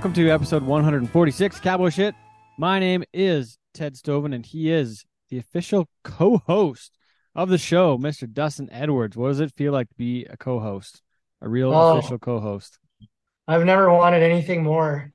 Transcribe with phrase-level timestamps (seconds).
[0.00, 2.14] Welcome to episode 146 Cowboy Shit.
[2.56, 6.96] My name is Ted Stovin, and he is the official co-host
[7.34, 8.26] of the show, Mr.
[8.26, 9.14] Dustin Edwards.
[9.14, 11.02] What does it feel like to be a co-host,
[11.42, 11.98] a real Oh.
[11.98, 12.78] official co-host?
[13.46, 15.12] I've never wanted anything more.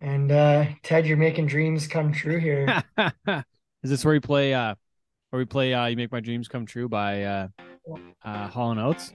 [0.00, 2.82] And uh Ted, you're making dreams come true here.
[3.28, 3.44] is
[3.90, 4.54] this where you play?
[4.54, 4.74] Uh,
[5.30, 5.72] where we play?
[5.72, 7.48] Uh, you make my dreams come true by uh,
[8.24, 9.14] uh, Hall and Oates.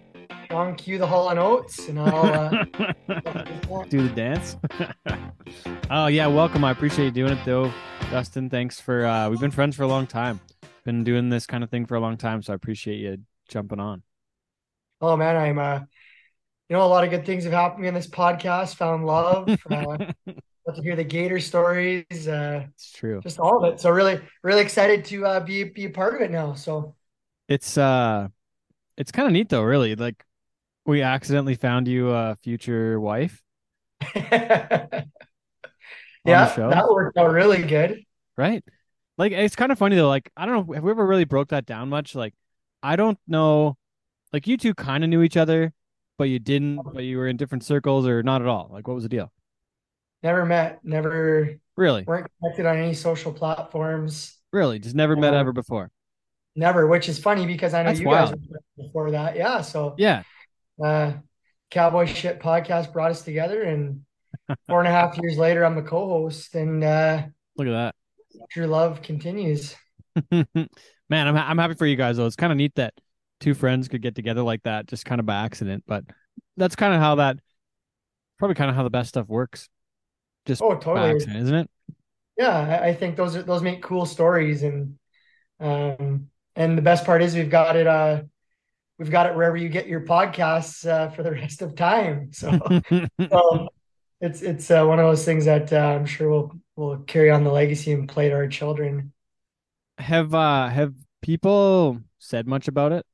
[0.52, 2.64] On cue the Hall and Oates, and I'll uh,
[3.90, 4.56] Do the dance.
[5.90, 6.64] oh yeah, welcome.
[6.64, 7.72] I appreciate you doing it though,
[8.12, 8.50] Dustin.
[8.50, 9.06] Thanks for.
[9.06, 10.40] Uh, we've been friends for a long time.
[10.86, 13.18] Been doing this kind of thing for a long time, so I appreciate you
[13.50, 14.04] jumping on.
[15.02, 15.80] oh man, I'm uh
[16.70, 18.76] you know a lot of good things have happened in this podcast.
[18.76, 19.98] Found love, uh,
[20.68, 23.22] got to hear the Gator stories, uh, It's true.
[23.22, 23.80] just all of it.
[23.80, 26.54] So really, really excited to uh, be be a part of it now.
[26.54, 26.96] So
[27.48, 28.28] It's uh,
[28.98, 29.64] it's kind of neat though.
[29.64, 30.24] Really, like
[30.86, 33.42] we accidentally found you a future wife.
[34.16, 35.06] yeah,
[36.26, 38.04] that worked out really good.
[38.38, 38.64] right?
[39.18, 40.08] Like it's kind of funny though.
[40.10, 42.16] Like I don't know, have we ever really broke that down much?
[42.16, 42.34] Like
[42.82, 43.78] I don't know.
[44.32, 45.74] Like you two kind of knew each other,
[46.18, 46.82] but you didn't.
[46.94, 48.70] But you were in different circles, or not at all.
[48.72, 49.32] Like what was the deal?
[50.24, 54.38] Never met, never Really, weren't connected on any social platforms.
[54.52, 55.92] really, just never met Uh, ever before.
[56.56, 58.42] Never, which is funny because I know That's you guys wild.
[58.50, 59.36] were before that.
[59.36, 59.62] Yeah.
[59.62, 60.24] So Yeah,
[60.84, 61.14] uh
[61.72, 64.02] Cowboy Shit podcast brought us together and
[64.68, 67.24] four and a half years later I'm the co-host and uh
[67.58, 67.96] look at that.
[68.52, 69.76] true love continues.
[70.32, 70.48] Man,
[71.10, 72.26] I'm I'm happy for you guys though.
[72.28, 72.94] It's kind of neat that
[73.40, 75.84] two friends could get together like that, just kind of by accident.
[75.88, 76.04] But
[76.58, 77.38] that's kind of how that,
[78.40, 79.70] probably kind of how the best stuff works.
[80.46, 81.12] Just Oh, by totally.
[81.12, 81.70] accident, isn't it?
[82.38, 84.98] Yeah, I, I think those are those make cool stories and
[85.60, 88.22] um and the best part is we've got it uh
[89.00, 92.32] we've got it wherever you get your podcasts uh, for the rest of time.
[92.34, 92.50] So
[93.32, 93.70] um,
[94.22, 97.44] it's it's uh, one of those things that uh, I'm sure will will carry on
[97.44, 99.14] the legacy and play to our children.
[99.98, 103.06] have uh have people said much about it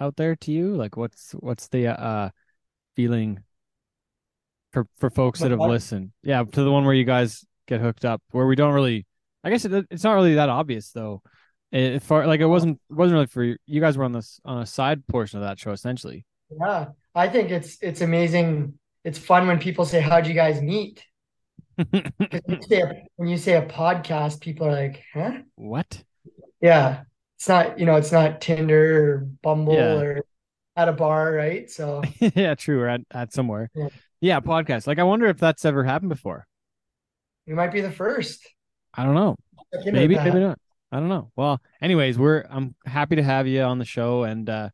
[0.00, 2.30] out there to you like what's what's the uh
[2.96, 3.42] feeling
[4.72, 8.04] for for folks that have listened yeah to the one where you guys get hooked
[8.04, 9.06] up where we don't really
[9.44, 11.22] i guess it, it's not really that obvious though
[11.72, 12.50] Eh, it, far like it uh-huh.
[12.50, 15.44] wasn't wasn't really for you you guys were on this on a side portion of
[15.44, 16.24] that show essentially
[16.60, 18.78] Yeah, I think it's it's amazing.
[19.04, 21.04] It's fun when people say, "How'd you guys meet?"
[21.78, 26.02] 'Cause when you say a, when you say a podcast, people are like, "Huh?" what
[26.62, 27.02] Yeah,
[27.36, 30.00] it's not you know it's not Tinder or Bumble Yeah.
[30.00, 30.24] or
[30.76, 31.70] at a bar, right?
[31.70, 33.88] So yeah true or at, at somewhere Yeah.
[34.20, 36.46] yeah podcast like i wonder if that's ever happened before
[37.46, 38.46] we might be the first.
[38.94, 39.36] i don't know
[39.84, 40.58] maybe maybe not
[40.90, 41.30] i don't know.
[41.36, 44.24] Well anyways we're i'm happy to have you on the show.
[44.24, 44.70] And uh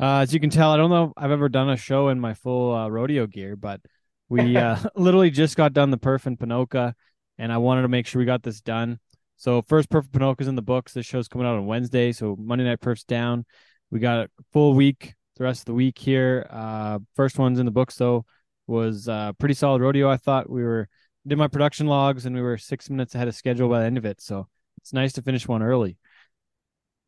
[0.00, 2.18] uh as you can tell i don't know if i've ever done a show in
[2.18, 3.80] my full uh, rodeo gear but
[4.28, 6.94] we uh literally just got done the perf and Ponoka
[7.38, 8.98] and i wanted to make sure we got this done.
[9.36, 10.92] So first perf and Ponoka's in the books.
[10.92, 13.44] This show's coming out on wednesday so monday night perf's down.
[13.90, 16.46] We got a full week the rest of the week here.
[16.50, 18.24] Uh first one's in the books though
[18.66, 20.48] was uh pretty solid rodeo i thought.
[20.48, 20.88] We were
[21.26, 23.98] did my production logs and we were six minutes ahead of schedule by the end
[23.98, 24.48] of it so
[24.82, 25.96] it's nice to finish one early.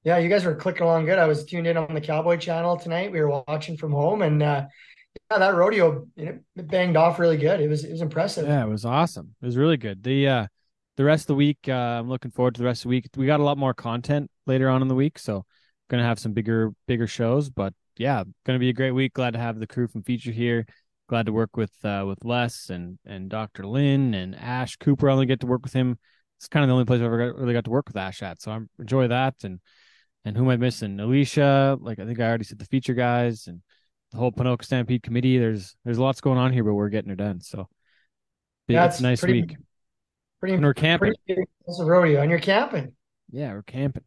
[0.05, 1.19] Yeah, you guys were clicking along good.
[1.19, 3.11] I was tuned in on the Cowboy Channel tonight.
[3.11, 4.67] We were watching from home, and uh,
[5.31, 7.61] yeah, that rodeo it banged off really good.
[7.61, 8.47] It was it was impressive.
[8.47, 9.35] Yeah, it was awesome.
[9.41, 10.03] It was really good.
[10.03, 10.47] The uh
[10.97, 13.09] the rest of the week, uh, I'm looking forward to the rest of the week.
[13.17, 15.45] We got a lot more content later on in the week, so
[15.89, 17.49] gonna have some bigger bigger shows.
[17.49, 19.15] But yeah, gonna be a great week.
[19.15, 20.67] Glad to have the crew from Feature here.
[21.09, 23.67] Glad to work with uh with Les and and Dr.
[23.67, 25.09] Lynn and Ash Cooper.
[25.09, 25.99] I only get to work with him.
[26.39, 28.23] It's kind of the only place I've ever got, really got to work with Ash
[28.23, 28.41] at.
[28.43, 29.35] So I enjoy that.
[29.45, 29.61] And
[30.25, 30.99] and who am I missing?
[31.01, 33.61] Alicia, like I think I already said the feature guys and
[34.11, 35.39] the whole Ponoka Stampede committee.
[35.39, 37.41] There's there's lots going on here, but we're getting it done.
[37.41, 37.69] So
[38.69, 39.57] Yeah, it's it's a nice pretty- week.
[40.41, 41.15] Pretty, And we're camping.
[41.15, 42.93] pretty big impressive rodeo, and you're camping.
[43.31, 44.05] Yeah, we're camping.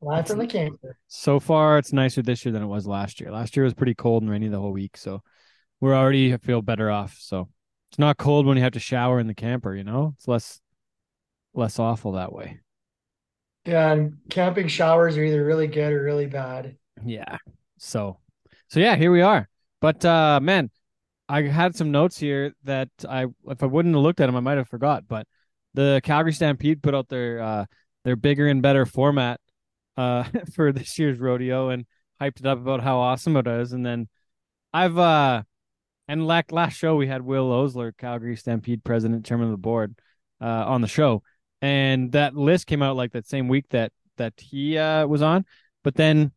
[0.00, 0.96] Live from the camper.
[1.08, 3.30] So far, it's nicer this year than it was last year.
[3.30, 5.22] Last year was pretty cold and rainy the whole week, so
[5.80, 7.16] we're already I feel better off.
[7.20, 7.48] So
[7.90, 9.74] it's not cold when you have to shower in the camper.
[9.76, 10.58] You know, it's less
[11.54, 12.60] less awful that way.
[13.64, 16.76] Yeah, and camping showers are either really good or really bad.
[17.04, 17.38] Yeah.
[17.78, 18.18] So,
[18.68, 19.48] so yeah, here we are.
[19.80, 20.70] But uh man,
[21.28, 24.40] I had some notes here that I if I wouldn't have looked at them, I
[24.40, 25.04] might have forgot.
[25.08, 25.26] But
[25.74, 27.64] the Calgary Stampede put out their uh,
[28.04, 29.40] their bigger and better format
[29.96, 31.86] uh, for this year's rodeo and
[32.20, 33.72] hyped it up about how awesome it is.
[33.72, 34.08] And then
[34.72, 35.42] I've uh,
[36.08, 39.94] and like last show we had Will Osler, Calgary Stampede president, chairman of the board,
[40.40, 41.22] uh, on the show,
[41.62, 45.46] and that list came out like that same week that that he uh, was on.
[45.82, 46.32] But then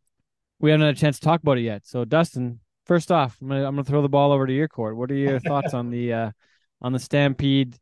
[0.60, 1.86] we haven't had a chance to talk about it yet.
[1.86, 4.96] So Dustin, first off, I'm gonna I'm gonna throw the ball over to your court.
[4.96, 6.30] What are your thoughts on the uh,
[6.80, 7.76] on the Stampede,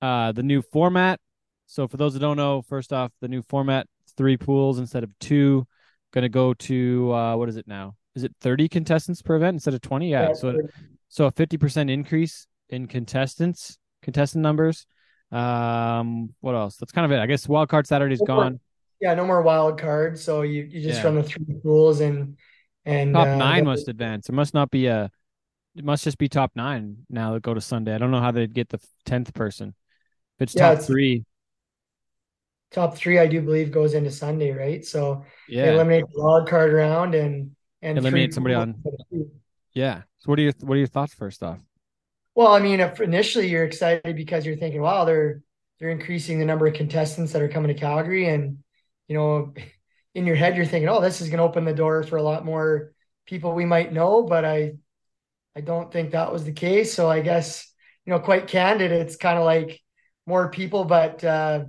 [0.00, 1.18] uh, the new format?
[1.66, 3.86] So for those that don't know, first off, the new format,
[4.16, 5.66] three pools instead of two.
[6.12, 7.96] Going to go to uh, what is it now?
[8.14, 10.10] Is it 30 contestants per event instead of 20?
[10.10, 10.28] Yeah.
[10.28, 10.60] Yeah, so
[11.08, 14.86] so a 50% increase in contestants, contestant numbers.
[15.32, 16.76] Um, what else?
[16.76, 17.20] That's kind of it.
[17.20, 18.60] I guess wild card Saturday's No more- gone.
[19.00, 20.22] Yeah, no more wild cards.
[20.22, 21.06] So you, you just Yeah.
[21.06, 22.36] run the three pools and
[22.84, 24.28] and Top uh, nine must advance.
[24.28, 25.10] It must not be a.
[25.74, 27.94] It must just be top nine now that go to Sunday.
[27.94, 29.74] I don't know how they'd get the tenth person.
[30.38, 31.24] If it's Yeah, top it's- three,
[32.70, 34.84] top three, I do believe, goes into Sunday, right?
[34.84, 39.00] So they yeah, eliminate the wild card round and and Eliminate somebody on- instead of
[39.10, 39.30] two.
[39.72, 40.02] yeah.
[40.18, 41.60] So what are your what are your thoughts first off?
[42.34, 45.42] Well, I mean, if initially you're excited because you're thinking, wow, they're
[45.78, 48.58] they're increasing the number of contestants that are coming to Calgary, and
[49.08, 49.54] you know,
[50.14, 52.22] in your head you're thinking, oh, this is going to open the door for a
[52.22, 52.92] lot more
[53.26, 54.74] people we might know, but I
[55.54, 56.94] I don't think that was the case.
[56.94, 57.68] So I guess
[58.04, 59.80] you know, quite candid, it's kind of like
[60.26, 61.64] more people, but uh,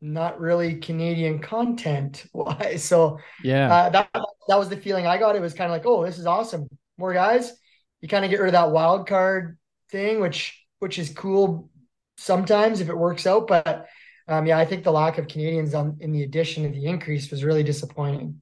[0.00, 2.84] not really Canadian content wise.
[2.84, 5.36] So Yeah, uh, that that was the feeling I got.
[5.36, 7.52] It was kind of like, oh, this is awesome, more guys.
[8.00, 9.58] You kind of get rid of that wild card
[9.90, 11.70] thing, which which is cool
[12.16, 13.46] sometimes if it works out.
[13.46, 13.86] But
[14.26, 17.30] um, yeah, I think the lack of Canadians on in the addition of the increase
[17.30, 18.40] was really disappointing.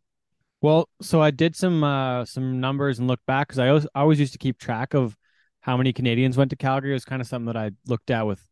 [0.63, 4.01] Well, so I did some uh some numbers and looked back because I always, I
[4.01, 5.17] always used to keep track of
[5.61, 6.91] how many Canadians went to Calgary.
[6.91, 8.43] It was kind of something that I looked at with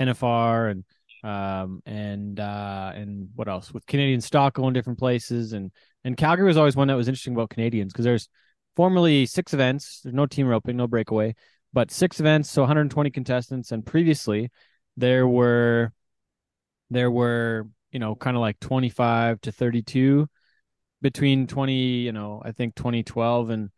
[0.00, 0.84] NFR and
[1.24, 5.72] um and uh and what else with Canadian stock going different places and
[6.04, 8.28] and Calgary was always one that was interesting about Canadians because there's
[8.76, 10.00] formerly six events.
[10.02, 11.34] There's no team roping, no breakaway,
[11.74, 14.50] but six events, so 120 contestants, and previously
[14.96, 15.92] there were
[16.90, 20.28] there were you know kind of like 25 to 32
[21.02, 23.70] between 20 you know i think 2012 and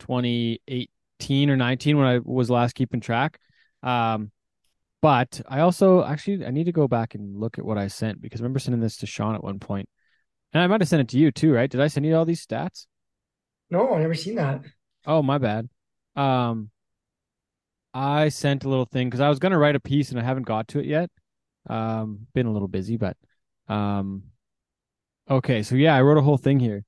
[0.00, 3.38] 2018 or 19 when i was last keeping track.
[3.82, 4.30] Um
[5.00, 8.20] but i also actually i need to go back and look at what i sent
[8.20, 9.88] because i remember sending this to sean at one point.
[10.52, 11.70] And i might have sent it to you too right?
[11.70, 12.86] Did i send you all these stats?
[13.70, 14.62] No, I never seen that.
[15.06, 15.68] oh my bad.
[16.16, 16.70] Um
[17.94, 20.22] i sent a little thing because i was going to write a piece and i
[20.22, 21.10] haven't got to it yet
[21.70, 23.16] um been a little busy but
[23.68, 24.24] um
[25.30, 26.84] Okay, so yeah, I wrote a whole thing here.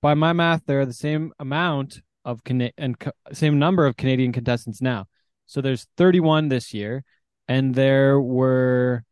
[0.00, 2.96] By my math, there are the same amount of Cana- and
[3.32, 5.06] same number of Canadian contestants now.
[5.46, 7.02] So there's 31 this year,
[7.48, 9.04] and there were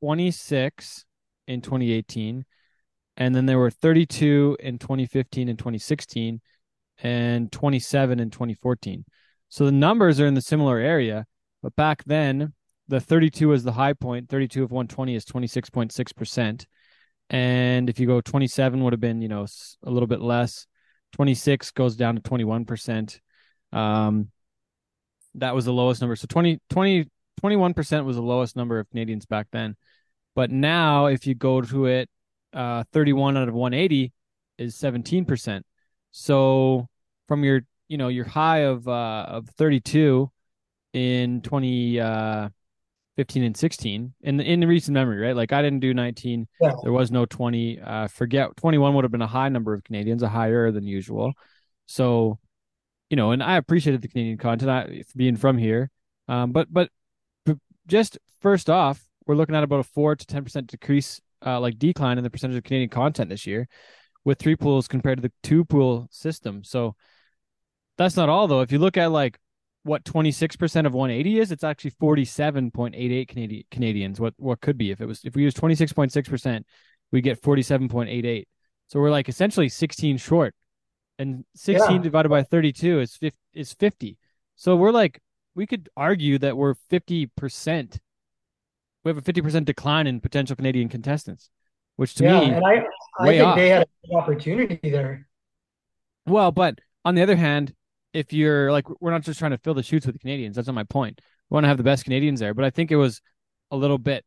[0.00, 1.04] 26
[1.48, 2.46] in 2018,
[3.18, 6.40] and then there were 32 in 2015 and 2016,
[7.02, 9.04] and 27 in 2014.
[9.50, 11.26] So the numbers are in the similar area,
[11.62, 12.54] but back then
[12.88, 14.28] the 32 was the high point.
[14.28, 16.66] 32 of 120 is 26.6 percent.
[17.28, 19.46] And if you go 27 would have been, you know,
[19.84, 20.66] a little bit less.
[21.12, 23.20] 26 goes down to 21%.
[23.72, 24.30] Um,
[25.36, 26.16] that was the lowest number.
[26.16, 27.06] So 20, 20,
[27.42, 29.76] 21% was the lowest number of Canadians back then.
[30.34, 32.08] But now if you go to it,
[32.52, 34.12] uh, 31 out of 180
[34.58, 35.62] is 17%.
[36.10, 36.88] So
[37.28, 40.30] from your, you know, your high of, uh, of 32
[40.94, 42.48] in 20, uh,
[43.16, 45.36] 15 and 16 in in recent memory, right?
[45.36, 46.48] Like I didn't do 19.
[46.58, 46.72] Yeah.
[46.82, 47.78] There was no 20.
[47.78, 51.34] Uh, forget 21 would have been a high number of Canadians, a higher than usual.
[51.84, 52.38] So,
[53.10, 55.90] you know, and I appreciated the Canadian content I, being from here.
[56.28, 56.88] Um, but but
[57.44, 61.60] but just first off, we're looking at about a four to 10 percent decrease, uh,
[61.60, 63.68] like decline in the percentage of Canadian content this year,
[64.24, 66.64] with three pools compared to the two pool system.
[66.64, 66.94] So
[68.00, 68.60] that's not all though.
[68.62, 69.38] If you look at like
[69.82, 74.20] what 26% of 180 is, it's actually 47.88 Canadian Canadians.
[74.20, 76.62] What what could be if it was if we use 26.6%,
[77.12, 78.44] we get 47.88.
[78.88, 80.54] So we're like essentially 16 short.
[81.18, 82.02] And 16 Yeah.
[82.02, 84.16] divided by 32 is 50, is 50.
[84.56, 85.20] So we're like
[85.54, 87.98] we could argue that we're 50%.
[89.04, 91.50] We have a 50% decline in potential Canadian contestants,
[91.96, 92.84] which to yeah, me and I
[93.18, 93.56] I think off.
[93.56, 95.26] they had an opportunity there.
[96.26, 97.74] Well, but on the other hand,
[98.12, 100.56] if you're like, we're not just trying to fill the shoots with the Canadians.
[100.56, 101.20] That's not my point.
[101.48, 103.20] We want to have the best Canadians there, but I think it was
[103.70, 104.24] a little bit.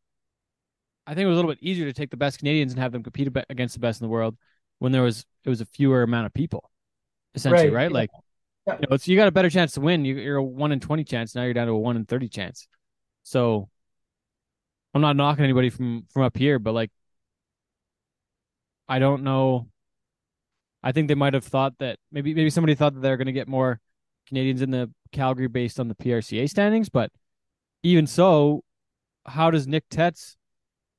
[1.06, 2.92] I think it was a little bit easier to take the best Canadians and have
[2.92, 4.36] them compete against the best in the world
[4.78, 6.70] when there was it was a fewer amount of people,
[7.34, 7.92] essentially, Right, right?
[7.92, 8.10] Like,
[8.66, 8.78] Yeah.
[8.80, 10.04] You know, you got a better chance to win.
[10.06, 11.34] You, you're a one in twenty chance.
[11.34, 12.66] Now you're down to a one in thirty chance.
[13.22, 13.68] So
[14.94, 16.90] I'm not knocking anybody from from up here, but like
[18.88, 19.68] I don't know.
[20.84, 23.32] I think they might have thought that maybe maybe somebody thought that they're going to
[23.32, 23.80] get more
[24.28, 27.10] Canadians in the Calgary based on the PRCA standings, but
[27.82, 28.64] even so,
[29.26, 30.36] how does Nick Tetz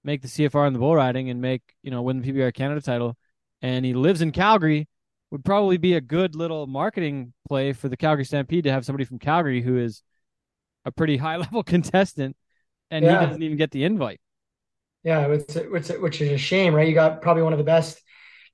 [0.03, 2.81] make the CFR in the bull riding and make you know win the PBR Canada
[2.81, 3.17] title?
[3.61, 4.87] And he lives in Calgary.
[5.31, 9.05] Would probably be a good little marketing play for the Calgary Stampede to have somebody
[9.05, 10.03] from Calgary who is
[10.85, 12.37] a pretty high level contestant,
[12.91, 13.19] and Yeah.
[13.21, 14.21] he doesn't even get the invite.
[15.03, 16.87] Yeah, which which which is a shame, right?
[16.87, 18.01] You got probably one of the best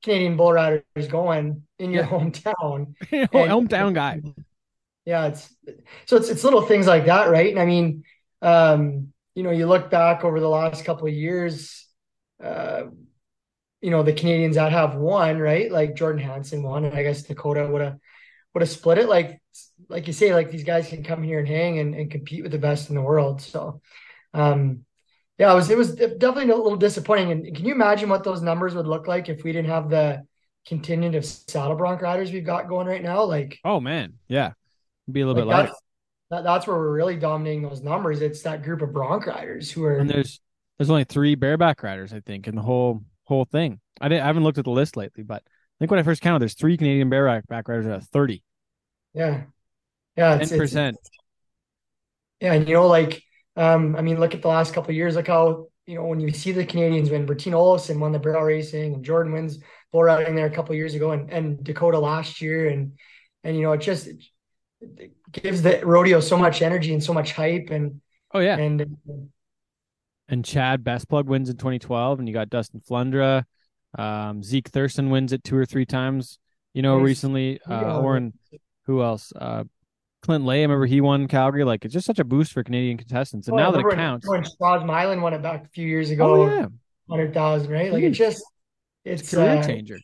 [0.04, 2.10] Canadian bull riders going in your Yeah.
[2.16, 2.96] hometown.
[3.12, 4.22] And- hometown guy.
[5.04, 5.52] Yeah, it's
[6.06, 7.50] so it's it's little things like that, right?
[7.50, 8.04] And I mean,
[8.44, 11.88] um, you know, you look back over the last couple of years,
[12.42, 12.84] uh,
[13.82, 15.72] you know, the Canadians that have won, right?
[15.72, 17.98] Like Jordan Hansen won, and I guess Dakota would have
[18.54, 19.10] would have split it.
[19.10, 19.42] Like
[19.90, 22.52] like you say, like these guys can come here and hang and, and compete with
[22.52, 23.42] the best in the world.
[23.42, 23.82] So,
[24.36, 24.86] um,
[25.42, 27.32] yeah, it was it was definitely a little disappointing.
[27.32, 30.26] And can you imagine what those numbers would look like if we didn't have the
[30.68, 33.24] contingent of saddle bronc riders we've got going right now?
[33.24, 34.54] Like Oh man, yeah,
[35.12, 35.68] be a little like bit lighter.
[35.68, 35.82] that's
[36.30, 38.22] that, that's where we're really dominating those numbers.
[38.22, 40.40] It's that group of bronc riders who are And there's
[40.78, 43.80] there's only three bareback riders, I think, in the whole whole thing.
[44.00, 46.22] I didn't I haven't looked at the list lately, but I think when I first
[46.22, 48.44] counted, there's three Canadian bareback riders out of 30.
[49.14, 49.44] yeah
[50.18, 50.98] yeah Ten percent.
[52.40, 53.24] yeah and you know like
[53.56, 56.20] um I mean look at the last couple of years look how you know when
[56.20, 59.60] you see the Canadians win Bertine Olofsson won the barrel racing and Jordan wins
[59.92, 62.94] bull riding there a couple of years ago and and Dakota last year and
[63.44, 67.34] and you know it just it, gives the rodeo so much energy and so much
[67.34, 68.02] hype and
[68.34, 68.58] Oh yeah.
[68.58, 68.98] and
[70.30, 73.44] And Chad Besplug wins in 2012, and you got Dustin Flundra.
[73.98, 76.40] Um, Zeke Thurston wins it two or three times.
[76.74, 77.60] You know, recently.
[77.70, 78.00] Uh.
[78.00, 78.34] Oren,
[78.86, 79.34] who else?
[79.36, 79.66] Uh,
[80.22, 80.60] Clint Laye.
[80.60, 81.64] I remember he won Calgary.
[81.64, 83.48] Like it's just such a boost for Canadian contestants.
[83.48, 84.28] And Oh, now that it counts.
[84.28, 86.68] when Straws Milan won it back a few years ago Oh yeah,
[87.10, 88.44] hundred thousand right like it just
[89.04, 90.00] it's career uh, changer.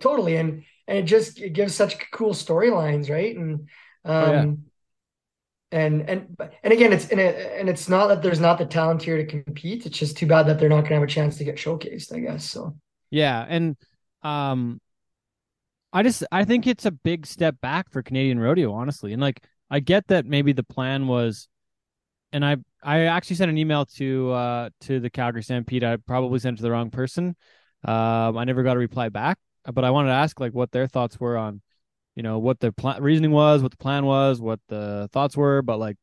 [0.00, 3.68] totally and and it just it gives such cool storylines right and
[4.04, 4.46] um Oh, yeah.
[5.70, 9.02] and and and again it's and, it, and it's not that there's not the talent
[9.02, 11.38] here to compete it's just too bad that they're not going to have a chance
[11.38, 12.74] to get showcased i guess so
[13.10, 13.76] Yeah, and
[14.22, 14.80] um
[15.92, 19.12] I just I think it's a big step back for Canadian rodeo, honestly.
[19.12, 21.48] And like I get that maybe the plan was
[22.32, 25.84] and I I actually sent an email to uh to the Calgary Stampede.
[25.84, 27.36] I probably sent it to the wrong person.
[27.84, 29.38] Um I never got a reply back,
[29.72, 31.60] but I wanted to ask like what their thoughts were on
[32.16, 35.62] you know what the plan reasoning was, what the plan was, what the thoughts were,
[35.62, 35.96] but like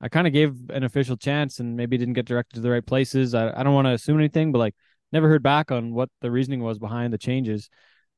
[0.00, 2.84] I kind of gave an official chance and maybe didn't get directed to the right
[2.84, 3.34] places.
[3.34, 4.74] I, I don't want to assume anything, but like
[5.12, 7.68] never heard back on what the reasoning was behind the changes.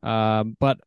[0.02, 0.80] Um, but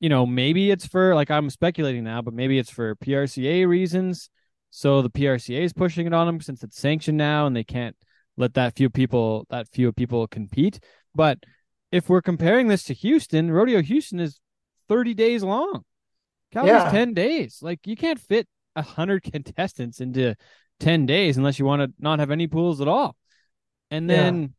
[0.00, 4.30] you know, maybe it's for like I'm speculating now, but maybe it's for PRCA reasons.
[4.70, 7.96] So the PRCA is pushing it on them since it's sanctioned now, and they can't
[8.36, 10.78] let that few people that few people compete.
[11.14, 11.38] But
[11.90, 14.40] if we're comparing this to Houston, Rodeo Houston is
[14.88, 15.84] 30 days long.
[16.52, 16.90] Calgary's Yeah.
[16.90, 17.58] 10 days.
[17.62, 20.34] Like you can't fit a hundred contestants into
[20.80, 23.16] 10 days unless you want to not have any pools at all.
[23.90, 24.16] And Yeah.
[24.16, 24.54] then,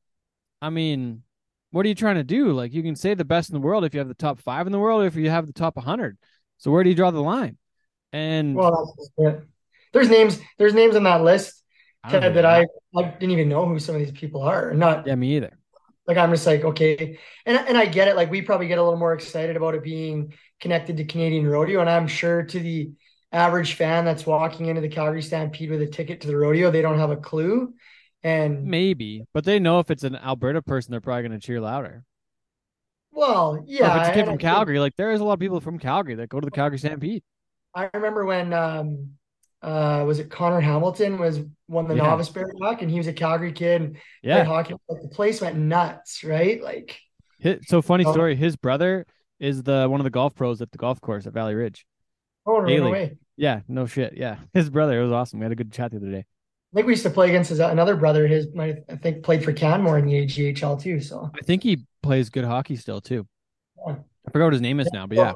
[0.61, 1.23] I mean,
[1.71, 2.51] what are you trying to do?
[2.51, 4.65] Like you can say the best in the world if you have the top five
[4.65, 6.17] in the world, or if you have the top 100.
[6.57, 7.57] So where do you draw the line?
[8.11, 9.47] And well that's just it.
[9.93, 11.63] there's names there's names on that list
[12.03, 15.05] I Ted, that I, I didn't even know who some of these people are not
[15.05, 15.57] yeah, me either.
[16.07, 18.83] like I'm just like okay and and I get it like we probably get a
[18.83, 22.91] little more excited about it being connected to Canadian rodeo and I'm sure to the
[23.31, 26.81] average fan that's walking into the Calgary Stampede with a ticket to the rodeo they
[26.81, 27.75] don't have a clue
[28.23, 31.61] and Maybe, but they know if it's an Alberta person, they're probably going to cheer
[31.61, 32.03] louder.
[33.11, 35.33] well Or yeah if it's a kid from think- Calgary, like there is a lot
[35.33, 37.23] of people from Calgary that go to the Calgary Stampede.
[37.75, 39.11] I remember when um
[39.61, 42.03] uh was it Connor Hamilton was won the Yeah.
[42.03, 44.43] novice bareback and he was a Calgary kid and Yeah.
[44.43, 46.97] hockey like the place went nuts right like
[47.43, 48.35] Hi- So funny story.
[48.35, 49.05] His brother
[49.39, 51.85] is the one of the golf pros at the golf course at Valley Ridge.
[52.45, 54.13] oh no way Yeah, no shit.
[54.17, 54.99] Yeah, his brother.
[54.99, 55.39] It was awesome.
[55.39, 56.25] We had a good chat the other day.
[56.71, 59.43] I think we used to play against his another brother his my I think played
[59.43, 63.27] for Canmore in the AJHL too so I think he plays good hockey still too.
[63.87, 63.95] Yeah.
[64.27, 65.33] I forgot what his name is now, but yeah.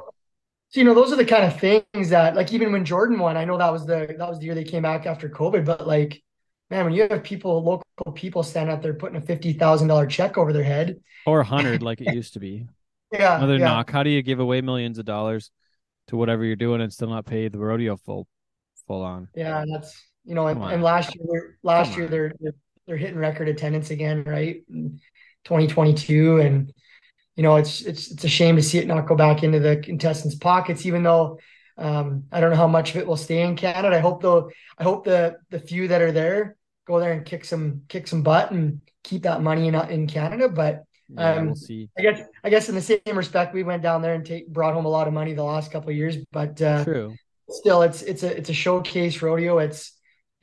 [0.69, 3.37] So you know, those are the kind of things that, like, even when Jordan won,
[3.37, 5.65] I know that was the that was the year they came back after COVID.
[5.65, 6.23] But like,
[6.71, 10.07] man, when you have people, local people, standing out there putting a fifty thousand dollar
[10.07, 12.65] check over their head, Or a hundred like it used to be.
[13.11, 13.91] yeah, Another yeah, knock.
[13.91, 15.51] How do you give away millions of dollars
[16.07, 18.27] to whatever you're doing and still not pay the rodeo full
[18.87, 19.27] full on?
[19.35, 22.53] yeah, that's you know, and, and last year, they're, last Come year they're, they're
[22.87, 24.63] they're hitting record attendance again, right?
[24.69, 24.99] In
[25.45, 26.73] 2022, and
[27.35, 29.77] you know, it's it's it's a shame to see it not go back into the
[29.77, 31.39] contestants' pockets, even though
[31.77, 33.95] Um, I don't know how much of it will stay in Canada.
[33.97, 34.51] I hope though.
[34.77, 38.21] I hope the the few that are there go there and kick some kick some
[38.23, 40.49] butt and keep that money in in Canada.
[40.49, 41.89] But Yeah, um, we'll see.
[41.97, 44.73] I guess I guess in the same respect, we went down there and take brought
[44.73, 46.17] home a lot of money the last couple of years.
[46.31, 47.17] But uh, True.
[47.49, 49.59] still, it's it's a it's a showcase rodeo.
[49.59, 49.92] It's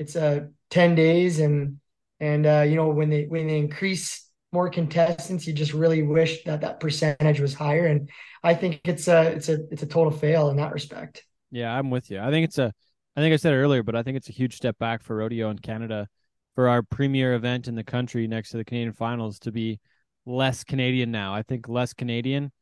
[0.01, 1.79] it's a ten days and
[2.19, 6.43] and uh, you know when they when they increase more contestants, you just really wish
[6.45, 7.87] that that percentage was higher.
[7.87, 8.11] And
[8.43, 11.25] I think it's a it's a it's a total fail in that respect.
[11.51, 12.21] Yeah, I'm with you.
[12.21, 12.73] I think it's a,
[13.17, 15.51] I think I said earlier, but I think it's a huge step back for rodeo
[15.51, 16.09] in Canada
[16.55, 19.81] for our premier event in the country next to the Canadian finals to be
[20.27, 21.35] less Canadian now.
[21.35, 22.53] I think less Canadian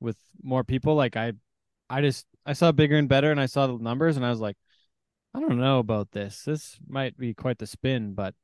[0.00, 0.94] with more people.
[0.94, 1.32] Like I,
[1.88, 4.40] I just, I saw bigger and better and I saw the numbers and I was
[4.40, 4.56] like,
[5.36, 6.44] I don't know about this.
[6.44, 8.34] This might be quite the spin, but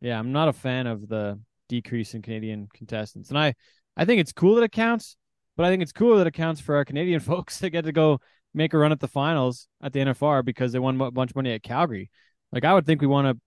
[0.00, 3.30] yeah, I'm not a fan of the decrease in Canadian contestants.
[3.30, 3.54] And I,
[3.96, 5.16] I think it's cool that it counts,
[5.56, 7.92] but I think it's cooler that it counts for our Canadian folks that get to
[7.92, 8.20] go
[8.54, 11.36] make a run at the finals at the NFR because they won a bunch of
[11.36, 12.08] money at Calgary.
[12.52, 13.40] Like I would think we want to,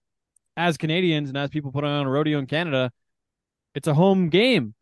[0.58, 2.92] as Canadians and as people putting on a rodeo in Canada,
[3.74, 4.76] it's a home game.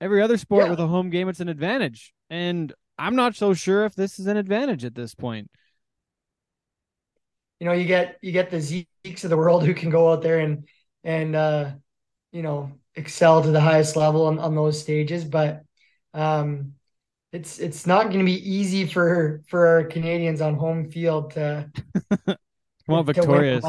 [0.00, 0.70] Every other sport Yeah.
[0.70, 4.26] with a home game, it's an advantage, and I'm not so sure if this is
[4.26, 5.50] an advantage at this point.
[7.62, 10.20] You know, you get you get the Zekes of the world who can go out
[10.20, 10.66] there and
[11.04, 11.70] and uh,
[12.32, 15.62] you know excel to the highest level on, on those stages, but
[16.12, 16.72] um,
[17.32, 21.70] it's it's not going to be easy for for our Canadians on home field to
[22.10, 22.36] to
[22.88, 23.64] win victorious.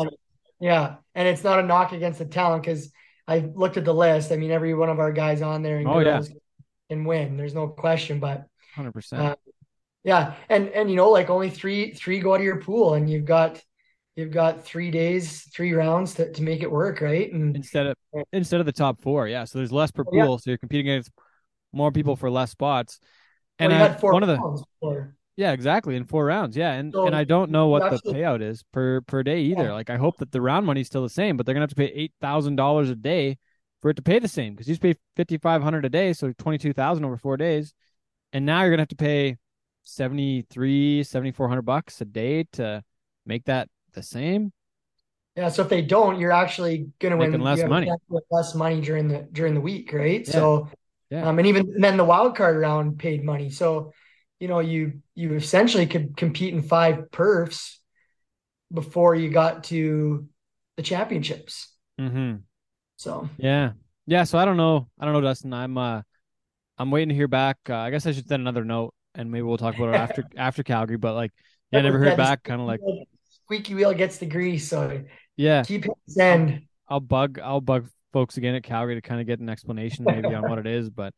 [0.59, 2.91] Yeah, and it's not a knock against the talent because
[3.27, 4.31] I looked at the list.
[4.31, 6.19] I mean, every one of our guys on there and Oh, yeah.
[6.89, 7.37] can win.
[7.37, 8.19] There's no question.
[8.19, 9.21] But Hundred percent.
[9.21, 9.35] Uh,
[10.03, 13.07] yeah, and and you know, like only three three go out of your pool, and
[13.07, 13.61] you've got
[14.15, 17.31] you've got three days, three rounds to, to make it work, right?
[17.31, 17.95] And Instead of
[18.31, 19.45] instead of the top four, yeah.
[19.45, 20.25] So there's less per oh, Yeah.
[20.25, 21.11] pool, so you're competing against
[21.71, 22.99] more people for less spots.
[23.01, 23.09] well,
[23.65, 24.37] And you I, had four one of the
[24.81, 25.15] before.
[25.35, 25.95] Yeah, exactly.
[25.95, 26.55] In four rounds.
[26.55, 26.73] Yeah.
[26.73, 29.65] And So and I don't know what actually- the payout is per per day either.
[29.65, 29.73] Yeah.
[29.73, 31.75] Like I hope that the round money's still the same, but they're gonna have to
[31.75, 33.37] pay eight thousand dollars a day
[33.81, 35.89] for it to pay the same because you used to pay fifty five hundred a
[35.89, 37.73] day, so twenty two thousand over four days.
[38.31, 39.37] And now you're gonna have to pay
[39.85, 42.83] 73 7400 bucks a day to
[43.25, 44.51] make that the same.
[45.35, 47.89] Yeah, so if they don't, you're actually going to win less money.
[48.29, 50.25] less money during the during the week, right?
[50.25, 50.31] Yeah.
[50.31, 50.69] So,
[51.09, 51.27] Yeah.
[51.27, 53.49] um, and even and then the wild card round paid money.
[53.49, 53.93] So,
[54.39, 57.77] you know, you you essentially could compete in five perfs
[58.71, 60.27] before you got to
[60.77, 61.69] the championships.
[61.99, 62.37] Mm-hmm.
[62.97, 63.71] So, Yeah.
[64.05, 64.25] Yeah.
[64.25, 64.87] So I don't know.
[64.99, 65.53] I don't know, Dustin.
[65.53, 66.01] I'm uh
[66.77, 67.57] I'm waiting to hear back.
[67.69, 70.23] Uh, I guess I should send another note and maybe we'll talk about it after
[70.37, 70.97] after Calgary.
[70.97, 71.31] But like,
[71.71, 72.43] yeah, I never heard back.
[72.43, 72.81] Kind of like,
[73.53, 74.67] squeaky wheel gets the grease.
[74.67, 75.03] So
[75.37, 76.61] yeah, keep hitting send.
[76.87, 80.33] I'll bug I'll bug folks again at Calgary to kind of get an explanation maybe
[80.33, 80.89] on what it is.
[80.89, 81.13] But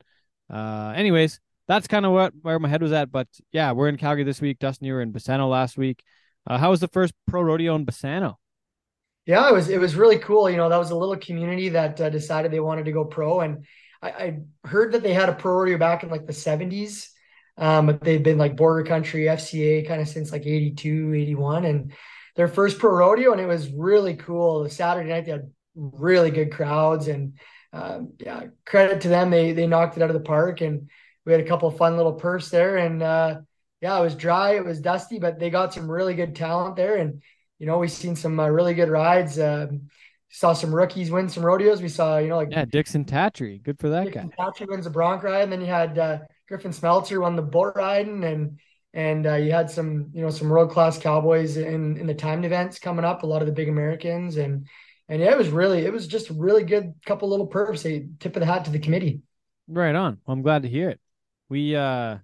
[0.52, 3.12] uh, anyways, that's kind of what where my head was at.
[3.12, 4.60] But yeah, we're in Calgary this week.
[4.60, 6.04] Dustin, you were in Bassano last week.
[6.48, 8.36] Uh, how was the first pro rodeo in Bassano?
[9.26, 10.50] Yeah, it was it was really cool.
[10.50, 13.40] You know, that was a little community that uh, decided they wanted to go pro,
[13.40, 13.66] and
[14.02, 17.10] I, I heard that they had a pro rodeo back in like the seventies,
[17.58, 21.94] um, but they've been like border country FCA kind of since like 82, 81, and
[22.36, 24.64] their first pro rodeo, and it was really cool.
[24.64, 27.38] The Saturday night they had really good crowds, and
[27.74, 29.30] um, yeah, credit to them.
[29.30, 30.90] They they knocked it out of the park, and
[31.26, 33.42] we had a couple of fun little perfs there, and uh,
[33.82, 36.98] yeah, it was dry, it was dusty, but they got some really good talent there,
[36.98, 37.22] and
[37.60, 39.40] you know, we've seen some uh, really good rides.
[39.40, 39.90] Um,
[40.30, 41.82] saw some rookies win some rodeos.
[41.82, 43.64] We saw, you know, like Yeah, Dixon Tatry.
[43.64, 44.12] Good for that guy.
[44.12, 47.42] Dixon Patrick wins the bronc ride, and then you had uh, Griffin Smelter won the
[47.42, 48.60] bull riding, and
[48.96, 52.46] and uh, you had some, you know, some world class cowboys in in the timed
[52.46, 53.24] events coming up.
[53.24, 54.68] A lot of the big Americans, and
[55.10, 57.84] and yeah, it was really, it was just a really good couple little perfs.
[57.84, 59.22] They tip of the hat to the committee.
[59.68, 60.20] Right on.
[60.26, 61.00] Well, I'm glad to hear it.
[61.50, 62.18] We uh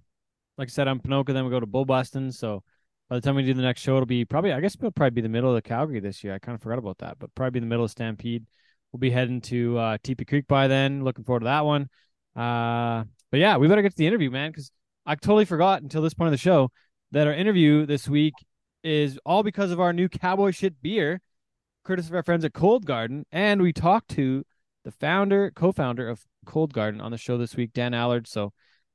[0.58, 2.32] like I said, I'm Ponoka, then we go to Bull Buston.
[2.32, 2.62] So
[3.08, 5.10] by the time we do the next show, it'll be probably I guess it'll probably
[5.10, 6.34] be the middle of the Calgary this year.
[6.34, 8.46] I kind of forgot about that, but probably the middle of Stampede.
[8.90, 11.04] We'll be heading to uh Teepee Creek by then.
[11.04, 11.90] Looking forward to that one.
[12.34, 14.70] Uh but yeah, we better get to the interview, man, because
[15.04, 16.70] I totally forgot until this point of the show
[17.10, 18.34] that our interview this week
[18.84, 21.20] is all because of our new cowboy shit beer,
[21.84, 23.24] courtesy of our friends at Cold Garden.
[23.32, 24.44] And we talked to
[24.84, 28.26] the founder, co-founder of Cold Garden on the show this week, Dan Allard.
[28.28, 28.52] So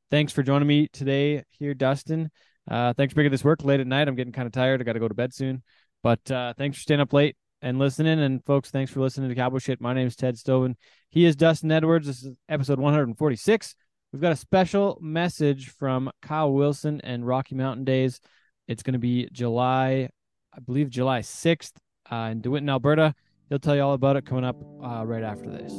[0.10, 2.30] thanks for joining me today here, Dustin.
[2.70, 4.08] Uh, thanks for making this work late at night.
[4.08, 4.82] I'm getting kind of tired.
[4.82, 5.64] I got to go to bed soon.
[6.04, 8.20] But uh, thanks for staying up late and listening.
[8.20, 9.82] And folks, thanks for listening to Cowboy Shit.
[9.82, 10.76] My name is Ted Stovin.
[11.10, 12.08] He is Dustin Edwards.
[12.08, 13.76] This is episode 146.
[14.12, 18.22] We've got a special message from Kyle Wilson and Rocky Mountain Days.
[18.68, 20.10] It's going to be July,
[20.54, 21.74] I believe July 6th
[22.10, 23.14] uh, in DeWinton, Alberta.
[23.50, 25.74] He'll tell you all about it coming up uh, right after this.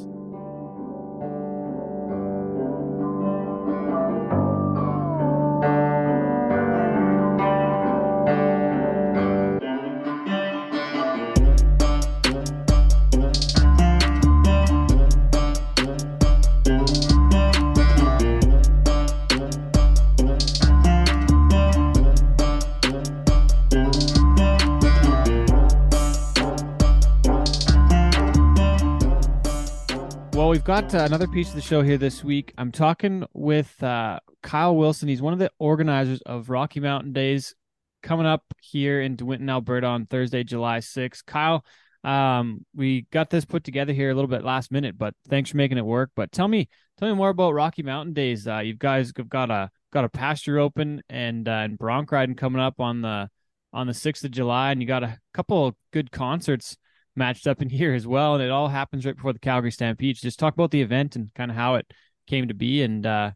[30.39, 32.55] Well, we've got uh, another piece of the show here this week.
[32.57, 35.09] I'm talking with uh, Kyle Wilson.
[35.09, 37.57] He's one of the organizers of Rocky Mountain Days
[38.05, 41.27] coming up here in DeWinton, Alberta on Thursday, July 6th.
[41.27, 41.65] Kyle,
[42.05, 45.57] um, we got this put together here a little bit last minute, but thanks for
[45.57, 46.13] making it work.
[46.15, 48.47] But tell me, tell me more about Rocky Mountain Days.
[48.47, 52.37] Uh, you guys have got a got a pasture open and uh, and bronc riding
[52.37, 53.29] coming up on the
[53.73, 56.77] on the 6th of July, and you got a couple of good concerts
[57.19, 58.35] matched up in here as well.
[58.35, 60.17] And it all happens right before the Calgary Stampede.
[60.17, 61.93] Just talk about the event and kind of how it
[62.27, 63.33] came to be, and uh,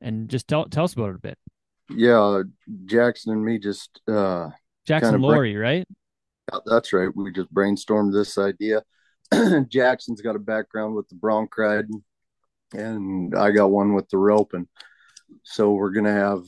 [0.00, 1.38] and just tell tell us about it a bit.
[1.88, 2.42] Yeah,
[2.84, 4.50] Jackson and me just uh,
[4.86, 5.86] Jackson Laurie, right?
[6.66, 7.08] that's right.
[7.14, 8.82] We just brainstormed this idea.
[9.68, 12.02] Jackson's got a background with the bronc riding,
[12.72, 14.66] and I got one with the roping.
[15.44, 16.42] So we're gonna have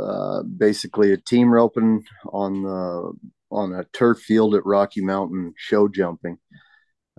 [0.00, 3.12] uh, basically a team roping on the
[3.50, 6.38] on a turf field at Rocky Mountain show jumping.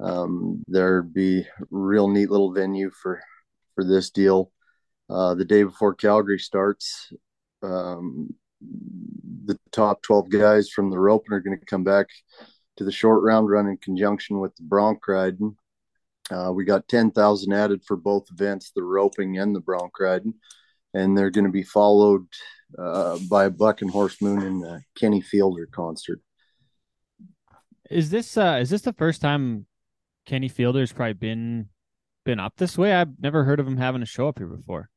[0.02, 3.22] Um, there'd be real neat little venue for
[3.76, 4.52] for this deal.
[5.10, 7.12] Uh, the day before Calgary starts,
[7.64, 8.34] um,
[9.46, 12.08] the top 12 guys from the roping are going to come back
[12.78, 15.56] to the short round run in conjunction with the bronc riding.
[16.30, 20.34] Uh, we got 10,000 added for both events, the roping and the bronc riding,
[20.94, 22.26] and they're going to be followed
[22.78, 26.20] uh, by buck and horse moon and the Kenny Feidler concert.
[27.90, 29.66] Is this uh is this the first time
[30.26, 31.68] Kenny Feidler's probably been
[32.24, 32.94] been up this way?
[32.94, 34.90] I've never heard of him having a show up here before.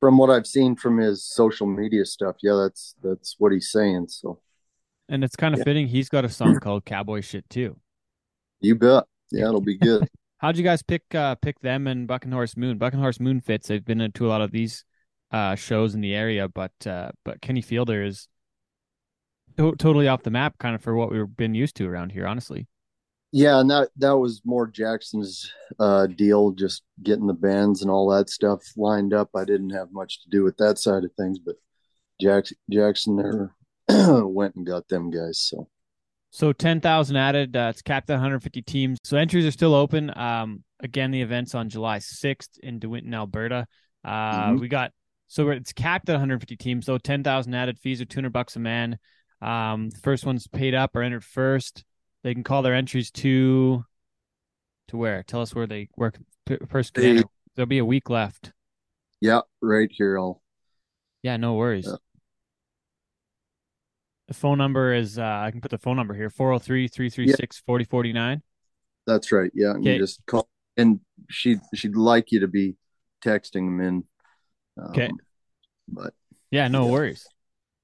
[0.00, 4.08] From what I've seen from his social media stuff, yeah, that's that's what he's saying.
[4.08, 4.40] So
[5.08, 5.64] And it's kind of Yeah.
[5.64, 5.88] fitting.
[5.88, 7.76] He's got a song called Cowboy Shit too.
[8.60, 10.08] you bet, yeah, it'll be good.
[10.38, 12.78] How'd you guys pick uh pick them and Buck and Horse Moon?
[12.78, 13.68] Buck and Horse Moon fits.
[13.68, 14.84] They've been to a lot of these
[15.34, 18.28] uh shows in the area, but uh but Kenny Feidler is
[19.56, 22.26] to- totally off the map kind of for what we've been used to around here,
[22.26, 22.66] honestly.
[23.32, 28.08] Yeah, and that that was more Jackson's uh, deal, just getting the bands and all
[28.10, 29.30] that stuff lined up.
[29.34, 31.56] I didn't have much to do with that side of things, but
[32.20, 33.52] Jack, Jackson there
[34.24, 35.40] went and got them guys.
[35.40, 35.68] So
[36.30, 37.56] So ten thousand added.
[37.56, 38.98] Uh, it's capped at 150 teams.
[39.02, 40.16] So entries are still open.
[40.16, 43.66] Um, again, the event's on July 6th in DeWinton, Alberta.
[44.04, 44.60] Uh, Mhm.
[44.60, 44.92] we got
[45.28, 46.86] so it's capped at 150 teams.
[46.86, 47.78] So 10,000 added.
[47.78, 48.98] Fees are 200 bucks a man.
[49.40, 51.84] Um, the first one's paid up or entered first.
[52.22, 53.84] They can call their entries to
[54.88, 55.22] to where?
[55.22, 56.18] Tell us where they work.
[56.68, 57.22] First, They-
[57.56, 58.52] There'll be a week left.
[59.20, 60.18] yeah, right here.
[60.18, 60.42] I'll
[61.22, 61.86] Yeah, no worries.
[61.86, 61.96] Yeah.
[64.28, 68.42] The phone number is uh, I can put the phone number here 403 336 4049.
[69.06, 69.50] that's right.
[69.54, 69.98] Yeah, and Okay.
[69.98, 72.76] just call, and she she'd like you to be
[73.24, 74.04] texting them in.
[74.76, 75.10] Um, Okay.
[75.88, 76.14] but
[76.50, 76.92] Yeah, no Yeah.
[76.92, 77.26] worries.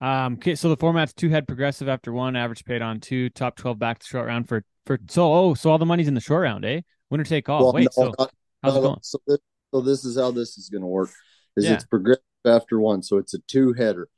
[0.00, 3.56] Um, okay, so the format's two head progressive after one, average paid on two, top
[3.56, 6.20] twelve back to short round for for so oh so all the money's in the
[6.20, 6.80] short round, eh?
[7.10, 7.64] Winner take all.
[7.64, 8.98] well, Wait, no, so not- how's it going?
[9.02, 9.38] So this,
[9.74, 11.10] so this is how this is going to work.
[11.56, 11.74] Is Yeah.
[11.74, 14.08] it's progressive after one, so it's a two header.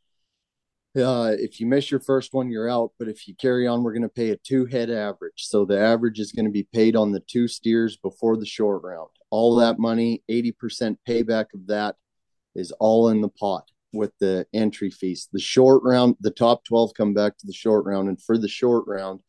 [0.94, 2.92] Uh, if you miss your first one, you're out.
[2.98, 5.46] But if you carry on, we're going to pay a two head average.
[5.46, 8.82] So the average is going to be paid on the two steers before the short
[8.82, 9.08] round.
[9.30, 11.96] All that money, eighty percent payback of that,
[12.54, 15.28] is all in the pot with the entry fees.
[15.32, 18.48] The short round, the top twelve come back to the short round, and for the
[18.48, 19.20] short round,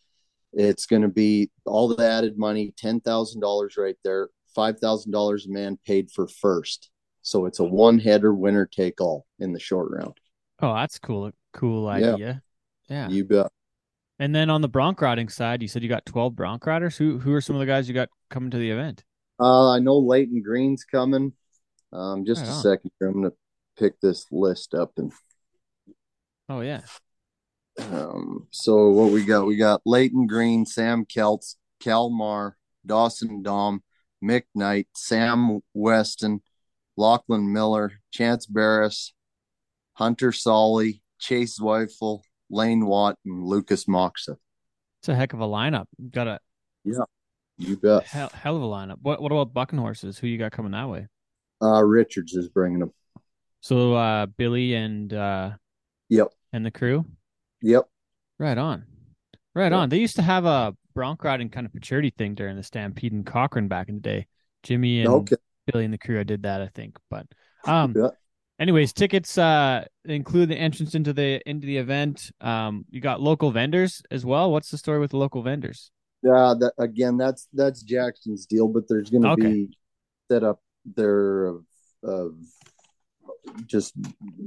[0.54, 5.12] it's going to be all the added money, ten thousand dollars right there, five thousand
[5.12, 6.90] dollars a man paid for first.
[7.22, 10.18] So it's a one header winner take all in the short round.
[10.62, 11.32] Oh, that's cool.
[11.54, 12.14] Cool Yeah.
[12.14, 12.42] idea.
[12.90, 13.10] Yeah.
[13.10, 13.48] You bet.
[14.20, 16.98] And then on the bronc riding side, you said you got twelve bronc riders.
[16.98, 19.04] Who who are some of the guys you got coming to the event?
[19.40, 21.34] Uh, I know Leighton Green's coming.
[21.94, 22.62] Um, just Right a on.
[22.62, 23.08] second here.
[23.10, 23.38] I'm going to
[23.78, 25.12] pick this list up and
[26.50, 26.82] Oh yeah.
[27.80, 29.46] Um, so what we got?
[29.46, 33.82] We got Leighton Green, Sam Kelts, Kalmar, Dawson Dom,
[34.24, 36.42] Mick Knight, Sam Weston,
[36.98, 39.14] Lachlan Miller, Chance Barris,
[39.94, 44.36] Hunter Solly, Chase Zweifel, Lane Watt, and Lucas Moxa.
[45.02, 45.86] It's a heck of a lineup.
[46.12, 46.40] Got a
[46.84, 47.06] yeah,
[47.58, 48.04] You bet.
[48.04, 48.98] hell, hell of a lineup.
[49.02, 50.20] What what about bucking horses?
[50.20, 51.08] Who you got coming that way?
[51.64, 52.92] Uh, Richards is bringing them.
[53.62, 55.52] So uh Billy and uh
[56.10, 56.34] Yep.
[56.52, 57.06] and the crew?
[57.62, 57.86] Yep.
[58.38, 58.86] Right on.
[59.56, 59.78] Right Yeah.
[59.80, 59.90] on.
[59.90, 63.24] They used to have a bronc riding kind of maturity thing during the Stampede in
[63.24, 64.28] Cochrane back in the day.
[64.64, 65.38] Jimmy and Okay.
[65.72, 66.98] Billy and the crew I did that, I think.
[67.10, 67.26] But
[67.66, 68.12] um bet.
[68.60, 72.32] anyways, tickets uh include the entrance into the into the event.
[72.42, 74.52] Um you got local vendors as well.
[74.52, 75.90] What's the story with the local vendors?
[76.22, 79.54] Yeah, that again, that's that's Jackson's deal, but there's going to Okay.
[79.54, 79.78] be
[80.32, 81.66] set up there of,
[82.04, 82.36] of
[83.66, 83.94] just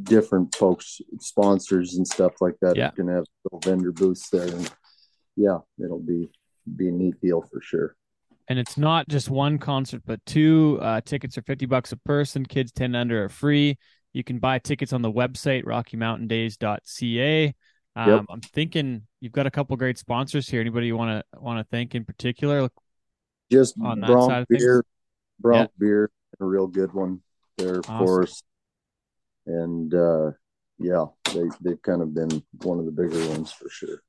[0.05, 2.77] different folks, sponsors and stuff like that.
[2.77, 2.91] Yeah.
[2.97, 4.71] going to have little vendor booths there, and
[5.37, 6.31] yeah, it'll be
[6.77, 7.95] be a neat deal for sure.
[8.49, 10.79] and it's not just one concert, but two.
[10.81, 12.45] Uh, tickets are fifty bucks a person.
[12.45, 13.79] Kids ten and under are free.
[14.13, 17.55] You can buy tickets on the website RockyMountainDays.ca.
[17.97, 18.25] Um, Yep.
[18.31, 20.61] I'm thinking you've got a couple great sponsors here.
[20.61, 22.69] Anybody you want to want to thank in particular?
[23.51, 24.85] Just On that side Bronc beer,
[25.41, 27.21] Bronc beer, a real good one
[27.59, 27.99] there Awesome.
[28.07, 28.43] for us.
[29.47, 30.33] And uh,
[30.79, 34.03] yeah, they they've kind of been one of the bigger ones for sure.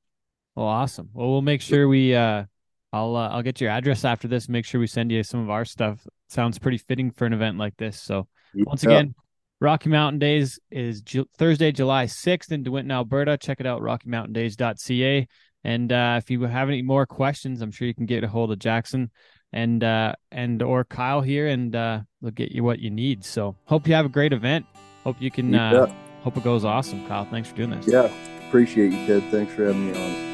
[0.56, 1.10] Well, awesome.
[1.14, 2.16] Well, we'll make sure we.
[2.16, 2.46] Uh,
[2.94, 4.50] I'll uh, I'll get your address after this.
[4.50, 6.06] Make sure we send you some of our stuff.
[6.30, 8.02] Sounds pretty fitting for an event like this.
[8.02, 8.92] So once Yeah.
[8.92, 9.16] again,
[9.60, 13.38] Rocky Mountain Days is Ju- Thursday, July 6th in DeWinton, Alberta.
[13.38, 15.28] Check it out, RockyMountainDays.ca.
[15.64, 18.52] And uh, if you have any more questions, I'm sure you can get a hold
[18.52, 19.12] of Jackson
[19.54, 23.24] and uh, and or Kyle here, and uh, they'll get you what you need.
[23.26, 24.66] So hope you have a great event.
[25.04, 25.54] Hope you can.
[25.54, 27.26] You Uh, hope it goes awesome, Kyle.
[27.26, 27.88] Thanks for doing this.
[27.88, 28.12] Yeah,
[28.48, 29.24] appreciate you, Ted.
[29.32, 30.28] Thanks for having me on.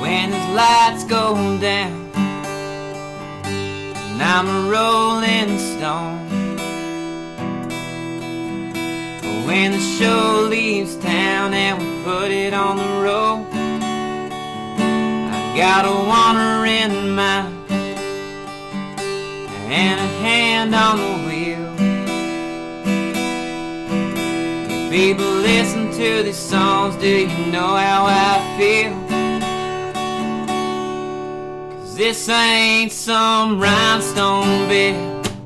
[0.00, 2.10] when his lights go down.
[3.44, 6.21] And I'm a rolling stone.
[9.46, 13.46] When the show leaves town and we put it on the road,
[15.30, 17.58] I got a wandering mind
[19.68, 21.66] and a hand on the wheel.
[24.70, 28.94] If people listen to these songs, do you know how I feel?
[31.80, 34.94] Cause this ain't some rhinestone bit.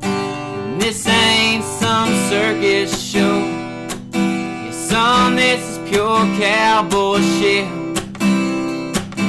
[0.02, 3.55] And this ain't some circus show.
[4.96, 7.68] Son, this is pure cowboy shit.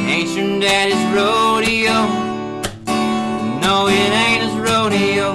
[0.08, 2.08] Ain't your daddy's rodeo.
[3.60, 5.34] No, it ain't his rodeo.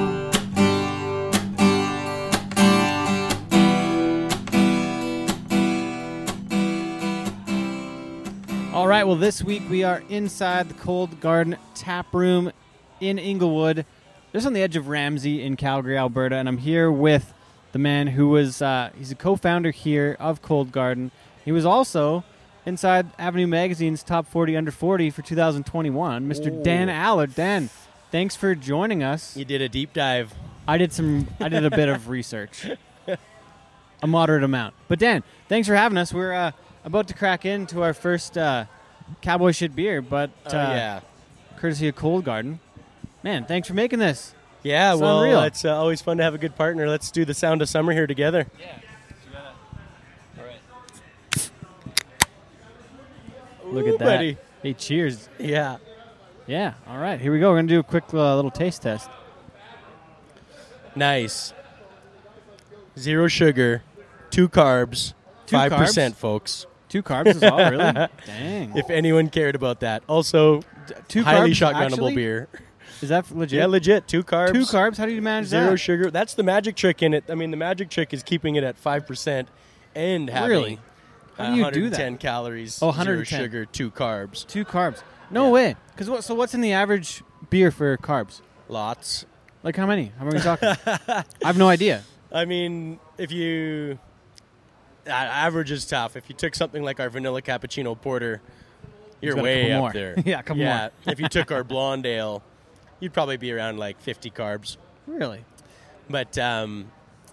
[8.73, 9.05] All right.
[9.05, 12.51] Well, this week we are inside the Cold Garden Tap Room
[13.01, 13.85] in Inglewood,
[14.33, 17.35] just on the edge of Ramsay in Calgary, Alberta, and I'm here with
[17.73, 21.11] the man who was uh, he's a co-founder here of Cold Garden.
[21.45, 22.25] He was also
[22.65, 26.63] inside Avenue Magazine's Top 40 Under 40 for 2021, Mr.
[26.63, 27.35] Dan Allard.
[27.35, 27.71] Dan,
[28.11, 29.37] thanks for joining us.
[29.37, 30.33] You did a deep dive.
[30.69, 31.27] I did some.
[31.41, 32.69] I did a bit of research,
[34.03, 34.75] a moderate amount.
[34.89, 36.13] But Dan, thanks for having us.
[36.15, 36.53] We're uh,
[36.85, 38.67] about to crack into our first uh,
[39.23, 41.01] cowboy shit beer, but uh, Oh, yeah.
[41.57, 42.61] courtesy of Cold Garden.
[43.25, 44.35] Man, thanks for making this.
[44.63, 45.43] Yeah, It's well, unreal.
[45.43, 46.89] it's uh, always fun to have a good partner.
[46.89, 48.47] Let's do the sound of summer here together.
[48.61, 48.79] Yeah.
[50.39, 51.51] All right.
[53.67, 54.05] Look Ooh, at that.
[54.05, 54.37] buddy.
[54.63, 55.29] Hey, cheers.
[55.39, 55.79] Yeah.
[56.47, 56.75] Yeah.
[56.87, 57.51] All right, here we go.
[57.51, 59.09] We're gonna do a quick uh, little taste test.
[60.95, 61.53] Nice.
[62.99, 63.83] Zero sugar,
[64.31, 65.15] two carbs,
[65.47, 65.79] Two five carbs?
[65.79, 66.67] percent, folks.
[66.89, 67.93] Two carbs is all really.
[68.27, 68.77] Dang.
[68.77, 70.03] If anyone cared about that.
[70.09, 70.61] Also,
[71.09, 72.15] Two highly carbs, shotgunnable actually?
[72.17, 72.49] beer.
[73.03, 73.59] Is that legit?
[73.59, 74.07] Yeah, legit.
[74.09, 74.53] Two carbs.
[74.53, 74.97] Two carbs.
[74.97, 75.77] How do you manage Zero that?
[75.79, 76.11] sugar.
[76.11, 77.25] That's the magic trick in it.
[77.29, 79.49] I mean, the magic trick is keeping it at five percent
[79.95, 80.79] and having Really?
[81.37, 81.99] How do you do that?
[81.99, 82.79] 110 calories.
[82.83, 83.41] Oh, zero 110.
[83.41, 84.47] sugar, two carbs.
[84.47, 85.03] Two carbs.
[85.31, 85.51] No Yeah.
[85.53, 85.77] way.
[85.93, 86.25] Because what?
[86.25, 88.41] So what's in the average beer for carbs?
[88.69, 89.25] Lots.
[89.63, 90.13] Like how many?
[90.19, 90.69] How many are we talking?
[91.09, 92.03] I have no idea.
[92.33, 93.99] I mean, if you
[95.07, 96.17] uh, average is tough.
[96.17, 98.41] If you took something like our vanilla cappuccino porter,
[99.21, 99.93] you're way up more.
[99.93, 100.15] there.
[100.25, 100.61] Yeah, come on.
[100.67, 100.89] yeah.
[101.07, 102.43] if you took our blonde ale,
[103.03, 104.77] you'd probably be around like 50 carbs.
[105.09, 105.45] Really?
[106.09, 106.91] But um,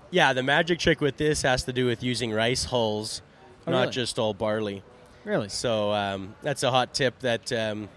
[0.10, 3.22] yeah, the magic trick with this has to do with using rice hulls,
[3.68, 3.92] Oh, not really?
[3.92, 4.82] just all barley.
[5.26, 5.50] Really?
[5.50, 7.20] So um, that's a hot tip.
[7.20, 7.88] That um,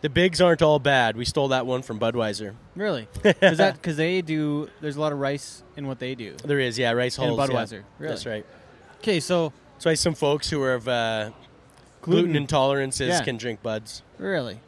[0.00, 1.16] the bigs aren't all bad.
[1.16, 2.54] We stole that one from Budweiser.
[2.74, 3.06] Really?
[3.24, 4.70] Is that because they do?
[4.80, 6.36] There's a lot of rice in what they do.
[6.42, 7.38] There is, yeah, rice And hulls.
[7.38, 7.46] yeah.
[7.46, 7.82] Budweiser.
[7.98, 8.12] Really?
[8.14, 8.46] That's right.
[9.00, 11.30] Okay, so That's why some folks who are of uh,
[12.00, 12.46] gluten, Gluten.
[12.46, 13.22] intolerances Yeah.
[13.22, 14.02] can drink buds.
[14.16, 14.60] really,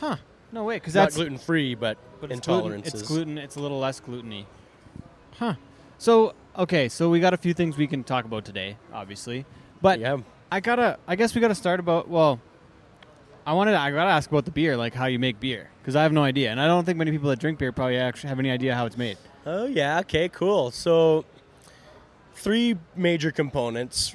[0.00, 0.16] huh?
[0.52, 2.86] No way, because Not that's gluten free, but, but it's gluten- intolerances.
[2.94, 3.38] It's gluten.
[3.38, 4.46] It's a little less gluteny.
[5.38, 5.54] Huh?
[5.98, 9.44] So okay, so we got a few things we can talk about today, obviously,
[9.82, 10.18] but yeah.
[10.50, 10.98] I gotta.
[11.06, 12.08] I guess we gotta start about.
[12.08, 12.40] Well,
[13.44, 13.74] I wanted.
[13.74, 16.22] I gotta ask about the beer, like how you make beer, because I have no
[16.22, 18.74] idea, and I don't think many people that drink beer probably actually have any idea
[18.74, 19.18] how it's made.
[19.44, 20.00] Oh yeah.
[20.00, 20.28] Okay.
[20.28, 20.70] Cool.
[20.70, 21.24] So
[22.34, 24.14] three major components.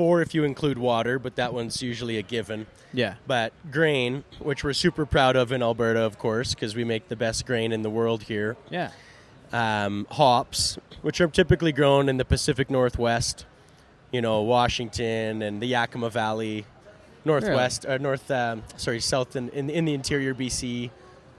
[0.00, 2.66] Four if you include water, but that one's usually a given.
[2.94, 3.16] Yeah.
[3.26, 7.16] But grain, which we're super proud of in Alberta, of course, because we make the
[7.16, 8.56] best grain in the world here.
[8.70, 8.92] Yeah.
[9.52, 13.44] um, hops, which are typically grown in the Pacific Northwest,
[14.10, 16.64] you know, Washington and the Yakima Valley,
[17.26, 20.90] Northwest, or North, um, sorry, South in, in, in the interior BC,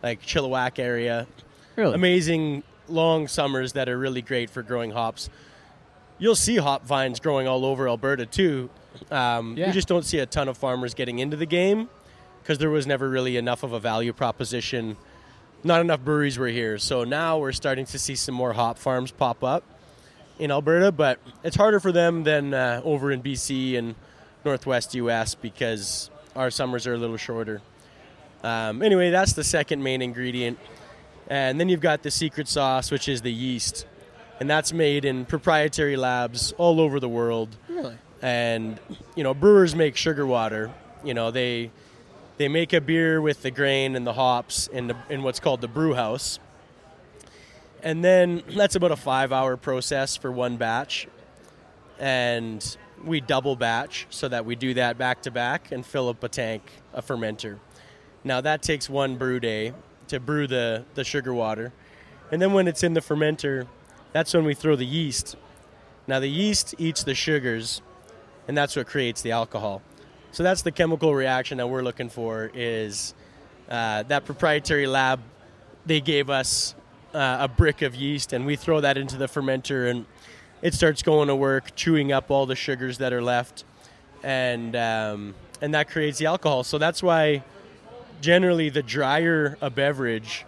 [0.04, 1.26] like Chilliwack area.
[1.76, 1.96] Really.
[1.96, 5.32] Amazing long summers that are really great for growing hops.
[6.22, 8.70] You'll see hop vines growing all over Alberta too.
[9.10, 9.68] Um, Yeah.
[9.68, 11.90] You just don't see a ton of farmers getting into the game
[12.42, 14.96] because there was never really enough of a value proposition.
[15.64, 19.12] Not enough breweries were here, so now we're starting to see some more hop farms
[19.12, 19.64] pop up
[20.40, 23.96] in Alberta, but it's harder for them than uh, over in BC and
[24.46, 27.62] Northwest US because our summers are a little shorter.
[28.44, 30.58] Um, anyway, that's the second main ingredient.
[31.28, 33.86] And then you've got the secret sauce, which is the yeast.
[34.42, 37.56] And that's made in proprietary labs all over the world.
[37.70, 37.96] Really?
[38.24, 38.80] And,
[39.16, 40.72] you know, brewers make sugar water.
[41.04, 41.70] You know, they
[42.38, 45.62] they make a beer with the grain and the hops in, the, in what's called
[45.62, 46.40] the brew house.
[47.84, 51.08] And then that's about a five hour process for one batch.
[52.00, 52.66] And
[53.06, 56.30] we double batch so that we do that back to back and fill up a
[56.30, 56.64] tank,
[56.96, 57.60] a fermenter.
[58.24, 59.74] Now that takes one brew day
[60.08, 61.74] to brew the, the sugar water.
[62.32, 63.68] And then when it's in the fermenter,
[64.14, 65.36] that's when we throw the yeast.
[66.08, 67.82] Now the yeast eats the sugars,
[68.48, 69.82] and that's what creates the alcohol.
[70.32, 73.14] So that's the chemical reaction that we're looking for is
[73.70, 75.20] uh, that proprietary lab.
[75.86, 76.76] They gave us
[77.14, 80.06] uh, a brick of yeast, and we throw that into the fermenter, and
[80.62, 83.66] it starts going to work, chewing up all the sugars that are left,
[84.24, 86.64] and um, and that creates the alcohol.
[86.64, 87.44] So that's why
[88.22, 90.46] generally the drier a beverage,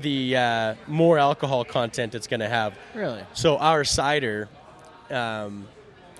[0.00, 2.74] the uh, more alcohol content it's going to have.
[2.94, 3.22] Really?
[3.34, 4.48] So our cider,
[5.10, 5.66] um,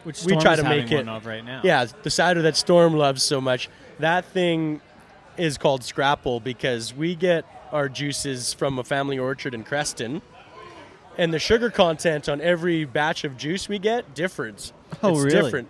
[0.05, 1.61] Which We try is to make it- one of right now.
[1.65, 3.69] yeah, the cider that Storm loves so much,
[4.01, 4.81] that thing
[5.37, 10.21] is called Scrapple because we get our juices from a family orchard in Creston,
[11.17, 14.73] and the sugar content on every batch of juice we get differs.
[15.03, 15.43] Oh, it's really?
[15.43, 15.69] different.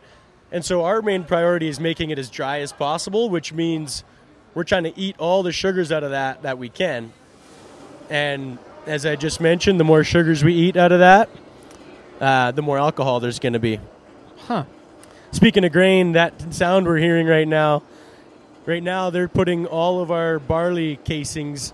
[0.51, 4.03] And so our main priority is making it as dry as possible, which means
[4.55, 7.13] we're trying to eat all the sugars out of that that we can.
[8.13, 11.31] And as I just mentioned, the more sugars we eat out of that,
[12.21, 13.81] uh, the more alcohol there's going to be.
[14.37, 14.65] Huh.
[15.31, 17.83] Speaking of grain, that sound we're hearing right now,
[18.67, 21.73] right now they're putting all of our barley casings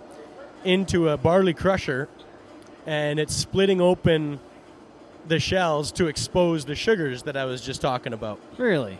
[0.62, 2.08] into a barley crusher,
[2.86, 4.38] and it's splitting open
[5.26, 8.38] the shells to expose the sugars that I was just talking about.
[8.58, 8.96] Really?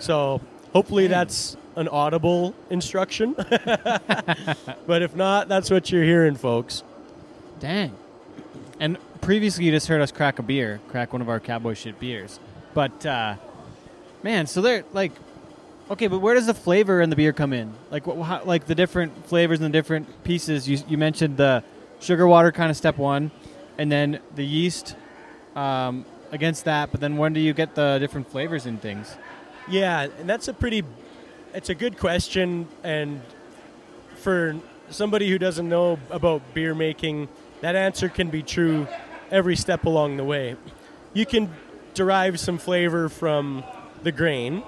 [0.00, 0.42] So
[0.74, 3.34] hopefully that's an audible instruction.
[3.36, 6.82] but if not, that's what you're hearing, folks.
[7.58, 7.96] Dang.
[8.78, 12.00] And previously, you just heard us crack a beer, crack one of our cowboy shit
[12.00, 12.40] beers.
[12.74, 13.36] But uh,
[14.22, 15.12] man, so they're like,
[15.90, 17.72] okay, but where does the flavor in the beer come in?
[17.90, 20.68] Like, what, how, like the different flavors and the different pieces.
[20.68, 21.62] You you mentioned the
[22.00, 23.30] sugar water kind of step one,
[23.78, 24.96] and then the yeast
[25.54, 26.90] um, against that.
[26.90, 29.14] But then when do you get the different flavors in things?
[29.68, 30.84] Yeah, and that's a pretty
[31.52, 33.20] it's a good question and
[34.16, 34.56] for
[34.90, 37.28] somebody who doesn't know about beer making,
[37.60, 38.86] that answer can be true
[39.30, 40.56] every step along the way.
[41.12, 41.50] You can
[41.94, 43.64] derive some flavor from
[44.02, 44.62] the grain.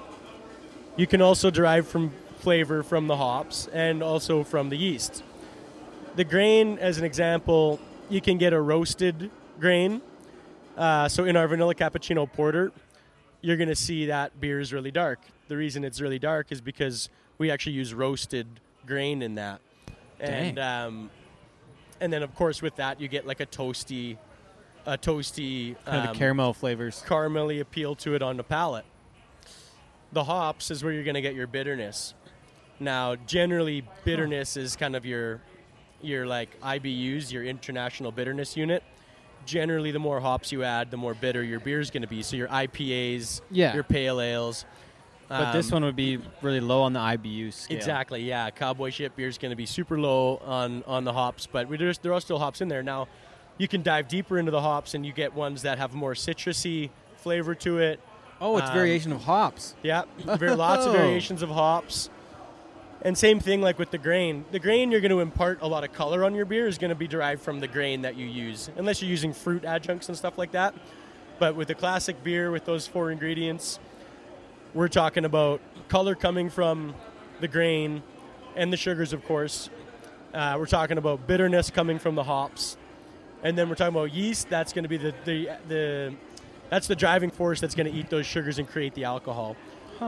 [0.97, 5.23] You can also derive from flavor from the hops and also from the yeast.
[6.17, 10.03] The grain, as an example, you can get a roasted grain.
[10.77, 12.73] Uh, so in our vanilla cappuccino porter,
[13.41, 15.21] you're going to see that beer is really dark.
[15.53, 18.47] The reason it's really dark is because we actually use roasted
[18.87, 19.61] grain in that.
[20.19, 21.11] And um,
[22.01, 24.17] and then of course with that you get like a toasty
[24.87, 27.05] a toasty Kind of um, caramel flavors.
[27.07, 28.87] caramelly appeal to it on the palate.
[30.13, 32.15] The hops is where you're going to get your bitterness.
[32.81, 35.43] Now, generally, bitterness is kind of your
[36.01, 38.83] your like IBUs, your international bitterness unit.
[39.45, 42.23] Generally, the more hops you add, the more bitter your beer is going to be.
[42.23, 43.75] So your IPAs, Yeah.
[43.75, 44.65] your pale ales.
[45.39, 47.77] But this um, one would be really low on the IBU scale.
[47.77, 48.23] Exactly.
[48.23, 51.69] Yeah, cowboy Shit beer is going to be super low on on the hops, but
[51.69, 52.83] we there's, there are still hops in there.
[52.83, 53.09] Now,
[53.59, 56.91] you can dive deeper into the hops, and you get ones that have more citrusy
[57.17, 58.01] flavor to it.
[58.41, 59.75] Oh, it's Um, variation of hops.
[59.83, 60.99] Yeah, very, lots of Oh.
[60.99, 62.11] variations of hops.
[63.05, 64.45] And same thing like with the grain.
[64.53, 66.91] The grain you're going to impart a lot of color on your beer is going
[66.91, 70.17] to be derived from the grain that you use, unless you're using fruit adjuncts and
[70.17, 70.75] stuff like that.
[71.41, 73.81] But with a classic beer with those four ingredients,
[74.75, 76.95] we're talking about color coming from
[77.41, 78.03] the grain
[78.57, 79.71] and the sugars, of course.
[80.33, 82.77] Uh, we're talking about bitterness coming from the hops,
[83.43, 84.49] and then we're talking about yeast.
[84.49, 86.15] That's going to be the, the the
[86.71, 89.57] that's the driving force that's going to eat those sugars and create the alcohol.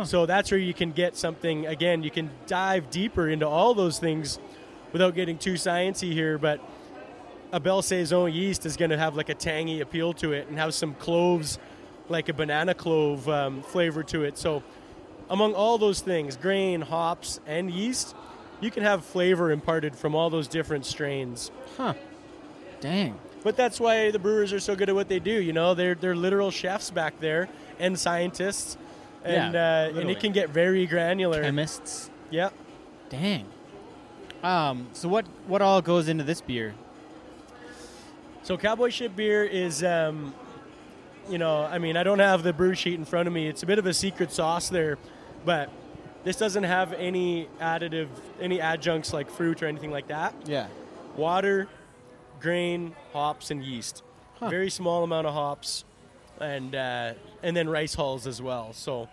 [0.04, 1.66] So that's where you can get something.
[1.66, 4.40] Again, you can dive deeper into all those things
[4.92, 6.36] without getting too sciencey here.
[6.36, 6.60] But
[7.52, 10.58] a Belle Saison yeast is going to have like a tangy appeal to it and
[10.58, 11.60] have some cloves,
[12.08, 14.36] like a banana clove um, flavor to it.
[14.38, 14.62] So
[15.30, 18.14] among all those things, grain, hops, and yeast,
[18.60, 21.50] you can have flavor imparted from all those different strains.
[21.76, 21.94] Huh.
[22.80, 23.18] Dang.
[23.42, 25.32] but that's why the brewers are so good at what they do.
[25.32, 27.48] You know, they're they're literal chefs back there
[27.78, 28.76] and scientists,
[29.24, 31.42] and Yeah, uh, and it can get very granular.
[31.42, 32.10] Chemists.
[32.30, 32.52] Yep.
[33.08, 33.46] Dang.
[34.42, 34.88] Um.
[34.92, 36.74] So what what all goes into this beer?
[38.42, 40.34] So Cowboy Shit beer is, um,
[41.28, 43.46] you know, I mean, I don't have the brew sheet in front of me.
[43.48, 44.98] It's a bit of a secret sauce there,
[45.44, 45.70] but
[46.24, 48.08] this doesn't have any additive,
[48.40, 50.34] any adjuncts like fruit or anything like that.
[50.46, 50.68] Yeah.
[51.16, 51.68] Water,
[52.40, 54.02] grain, hops, and yeast.
[54.40, 54.48] Huh.
[54.48, 55.84] Very small amount of hops,
[56.40, 58.72] and uh, and then rice hulls as well.
[58.72, 59.08] So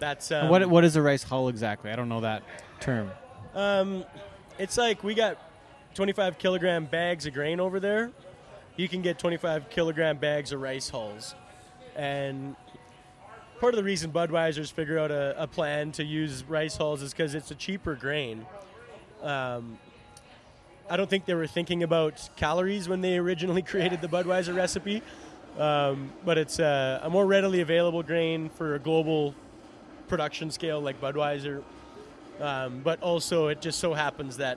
[0.00, 1.90] that's um, what what is a rice hull exactly?
[1.90, 2.42] I don't know that
[2.80, 3.10] term.
[3.54, 4.04] Um,
[4.58, 5.38] it's like we got
[5.94, 8.10] 25 kilogram bags of grain over there.
[8.78, 11.34] You can get 25 kilogram bags of rice hulls.
[11.96, 12.54] And
[13.58, 17.12] part of the reason Budweiser's figure out a, a plan to use rice hulls is
[17.12, 18.46] because it's a cheaper grain.
[19.20, 19.80] Um,
[20.88, 25.02] I don't think they were thinking about calories when they originally created the Budweiser recipe,
[25.58, 29.34] um, but it's a, a more readily available grain for a global
[30.06, 31.64] production scale like Budweiser.
[32.40, 34.56] Um, but also, it just so happens that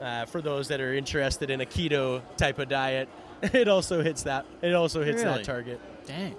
[0.00, 3.08] uh, for those that are interested in a keto type of diet,
[3.52, 4.46] it also hits that.
[4.62, 5.38] It also hits Really?
[5.38, 5.80] that target.
[6.06, 6.34] Dang.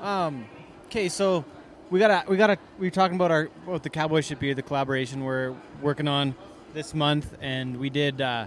[0.00, 0.46] Um.
[0.86, 1.44] Okay, so
[1.90, 4.62] we gotta we gotta we are talking about our about the Cowboy Shit beer, the
[4.62, 6.34] collaboration we're working on
[6.74, 8.46] this month, and we did uh,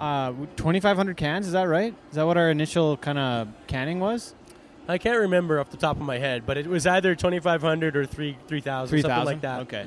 [0.00, 1.46] uh, 2,500 cans.
[1.46, 1.94] Is that right?
[2.10, 4.34] Is that what our initial kind of canning was?
[4.90, 8.06] I can't remember off the top of my head, but it was either 2,500 or
[8.06, 9.60] 3 3,000, Three something like that.
[9.60, 9.86] Okay.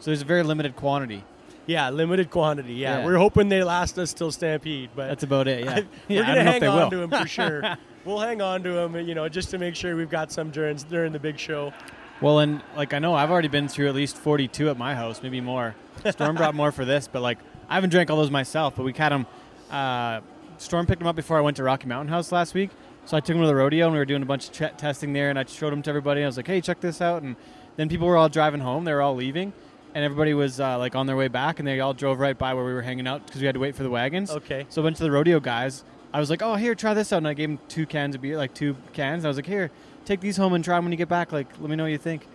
[0.00, 1.22] So there's a very limited quantity.
[1.68, 2.74] Yeah, limited quantity.
[2.74, 2.98] Yeah.
[2.98, 3.04] Yeah.
[3.04, 5.64] we're hoping they last us till Stampede, but That's about it.
[5.64, 5.70] Yeah.
[5.76, 7.62] I- yeah we're gonna hang on to them for sure.
[8.04, 10.76] we'll hang on to them, you know, just to make sure we've got some during
[10.88, 11.72] during the big show.
[12.20, 15.22] Well, and like I know I've already been through at least 42 at my house,
[15.22, 15.76] maybe more.
[16.10, 17.38] Storm brought more for this, but like
[17.68, 18.74] I haven't drank all those myself.
[18.74, 19.26] But we had them.
[19.70, 20.20] Uh,
[20.56, 22.70] Storm picked them up before I went to Rocky Mountain House last week,
[23.04, 24.76] so I took them to the rodeo and we were doing a bunch of ch-
[24.80, 26.22] testing there, and I showed them to everybody.
[26.22, 27.36] I was like, "Hey, check this out!" And
[27.76, 29.52] then people were all driving home; they were all leaving,
[29.94, 32.54] and everybody was uh, like on their way back, and they all drove right by
[32.54, 34.30] where we were hanging out because we had to wait for the wagons.
[34.30, 34.66] Okay.
[34.68, 37.18] So a bunch of the rodeo guys, I was like, "Oh, here, try this out,"
[37.18, 39.24] and I gave them two cans of beer, like two cans.
[39.24, 39.70] I was like, "Here,
[40.04, 41.32] take these home and try them when you get back.
[41.32, 42.26] Like, let me know what you think."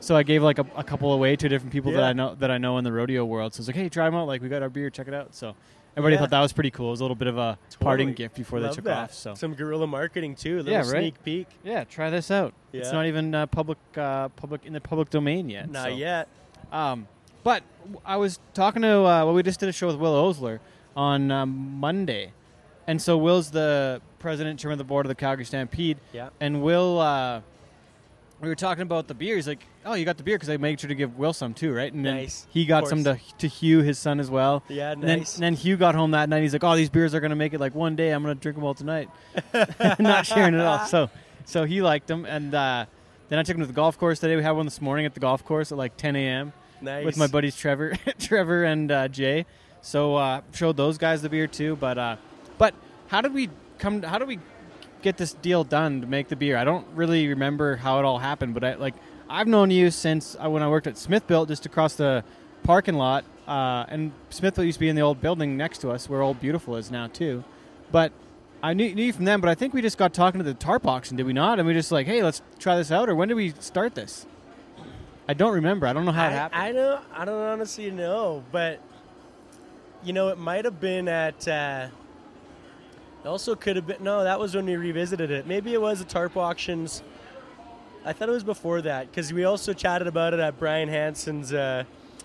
[0.00, 2.50] So I gave like a, a couple away to different people that I know that
[2.50, 3.54] I know in the rodeo world.
[3.54, 4.26] So I was like, "Hey, try them out.
[4.26, 4.90] Like, we got our beer.
[4.90, 5.54] Check it out." So
[5.96, 6.20] everybody Yeah.
[6.22, 6.88] thought that was pretty cool.
[6.88, 8.98] It was a little bit of a parting gift before Love they took that.
[8.98, 9.14] off.
[9.14, 10.56] So some guerrilla marketing too.
[10.56, 10.86] A little Yeah, right?
[10.88, 11.46] sneak peek.
[11.62, 12.54] yeah, try this out.
[12.72, 15.70] It's not even uh, public, uh, public in the public domain yet.
[15.70, 15.94] Not so.
[15.94, 16.26] yet.
[16.72, 17.06] Um,
[17.44, 17.62] but
[18.04, 20.60] I was talking to uh, well, we just did a show with Will Osler
[20.96, 22.32] on um, Monday,
[22.86, 26.30] and so Will's the president, chairman of the board of the Calgary Stampede, Yeah.
[26.40, 26.98] and Will.
[26.98, 27.40] Uh,
[28.40, 29.36] we were talking about the beer.
[29.36, 31.54] He's like, "Oh, you got the beer because I made sure to give Will some
[31.54, 32.46] too, right?" And then Nice.
[32.50, 34.62] he got some to to Hugh, his son, as well.
[34.68, 35.34] Yeah, And then, nice.
[35.36, 36.42] and then Hugh got home that night.
[36.42, 38.10] He's like, "Oh, these beers are gonna make it like one day.
[38.10, 39.08] I'm gonna drink them all tonight."
[40.00, 40.86] Not sharing it all.
[40.86, 41.08] So,
[41.44, 42.86] so he liked them, and uh,
[43.28, 44.34] then I took him to the golf course today.
[44.36, 46.52] We had one this morning at the golf course at like 10 a.m.
[46.82, 47.04] nice.
[47.04, 49.46] with my buddies Trevor, Trevor and uh, Jay.
[49.80, 51.76] So uh, showed those guys the beer too.
[51.76, 52.16] But uh,
[52.58, 52.74] but
[53.08, 54.02] how did we come?
[54.02, 54.38] How did we
[55.02, 56.56] get this deal done to make the beer?
[56.56, 58.54] I don't really remember how it all happened.
[58.54, 58.94] But I like
[59.28, 62.24] I've known you since uh, when I worked at Smithbilt, just across the
[62.62, 63.24] parking lot.
[63.46, 66.40] Uh, and Smith used to be in the old building next to us, where Old
[66.40, 67.42] Beautiful is now too.
[67.90, 68.12] But
[68.62, 70.54] I knew, knew you from them, but I think we just got talking to the
[70.54, 71.58] tarp auction, did we not?
[71.58, 73.08] And we just like, hey, let's try this out.
[73.08, 74.26] Or when did we start this?
[75.28, 75.86] I don't remember.
[75.86, 76.60] I don't know how it happened.
[76.62, 77.00] I don't.
[77.14, 78.80] I don't honestly know, but
[80.02, 81.46] you know, it might have been at.
[81.46, 81.88] Uh,
[83.24, 84.02] it also could have been.
[84.02, 85.46] No, that was when we revisited it.
[85.46, 87.02] Maybe it was the tarp auctions.
[88.04, 91.52] I thought it was before that because we also chatted about it at Brian Hansen's
[91.52, 91.84] uh,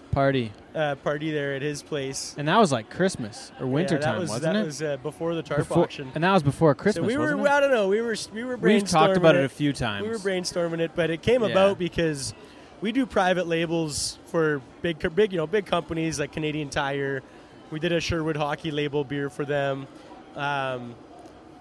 [0.10, 0.52] Party.
[0.74, 2.34] uh, party there at his place.
[2.36, 4.66] And that was like Christmas or winter yeah, that time, was, wasn't that it?
[4.66, 6.12] was uh, before the tarp Before- auction.
[6.16, 7.88] And that was before Christmas, so we were, I don't know.
[7.90, 8.16] We were.
[8.34, 8.58] We were.
[8.58, 10.02] We've talked brainstorming about it a few times.
[10.02, 11.50] We were brainstorming it, but it came Yeah.
[11.50, 12.34] about because
[12.82, 17.24] we do private labels for big, big, you know, big companies like Canadian Tire.
[17.72, 19.88] We did a Sherwood Hockey label beer for them.
[20.36, 20.96] Um,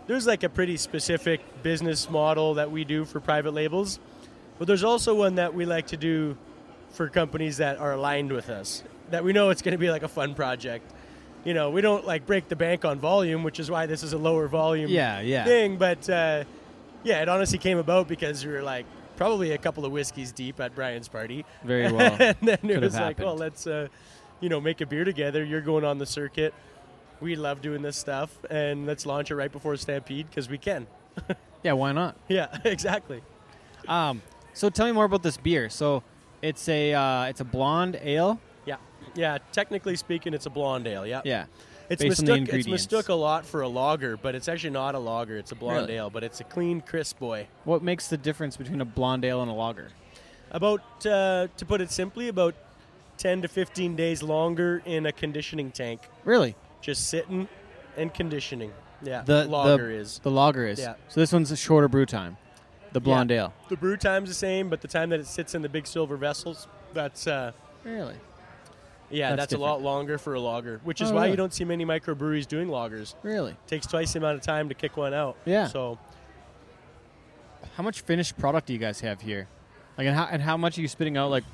[0.06, 3.98] there's like a pretty specific business model that we do for private labels,
[4.58, 6.36] but there's also one that we like to do
[6.90, 8.84] for companies that are aligned with us.
[9.10, 10.92] That we know it's going to be like a fun project.
[11.44, 14.12] You know, we don't like break the bank on volume, which is why this is
[14.12, 15.44] a lower volume Yeah, yeah.
[15.44, 15.76] thing.
[15.76, 16.44] But uh,
[17.04, 18.84] yeah, it honestly came about because we were like
[19.16, 21.44] probably a couple of whiskeys deep at Brian's party.
[21.64, 22.16] Very well.
[22.20, 23.88] and then it Could have was like, well, let's uh,
[24.40, 25.44] you know make a beer together.
[25.44, 26.54] You're going on the circuit.
[27.20, 30.86] We love doing this stuff, and let's launch it right before Stampede because we can.
[31.62, 32.16] yeah, why not?
[32.28, 33.22] Yeah, exactly.
[33.88, 34.20] Um,
[34.52, 35.70] so tell me more about this beer.
[35.70, 36.02] So
[36.42, 38.38] it's a uh, it's a blonde ale.
[38.66, 38.76] Yeah,
[39.14, 39.38] yeah.
[39.52, 41.06] Technically speaking, it's a blonde ale.
[41.06, 41.22] Yeah.
[41.24, 41.46] Yeah.
[41.88, 44.70] It's based on the mistook, it's mistook a lot for a lager, but it's actually
[44.70, 45.36] not a lager.
[45.38, 45.94] It's a blonde Really?
[45.94, 47.46] ale, but it's a clean, crisp boy.
[47.64, 49.88] What makes the difference between a blonde ale and a lager?
[50.50, 52.54] About, uh, to put it simply, about
[53.18, 56.54] 10 to 15 days longer in a conditioning tank, Really?
[56.80, 57.48] just sitting
[57.96, 58.72] and conditioning.
[59.02, 60.18] Yeah, The lager the, is.
[60.22, 60.78] the lager is.
[60.80, 60.94] Yeah.
[61.08, 62.36] So this one's a shorter brew time.
[62.92, 63.52] The blonde ale.
[63.68, 66.16] The brew time's the same, but the time that it sits in the big silver
[66.16, 67.52] vessels, that's uh,
[67.84, 68.14] Really?
[69.10, 71.30] Yeah, That's that's, a lot longer for a lager, which is Oh, why really?
[71.32, 73.14] you don't see many microbreweries doing lagers.
[73.22, 73.56] Really?
[73.68, 75.36] takes twice the amount of time to kick one out.
[75.44, 75.68] Yeah.
[75.68, 75.98] So
[77.76, 79.48] How much finished product do you guys have here?
[79.98, 81.44] Like, and how and how much are you spitting out like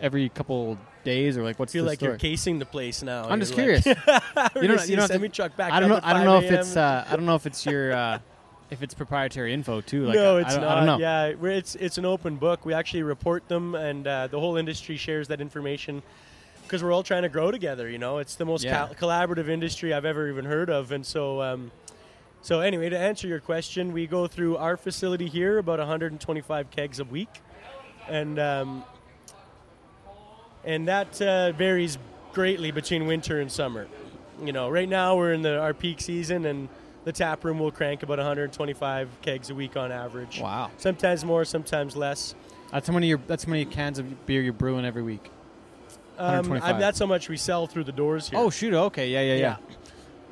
[0.00, 2.12] every couple days or like what's I feel like story?
[2.12, 3.24] you're casing the place now.
[3.28, 4.00] I'm just You're like, curious.
[4.60, 6.00] You don't- you don't a have to- semi truck back I don't know.
[6.02, 6.76] I don't know if it's.
[6.76, 7.92] Uh, I don't know if it's your.
[7.92, 8.18] Uh,
[8.70, 10.06] if it's proprietary info too.
[10.06, 10.98] Like, no, I- it's I, don't know.
[10.98, 12.66] Yeah, it's it's an open book.
[12.66, 16.02] We actually report them, and uh, the whole industry shares that information
[16.66, 17.88] because we're all trying to grow together.
[17.88, 18.86] You know, it's the most Yeah.
[18.86, 21.40] col- collaborative industry I've ever even heard of, and so.
[21.42, 21.70] Um,
[22.42, 27.00] so anyway, to answer your question, we go through our facility here about 125 kegs
[27.00, 27.40] a week,
[28.08, 28.84] and um,
[30.64, 31.98] and that uh, varies
[32.32, 33.86] greatly between winter and summer.
[34.44, 36.68] You know, right now we're in the our peak season, and
[37.04, 40.40] the tap room will crank about 125 kegs a week on average.
[40.40, 40.70] Wow.
[40.76, 42.34] Sometimes more, sometimes less.
[42.70, 43.14] That's how many.
[43.14, 45.30] That's how many cans of beer you're brewing every week.
[46.18, 46.74] Um, 125.
[46.74, 48.38] I, that's how much we sell through the doors here.
[48.38, 48.74] Oh shoot!
[48.74, 49.10] Okay.
[49.10, 49.34] Yeah.
[49.34, 49.56] Yeah.
[49.56, 49.56] Yeah.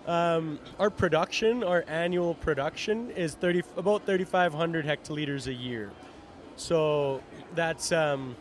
[0.06, 5.92] Um, our production, our annual production, is 30 about 3,500 hectoliters a year.
[6.56, 7.22] So
[7.54, 8.36] that's um,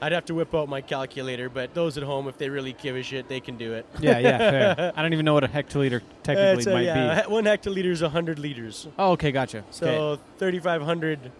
[0.00, 2.96] I'd have to whip out my calculator, but those at home, if they really give
[2.96, 3.86] a shit, they can do it.
[4.00, 4.18] Yeah.
[4.18, 4.38] Yeah.
[4.38, 4.92] Fair.
[4.96, 7.30] I don't even know what a hectoliter technically a- might yeah, be.
[7.30, 8.88] One hectoliter is 100 liters.
[8.98, 9.30] Oh, okay.
[9.30, 9.62] Gotcha.
[9.70, 10.22] So okay.
[10.38, 11.30] 3,500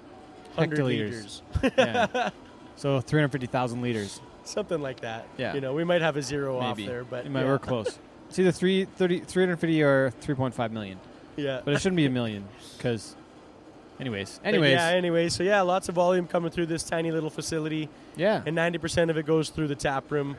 [0.57, 0.85] Hectoliters.
[0.85, 1.43] liters.
[1.77, 2.31] yeah.
[2.75, 4.20] So 350,000 liters.
[4.45, 5.26] Something like that.
[5.36, 5.55] Yeah.
[5.55, 6.82] You know, we might have a zero Maybe.
[6.84, 7.49] off there, but it might yeah.
[7.49, 7.99] work close.
[8.28, 10.99] It's either 3, 30, 350 or 3.5 million.
[11.36, 11.61] Yeah.
[11.62, 13.14] But it shouldn't be a million because,
[14.01, 14.40] anyways.
[14.43, 14.70] But Anyways.
[14.72, 18.43] yeah, anyway, so yeah, lots of volume coming through this tiny little facility, yeah.
[18.47, 20.36] and 90% of it goes through the tap room.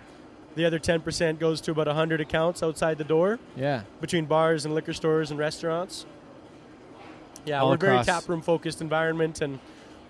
[0.56, 3.84] The other 10% goes to about 100 accounts outside the door Yeah.
[4.02, 6.08] between bars and liquor stores and restaurants.
[7.46, 9.60] Yeah, All we're a very tap room focused environment, and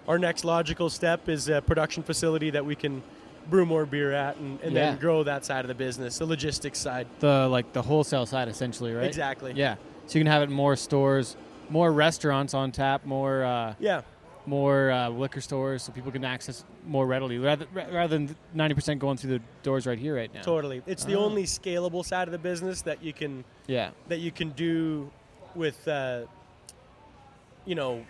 [0.07, 3.03] our next logical step is a production facility that we can
[3.49, 4.91] brew more beer at and, and Yeah.
[4.91, 7.07] then grow that side of the business, the logistics side.
[7.19, 9.05] The like the wholesale side essentially, right?
[9.05, 9.53] Exactly.
[9.55, 9.75] Yeah.
[10.07, 11.35] So you can have it in more stores,
[11.69, 14.01] more restaurants on tap, more uh, Yeah.
[14.45, 18.99] more uh, liquor stores, so people can access more readily, rather rather than ninety percent
[18.99, 20.41] going through the doors right here right now.
[20.41, 20.81] Totally.
[20.85, 21.23] It's the Oh.
[21.25, 23.91] only scalable side of the business that you can Yeah.
[24.09, 25.09] that you can do
[25.55, 26.21] with uh,
[27.65, 28.05] you know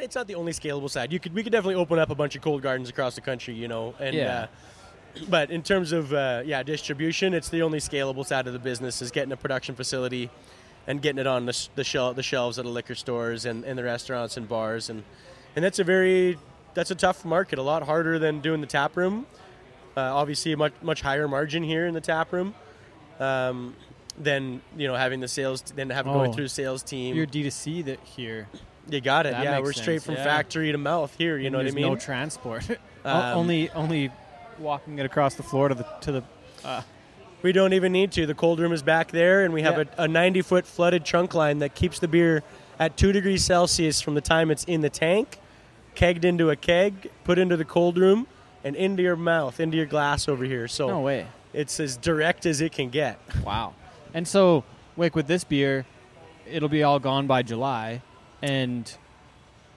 [0.00, 2.34] it's not the only scalable side you could we could definitely open up a bunch
[2.36, 4.46] of cold gardens across the country you know and Yeah.
[5.16, 8.58] uh, but in terms of uh, yeah distribution it's the only scalable side of the
[8.58, 10.30] business is getting a production facility
[10.86, 13.64] and getting it on the, sh- the, shel- the shelves at the liquor stores and,
[13.64, 15.02] and the restaurants and bars and
[15.54, 16.38] and that's a very
[16.74, 19.26] that's a tough market a lot harder than doing the tap room
[19.96, 22.54] uh, obviously a much much higher margin here in the tap room
[23.20, 23.76] um,
[24.18, 26.32] than you know having the sales than having going Oh.
[26.32, 27.14] through sales team.
[27.16, 28.48] You're D 2 C that here.
[28.88, 29.32] You got it.
[29.32, 30.24] that Yeah, we're straight from yeah.
[30.24, 31.36] factory to mouth here.
[31.38, 31.86] You and know what I mean?
[31.86, 32.66] No transport.
[33.04, 34.12] Um, only only
[34.60, 36.22] walking it across the floor to the to the.
[36.64, 36.82] Uh,
[37.42, 38.26] we don't even need to.
[38.26, 39.84] The cold room is back there, and we have Yeah.
[39.98, 42.44] a, a 90 foot flooded trunk line that keeps the beer
[42.78, 45.38] at two degrees Celsius from the time it's in the tank,
[45.96, 48.28] kegged into a keg, put into the cold room,
[48.62, 50.68] and into your mouth, into your glass over here.
[50.68, 51.26] So no way.
[51.52, 53.18] it's as direct as it can get.
[53.44, 53.74] Wow.
[54.14, 54.62] And so,
[54.96, 55.86] like with this beer,
[56.48, 58.00] it'll be all gone by July,
[58.42, 58.92] and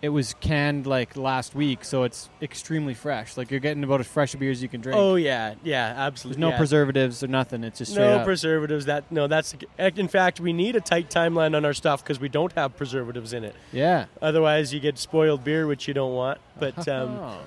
[0.02, 3.38] it was canned like last week, so it's extremely fresh.
[3.38, 4.98] Like you're getting about as fresh a beer as you can drink.
[5.00, 6.36] Oh yeah, yeah, absolutely.
[6.42, 6.58] There's no yeah.
[6.58, 7.64] preservatives or nothing.
[7.64, 8.26] It's just straight No up.
[8.26, 8.86] preservatives.
[8.86, 12.30] That no, that's in fact we need a tight timeline on our stuff because we
[12.30, 13.56] don't have preservatives in it.
[13.72, 14.06] yeah.
[14.22, 16.40] Otherwise, you get spoiled beer, which you don't want.
[16.60, 17.38] But um,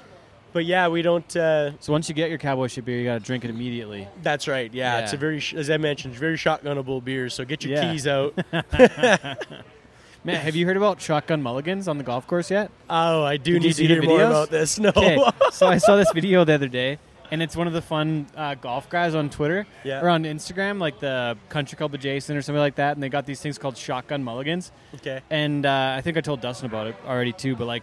[0.53, 1.37] but yeah, we don't.
[1.37, 4.09] Uh, So once you get your cowboy shit beer, you got to drink it immediately.
[4.23, 4.73] that's right.
[4.73, 7.29] Yeah, it's a very, as I mentioned, very shotgunnable beer.
[7.29, 7.93] So get your Yeah.
[7.93, 8.35] keys out.
[10.25, 12.71] Man, have you heard about shotgun mulligans on the golf course yet?
[12.91, 14.79] oh, I do Did need to hear more about this.
[14.81, 14.91] No.
[14.91, 15.19] Okay,
[15.53, 16.99] so I saw this video the other day,
[17.31, 20.01] and it's one of the fun uh, golf guys on Twitter Yeah.
[20.03, 23.27] or on Instagram, like the Country Club Jason or something like that, and they got
[23.27, 24.73] these things called shotgun mulligans.
[24.97, 25.21] okay.
[25.31, 27.83] And uh, I think I told Dustin about it already too, but like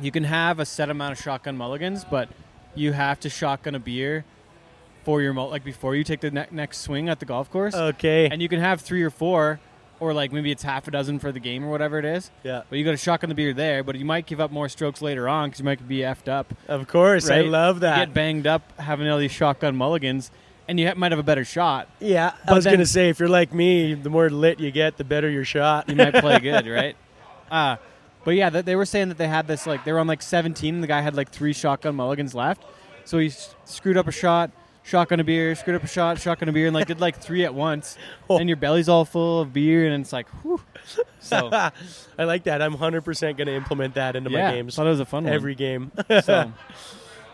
[0.00, 2.28] you can have a set amount of shotgun mulligans, but
[2.74, 4.24] you have to shotgun a beer
[5.04, 7.74] for your mul- like before you take the ne- next swing at the golf course,
[7.74, 8.26] Okay.
[8.30, 9.60] and you can have three or four,
[10.00, 12.30] or like maybe it's half a dozen for the game or whatever it is.
[12.42, 12.62] yeah.
[12.68, 15.00] But you got to shotgun the beer there, but you might give up more strokes
[15.02, 16.52] later on because you might be effed up.
[16.68, 17.46] Of course, I Right?
[17.46, 17.96] love You that.
[17.98, 20.30] get banged up having all these shotgun mulligans,
[20.66, 21.88] and you ha- might have a better shot.
[22.00, 25.04] Yeah, I was gonna say if you're like me, the more lit you get, the
[25.04, 25.88] better your shot.
[25.88, 26.96] You might play good, right?
[27.50, 27.76] Uh,
[28.24, 30.22] but yeah, th- they were saying that they had this like they were on like
[30.22, 30.74] 17.
[30.74, 32.62] And the guy had like three shotgun mulligans left,
[33.04, 34.50] so he s- screwed up a shot,
[34.82, 37.44] shotgun a beer, screwed up a shot, shotgun a beer, and like did like three
[37.44, 37.96] at once.
[38.28, 38.38] Oh.
[38.40, 40.60] And your belly's all full of beer, and it's like, whew.
[41.18, 41.50] So
[42.18, 42.62] I like that.
[42.62, 44.76] I'm 100% gonna implement that into yeah, my games.
[44.76, 45.32] thought it was a fun one.
[45.32, 45.92] Every game.
[46.22, 46.52] so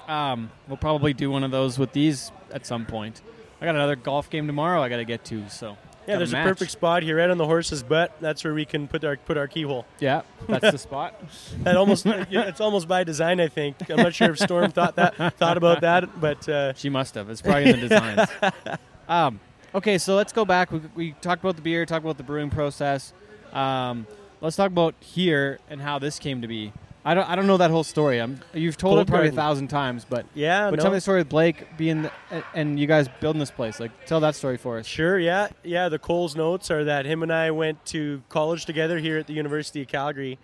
[0.09, 3.23] um, we'll probably do one of those with these at some point.
[3.61, 4.83] I got another golf game tomorrow.
[4.83, 5.49] I got to get to.
[5.49, 5.77] So
[6.07, 8.17] yeah, there's a perfect spot here, right on the horse's butt.
[8.21, 9.87] That's where we can put our put our keyhole.
[10.01, 11.21] Yeah, that's the spot.
[11.63, 13.41] That almost it's almost by design.
[13.41, 13.77] I think.
[13.91, 17.29] I'm not sure if Storm thought that thought about that, but uh, She must have.
[17.31, 18.31] It's probably in the designs.
[19.09, 19.41] um,
[19.75, 20.71] okay, so let's go back.
[20.71, 23.13] We, we talked about the beer, talked about the brewing process.
[23.53, 24.07] Um,
[24.41, 26.73] let's talk about here and how this came to be.
[27.07, 28.19] I don't, I don't know that whole story.
[28.19, 29.39] I'm, you've told it probably Garden.
[29.39, 30.83] a thousand times, but yeah, but no.
[30.83, 32.13] tell me the story of Blake being the,
[32.53, 33.79] and you guys building this place.
[33.79, 34.87] Like, tell that story for us.
[34.87, 35.47] Sure, yeah.
[35.63, 39.29] Yeah, the Coles notes are that him and I went to college together here at
[39.29, 40.37] the University of Calgary.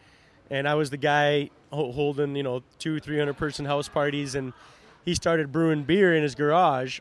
[0.50, 4.36] And I was the guy holding, you know, two, 300 person house parties.
[4.36, 4.52] And
[5.04, 7.00] he started brewing beer in his garage.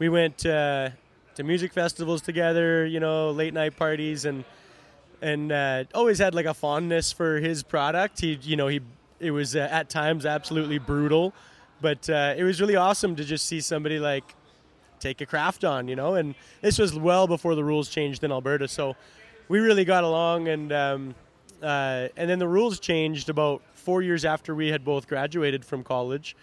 [0.00, 0.90] We went uh,
[1.36, 4.24] to music festivals together, you know, late night parties.
[4.24, 4.44] And
[5.22, 8.20] and uh, always had like a fondness for his product.
[8.20, 8.80] He, you know, he
[9.20, 11.32] it was uh, at times absolutely brutal,
[11.80, 14.34] but uh, it was really awesome to just see somebody like
[14.98, 16.16] take a craft on, you know.
[16.16, 18.96] And this was well before the rules changed in Alberta, so
[19.48, 20.48] we really got along.
[20.48, 21.14] And um,
[21.62, 25.84] uh, and then the rules changed about four years after we had both graduated from
[25.84, 26.36] college,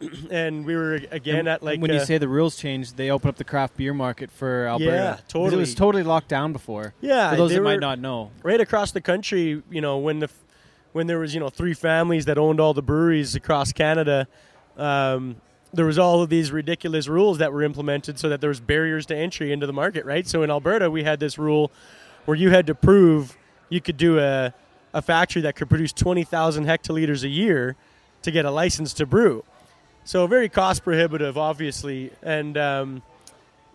[0.30, 3.30] and we were again at like when you uh, say the rules changed, they opened
[3.30, 4.90] up the craft beer market for Alberta.
[4.90, 6.94] Yeah, 'Cause It was totally locked down before.
[7.00, 8.30] Yeah, for those that might not know.
[8.42, 10.28] right across the country, you know, when the
[10.92, 14.26] when there was you know three families that owned all the breweries across Canada,
[14.76, 15.36] um,
[15.72, 19.06] there was all of these ridiculous rules that were implemented so that there was barriers
[19.06, 20.26] to entry into the market, right?
[20.26, 21.70] So in Alberta, we had this rule
[22.24, 23.36] where you had to prove
[23.68, 24.52] you could do a
[24.92, 27.76] a factory that could produce twenty thousand hectoliters a year
[28.22, 29.44] to get a license to brew.
[30.04, 32.56] So very cost prohibitive, obviously, and.
[32.56, 33.02] Um,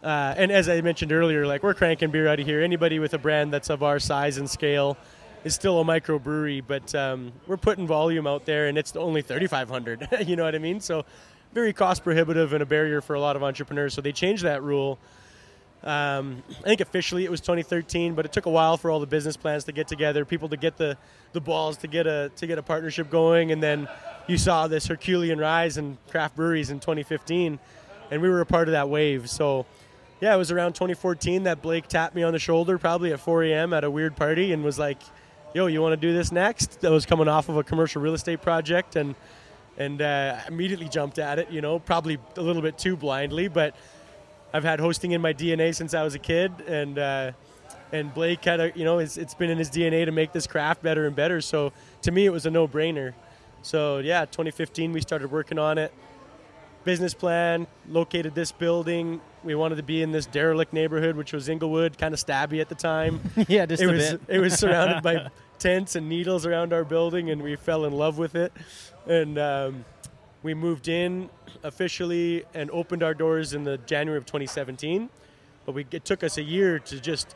[0.03, 2.61] uh, and as I mentioned earlier, like we're cranking beer out of here.
[2.61, 4.97] Anybody with a brand that's of our size and scale
[5.43, 10.07] is still a microbrewery, but um, we're putting volume out there, and it's only 3,500.
[10.27, 10.79] you know what I mean?
[10.79, 11.05] So
[11.53, 13.95] very cost prohibitive and a barrier for a lot of entrepreneurs.
[13.95, 14.99] So they changed that rule.
[15.83, 19.07] Um, I think officially it was 2013, but it took a while for all the
[19.07, 20.97] business plans to get together, people to get the,
[21.35, 23.87] the balls to get a to get a partnership going, and then
[24.25, 27.59] you saw this Herculean rise in craft breweries in 2015,
[28.09, 29.29] and we were a part of that wave.
[29.29, 29.67] So
[30.19, 33.43] yeah, it was around 2014 that Blake tapped me on the shoulder, probably at 4
[33.43, 33.73] a.m.
[33.73, 34.97] at a weird party, and was like,
[35.53, 38.15] "Yo, you want to do this next?" That was coming off of a commercial real
[38.15, 39.13] estate project, and
[39.77, 41.51] and uh, immediately jumped at it.
[41.51, 43.75] You know, probably a little bit too blindly, but
[44.53, 47.31] I've had hosting in my DNA since I was a kid, and uh,
[47.91, 50.47] and Blake had a you know it's, it's been in his DNA to make this
[50.47, 51.41] craft better and better.
[51.41, 51.71] So
[52.03, 53.13] to me, it was a no-brainer.
[53.61, 55.93] So yeah, 2015 we started working on it.
[56.83, 59.19] Business plan, located this building.
[59.43, 62.69] We wanted to be in this derelict neighborhood, which was Inglewood, kind of stabby at
[62.69, 63.21] the time.
[63.47, 64.21] yeah, just it a was bit.
[64.27, 65.29] it was surrounded by
[65.59, 68.53] tents and needles around our building, and we fell in love with it.
[69.07, 69.85] And um,
[70.43, 71.29] we moved in
[71.63, 75.09] officially and opened our doors in the January of 2017.
[75.65, 77.35] But we it took us a year to just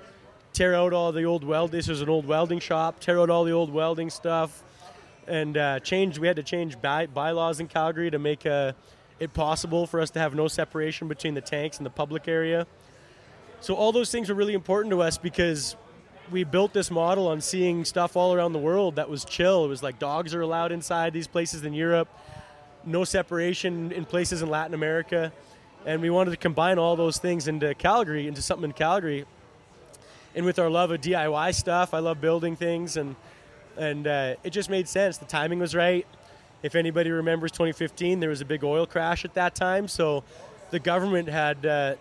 [0.54, 1.72] tear out all the old weld.
[1.72, 3.00] This was an old welding shop.
[3.00, 4.64] Tear out all the old welding stuff,
[5.28, 6.20] and uh, change.
[6.20, 8.74] We had to change by, bylaws in Calgary to make uh,
[9.20, 12.68] it possible for us to have no separation between the tanks and the public area.
[13.62, 15.76] So all those things were really important to us because
[16.32, 19.66] we built this model on seeing stuff all around the world that was chill.
[19.66, 22.08] It was like dogs are allowed inside these places in Europe,
[22.86, 25.34] no separation in places in Latin America,
[25.86, 29.26] and we wanted to combine all those things into Calgary, into something in Calgary.
[30.40, 33.18] And with our love of DIY stuff, I love building things, and
[33.78, 35.18] and uh, it just made sense.
[35.18, 36.08] The timing was right.
[36.64, 40.24] If anybody remembers 2015, there was a big oil crash at that time, so
[40.72, 41.96] the government had uh,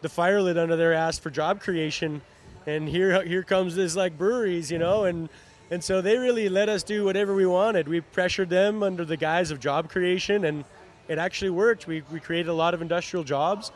[0.00, 2.22] the fire lit under their ass for job creation,
[2.66, 5.28] and here here comes this like breweries, you know, and
[5.70, 7.88] and so they really let us do whatever we wanted.
[7.88, 10.64] We pressured them under the guise of job creation, and
[11.08, 11.86] it actually worked.
[11.86, 13.70] We we created a lot of industrial jobs,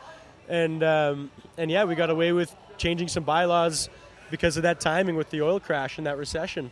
[0.49, 3.89] and um, and yeah, we got away with changing some bylaws
[4.31, 6.71] because of that timing with the oil crash and that recession.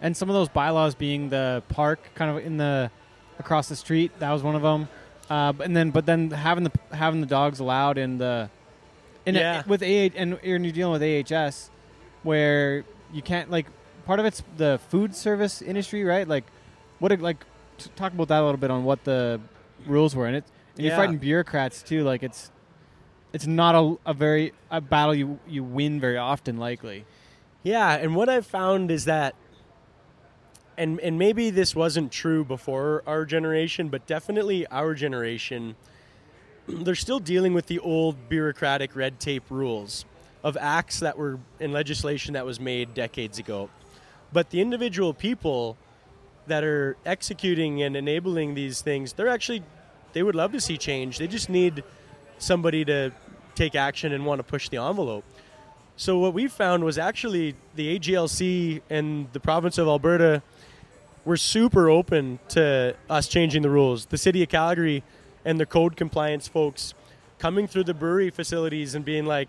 [0.00, 2.90] and some of those bylaws being the park kind of in the
[3.38, 4.88] across the street that was one of them
[5.30, 8.48] uh, and then but then having the having the dogs allowed in the
[9.26, 11.70] in a- with AH and you're dealing with AHS
[12.22, 13.66] where you can't like
[14.06, 16.26] part of it's the food service industry right?
[16.26, 16.44] Like
[16.98, 17.44] what like
[17.96, 19.40] talk about that a little bit on what the
[19.86, 20.44] rules were and it.
[20.76, 22.50] And you're fighting bureaucrats too like it's
[23.32, 26.56] it's not a, a very a battle you you win very often.
[26.56, 27.04] Likely.
[27.62, 29.34] Yeah, and what I've found is that,
[30.76, 35.76] and and maybe this wasn't true before our generation, but definitely our generation,
[36.68, 40.04] they're still dealing with the old bureaucratic red tape rules
[40.44, 43.68] of acts that were in legislation that was made decades ago.
[44.32, 45.76] But the individual people
[46.46, 49.62] that are executing and enabling these things, they're actually
[50.12, 51.18] they would love to see change.
[51.18, 51.84] They just need
[52.38, 53.12] somebody to
[53.54, 55.24] take action and want to push the envelope.
[55.96, 60.42] So what we found was actually the AGLC and the province of Alberta
[61.24, 64.06] were super open to us changing the rules.
[64.06, 65.02] The city of Calgary
[65.44, 66.94] and the code compliance folks
[67.38, 69.48] coming through the brewery facilities and being like,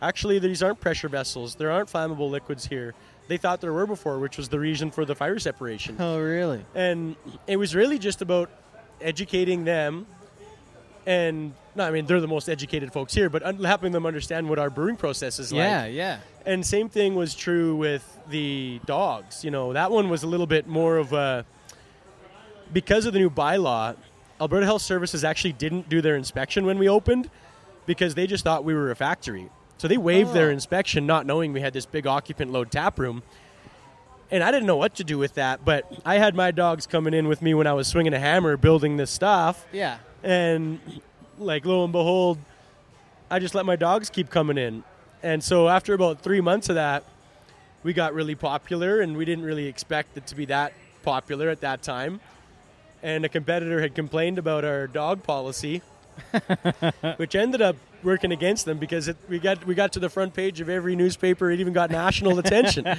[0.00, 1.56] actually these aren't pressure vessels.
[1.56, 2.94] There aren't flammable liquids here.
[3.26, 5.96] They thought there were before, which was the reason for the fire separation.
[5.98, 6.64] Oh, really?
[6.74, 7.16] And
[7.46, 8.50] it was really just about
[9.00, 10.06] educating them
[11.06, 14.48] and no, I mean they're the most educated folks here, but un- helping them understand
[14.48, 15.94] what our brewing process is Yeah, like.
[15.94, 16.18] yeah.
[16.18, 16.18] Yeah.
[16.46, 19.44] And same thing was true with the dogs.
[19.44, 21.44] You know, that one was a little bit more of a
[22.72, 23.96] because of the new bylaw.
[24.40, 27.30] Alberta Health Services actually didn't do their inspection when we opened
[27.86, 29.48] because they just thought we were a factory.
[29.78, 30.52] So they waived their Oh.
[30.52, 33.22] inspection, not knowing we had this big occupant load tap room.
[34.30, 37.14] And I didn't know what to do with that, but I had my dogs coming
[37.14, 39.96] in with me when I was swinging a hammer building this stuff Yeah.
[40.22, 40.80] and
[41.38, 42.38] like lo and behold
[43.30, 44.84] i just let my dogs keep coming in.
[45.22, 47.04] And so after about three months of that
[47.82, 50.72] we got really popular and we didn't really expect it to be that
[51.02, 52.20] popular at that time.
[53.02, 55.82] And a competitor had complained about our dog policy
[57.16, 60.34] which ended up working against them because it, we got we got to the front
[60.34, 61.50] page of every newspaper.
[61.50, 62.86] It even got national attention.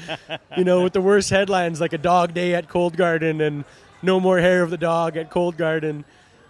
[0.58, 3.64] You know with the worst headlines like a dog day at cold garden and
[4.02, 6.04] no more hair of the dog at cold garden.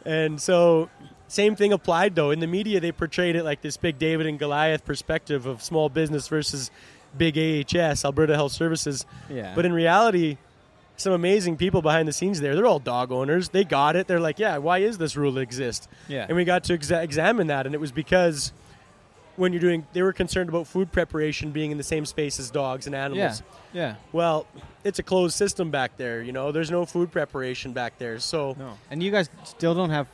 [0.05, 0.89] And so
[1.29, 2.31] same thing applied though.
[2.31, 5.87] In the media, they portrayed it like this big David and Goliath perspective of small
[5.87, 6.69] business versus
[7.17, 9.05] big AHS, Alberta Health Services.
[9.29, 9.53] Yeah.
[9.55, 10.37] But in reality,
[10.97, 12.55] some amazing people behind the scenes there.
[12.55, 13.49] They're all dog owners.
[13.49, 14.07] They got it.
[14.07, 15.87] They're like, yeah, why is this rule exist?
[16.09, 16.25] Yeah.
[16.27, 18.51] And we got to exa- examine that, and it was because
[19.37, 22.51] when you're doing, they were concerned about food preparation being in the same space as
[22.51, 23.41] dogs and animals.
[23.73, 23.81] yeah.
[23.81, 23.95] Yeah.
[24.11, 24.45] Well,
[24.83, 26.21] it's a closed system back there.
[26.21, 28.19] You know, there's no food preparation back there.
[28.19, 28.77] So No.
[28.91, 30.07] And you guys still don't have.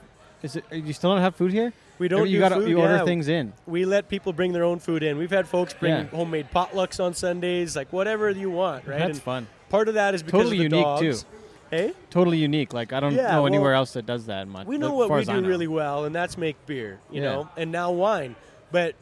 [0.45, 0.63] Is it?
[0.71, 1.73] You still don't have food here?
[1.97, 2.21] we don't.
[2.21, 3.05] Or you do gotta food, you order yeah.
[3.05, 3.51] things in.
[3.65, 5.17] we let people bring their own food in.
[5.17, 6.03] We've had folks bring Yeah.
[6.05, 8.99] homemade potlucks on Sundays, like whatever you want, right?
[8.99, 9.47] That's and fun.
[9.69, 11.23] part of that is because Totally of the unique, dogs.
[11.23, 11.27] too.
[11.71, 12.73] Hey, Totally unique.
[12.73, 14.67] Like I don't Yeah, know well, anywhere else that does that much.
[14.67, 17.31] we know what we do really well, and that's make beer, you Yeah.
[17.31, 18.35] know, and now wine.
[18.71, 18.93] But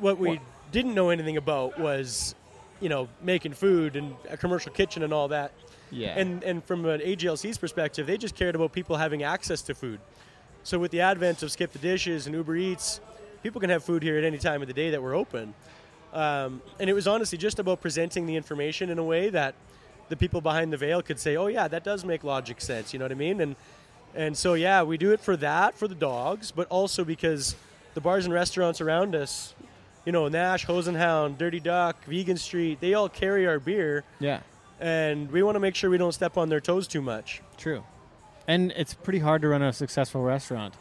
[0.00, 0.38] what we What-
[0.72, 2.34] didn't know anything about was,
[2.80, 5.52] you know, making food and a commercial kitchen and all that.
[5.92, 6.14] Yeah.
[6.18, 10.00] And and from an AGLC's perspective, they just cared about people having access to food.
[10.62, 13.00] So with the advent of Skip the Dishes and Uber Eats,
[13.42, 15.54] people can have food here at any time of the day that we're open.
[16.12, 19.54] Um, and it was honestly just about presenting the information in a way that
[20.08, 22.98] the people behind the veil could say, "Oh yeah, that does make logic sense." You
[22.98, 23.40] know what I mean?
[23.40, 23.56] And
[24.14, 27.54] and so yeah, we do it for that for the dogs, but also because
[27.94, 29.54] the bars and restaurants around us,
[30.04, 34.04] you know, Nash, Hose & Hound, Dirty Duck, Vegan Street, they all carry our beer,
[34.18, 34.40] yeah.
[34.80, 37.42] and we want to make sure we don't step on their toes too much.
[37.56, 37.84] True.
[38.50, 40.74] And it's pretty hard to run a successful restaurant.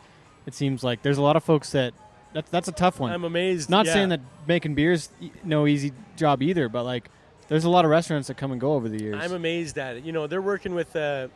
[0.48, 1.94] It seems like there's a lot of folks that
[2.34, 3.12] that's that's a tough one.
[3.12, 3.70] I'm amazed.
[3.70, 3.94] Not yeah.
[3.94, 5.10] saying that making beers
[5.44, 7.12] no easy job either, but like
[7.48, 9.18] there's a lot of restaurants that come and go over the years.
[9.20, 10.04] I'm amazed at it.
[10.04, 11.30] You know, they're working with a,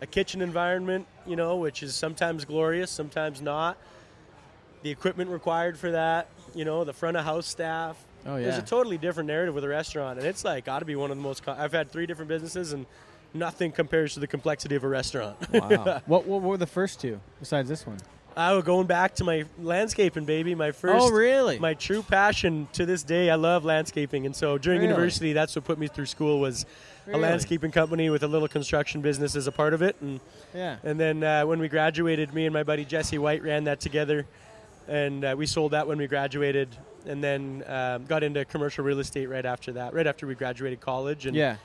[0.00, 3.76] a kitchen environment, you know, which is sometimes glorious, sometimes not.
[4.82, 7.96] The equipment required for that, you know, the front of house staff.
[8.24, 8.44] oh yeah.
[8.44, 11.10] There's a totally different narrative with a restaurant, and it's like got to be one
[11.10, 11.42] of the most.
[11.48, 12.86] I've had three different businesses, and
[13.34, 15.36] nothing compares to the complexity of a restaurant.
[15.52, 16.00] wow.
[16.06, 17.98] what, what were the first two besides this one?
[18.34, 20.54] I was going back to my landscaping, baby.
[20.54, 21.04] My first.
[21.04, 21.58] oh really?
[21.58, 24.90] My true passion to this day, I love landscaping, and so during Really?
[24.90, 26.64] university, that's what put me through school was
[27.12, 30.18] a landscaping company with a little construction business as a part of it, and
[30.54, 30.76] yeah.
[30.82, 34.24] and then uh, when we graduated, me and my buddy Jesse White ran that together,
[34.88, 36.68] and uh, we sold that when we graduated,
[37.06, 40.80] and then um, got into commercial real estate right after that, right after we graduated
[40.80, 41.56] college, and Yeah.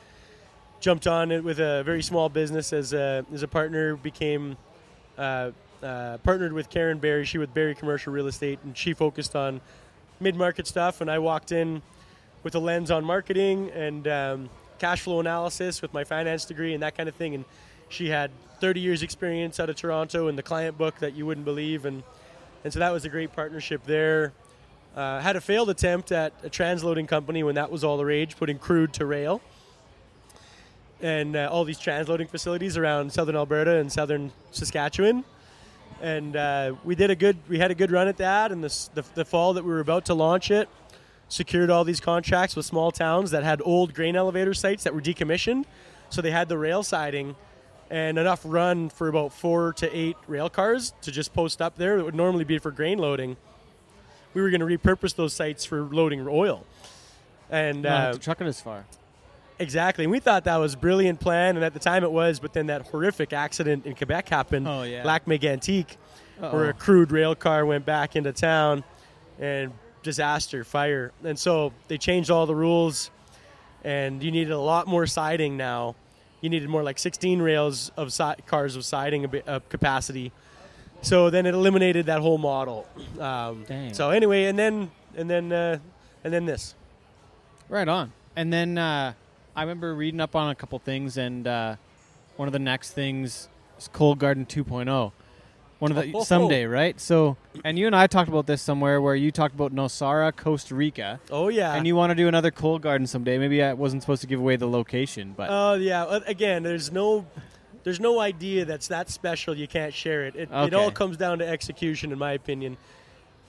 [0.80, 3.96] Jumped on it with a very small business as a as a partner.
[3.96, 4.58] Became
[5.18, 5.52] uh,
[5.82, 7.26] uh, partnered with Karen Barry.
[7.26, 9.62] She with Barry Commercial Real Estate, and she focused on
[10.20, 11.02] mid market stuff.
[11.02, 11.82] And I walked in
[12.44, 14.50] with a lens on marketing and um,
[14.80, 17.36] cash flow analysis with my finance degree and that kind of thing.
[17.36, 17.46] And
[17.90, 21.46] she had 30 years experience out of Toronto and the client book that you wouldn't
[21.46, 21.86] believe.
[21.86, 22.04] And
[22.64, 24.34] and so that was a great partnership there.
[24.96, 28.36] Uh, had a failed attempt at a transloading company when that was all the rage,
[28.36, 29.42] putting crude to rail
[31.02, 35.24] and uh, all these transloading facilities around southern Alberta and southern Saskatchewan.
[36.02, 37.38] and uh, we did a good.
[37.48, 39.80] We had a good run at that, and this, the the fall that we were
[39.80, 40.70] about to launch it,
[41.28, 45.02] secured all these contracts with small towns that had old grain elevator sites that were
[45.02, 45.66] decommissioned,
[46.10, 47.36] so they had the rail siding
[47.90, 51.98] and enough run for about four to eight rail cars to just post up there.
[51.98, 53.38] That would normally be for grain loading.
[54.34, 56.66] We were going to repurpose those sites for loading oil,
[57.50, 58.86] and uh, to truck it as far.
[59.60, 60.06] Exactly.
[60.06, 62.54] And we thought that was a brilliant plan, and at the time it was, but
[62.54, 64.68] then that horrific accident in Quebec happened.
[64.68, 65.04] Oh, yeah.
[65.04, 65.98] Lac Mégantic,
[66.40, 68.84] where a crude rail car went back into town
[69.40, 69.72] and
[70.04, 71.12] disaster, fire.
[71.24, 73.10] And so they changed all the rules,
[73.84, 75.96] and you needed a lot more siding now.
[76.42, 80.32] You needed more like 16 rails of si- cars of siding a bit, uh, capacity.
[81.02, 82.88] So then it eliminated that whole model.
[83.20, 83.94] Um, Dang.
[83.94, 85.80] so anyway, and then and then uh,
[86.24, 86.76] and then this.
[87.70, 88.12] Right on.
[88.36, 89.14] And then uh,
[89.58, 91.78] I remember reading up on a couple things, and uh,
[92.36, 93.50] one of the next things
[93.80, 95.12] is Cold Garden 2.0.
[95.80, 96.24] One of the Oh.
[96.24, 97.00] someday, right?
[97.02, 100.76] So, and you and I talked about this somewhere where you talked about Nosara, Costa
[100.76, 101.74] Rica, Oh yeah.
[101.74, 103.40] and you want to do another Cold Garden someday.
[103.40, 106.04] Maybe I wasn't supposed to give away the location, but Oh yeah.
[106.04, 107.26] Uh, Again, there's no,
[107.84, 109.58] there's no idea that's that special.
[109.58, 110.36] You can't share it.
[110.36, 112.78] It, it all comes down to execution, in my opinion.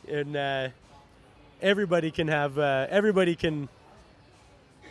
[0.07, 0.69] And uh,
[1.61, 3.69] everybody can have, uh, everybody can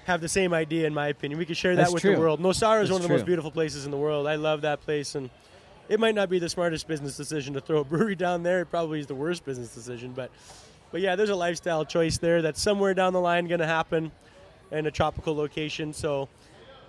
[0.08, 1.38] have the same idea, in my opinion.
[1.38, 2.16] We can share that That's with true.
[2.16, 2.40] the world.
[2.40, 3.18] Nosara is That's one of the true.
[3.18, 4.26] most beautiful places in the world.
[4.26, 5.30] I love that place, and
[5.90, 8.62] it might not be the smartest business decision to throw a brewery down there.
[8.62, 10.32] It probably is the worst business decision, but.
[10.90, 14.10] But yeah, there's a lifestyle choice there that's somewhere down the line going to happen
[14.72, 15.92] in a tropical location.
[15.92, 16.30] So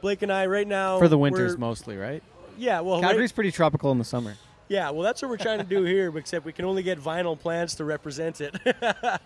[0.03, 2.23] Blake and I right now for the winters mostly, right?
[2.57, 4.37] Yeah, well, right- Calgary's pretty tropical in the summer.
[4.69, 7.37] yeah, well, that's what we're trying to do here, except we can only get vinyl
[7.37, 8.55] plants to represent it.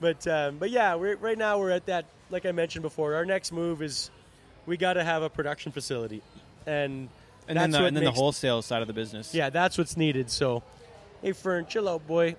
[0.00, 2.06] but um, but yeah, we're, right now we're at that.
[2.30, 4.10] Like I mentioned before, our next move is
[4.66, 6.22] we got to have a production facility,
[6.66, 7.08] and
[7.48, 9.34] And that's then, the, and then the wholesale side of the business.
[9.34, 10.30] Yeah, that's what's needed.
[10.30, 10.62] So,
[11.22, 12.36] hey, Fern, chill out, boy.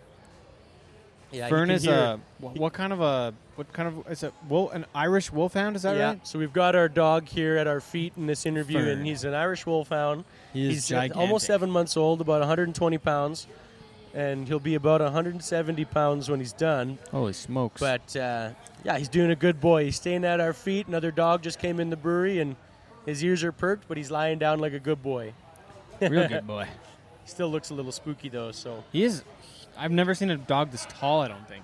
[1.31, 4.33] Yeah, Fern is hear- a what, kind of a what kind of is it?
[4.47, 5.75] Wolf, an Irish wolfhound?
[5.75, 6.07] Is that yeah.
[6.09, 6.27] right?
[6.27, 8.87] So we've got our dog here at our feet in this interview, Fern.
[8.89, 10.23] and he's an Irish Wolfhound.
[10.53, 11.17] He is he's uh, gigantic.
[11.17, 13.47] almost seven months old, about 120 pounds,
[14.13, 16.97] and he'll be about 170 pounds when he's done.
[17.11, 17.79] Holy smokes!
[17.79, 18.49] But uh,
[18.83, 19.85] yeah, he's doing a good boy.
[19.85, 20.87] He's staying at our feet.
[20.87, 22.55] Another dog just came in the brewery, and
[23.05, 25.33] his ears are perked, but he's lying down like a good boy.
[26.01, 26.67] real good boy.
[27.25, 28.51] Still looks a little spooky though.
[28.51, 29.23] So, He is.
[29.77, 31.21] I've never seen a dog this tall.
[31.21, 31.63] I don't think.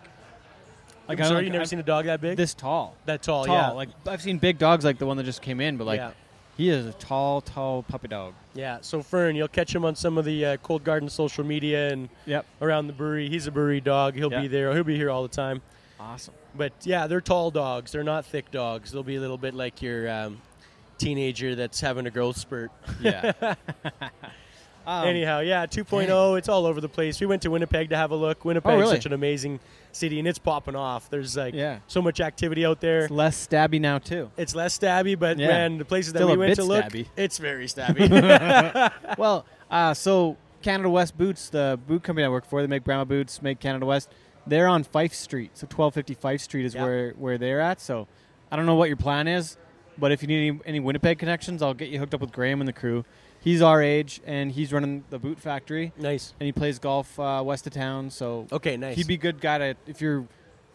[1.08, 2.38] like, I'm sorry, you never I've- seen a dog that big?
[2.38, 2.96] this tall.
[3.06, 3.56] that tall, tall.
[3.56, 3.70] yeah.
[3.72, 6.12] Like I've seen big dogs like the one that just came in, but like yeah.
[6.58, 8.34] He is a tall, tall puppy dog.
[8.54, 11.92] Yeah, so Fern, you'll catch him on some of the uh, Cold Garden social media
[11.92, 12.46] and Yep.
[12.62, 13.30] around the brewery.
[13.30, 14.16] He's a brewery dog.
[14.16, 14.42] He'll Yeah.
[14.42, 14.72] be there.
[14.74, 15.62] He'll be here all the time.
[16.00, 16.34] Awesome.
[16.56, 17.92] But yeah, they're tall dogs.
[17.92, 18.92] They're not thick dogs.
[18.92, 20.42] They'll be a little bit like your um,
[20.98, 22.72] teenager that's having a growth spurt.
[23.02, 23.32] Yeah.
[24.86, 27.22] Um, Anyhow, yeah, 2.0, it's all over the place.
[27.22, 28.44] We went to Winnipeg to have a look.
[28.44, 28.96] Winnipeg's Oh, really?
[28.96, 29.62] such an amazing
[29.96, 31.10] city, and it's popping off.
[31.10, 31.80] There's like Yeah.
[31.88, 33.02] so much activity out there.
[33.06, 34.32] it's less stabby now too.
[34.38, 35.48] It's less stabby, but Yeah.
[35.48, 37.08] man, the places that Still we went to look, stabby.
[37.16, 38.92] it's very stabby.
[39.18, 43.06] well, uh, so Canada West Boots, the boot company I work for, they make Brahma
[43.06, 44.10] boots, make Canada West.
[44.48, 46.84] They're on Fife Street, so 1250 Fife Street is Yeah.
[46.84, 47.80] where where they're at.
[47.80, 48.08] So
[48.52, 49.58] I don't know what your plan is,
[49.98, 52.60] but if you need any, any Winnipeg connections, I'll get you hooked up with Graham
[52.62, 53.06] and the crew.
[53.44, 56.34] He's our age, and he's running the boot factory, nice.
[56.40, 58.10] and he plays golf uh, west of town.
[58.10, 58.96] So Okay, nice.
[58.96, 60.26] he'd be a good guy to if you're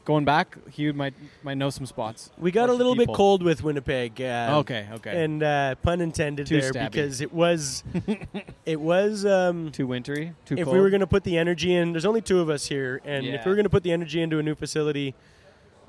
[0.05, 0.57] going back.
[0.71, 2.31] He would might might know some spots.
[2.37, 4.21] we got a little bit cold with Winnipeg.
[4.21, 5.25] Uh, Okay, okay.
[5.25, 6.91] and uh, pun intended Too there stabby.
[6.91, 7.85] because it was
[8.67, 10.77] it was um, too wintry, too if cold.
[10.77, 13.25] we were going to put the energy in there's only two of us here and
[13.27, 15.15] if we were going to put the energy into a new facility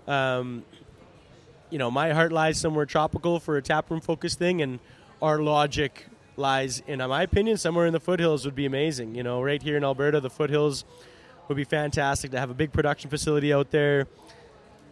[0.08, 0.64] um,
[1.70, 4.80] you know my heart lies somewhere tropical for a taproom focused thing and
[5.22, 6.08] our logic
[6.40, 9.78] lies in my opinion somewhere in the foothills would be amazing you know right here
[9.78, 10.86] in alberta the foothills
[11.48, 14.08] would be fantastic to have a big production facility out there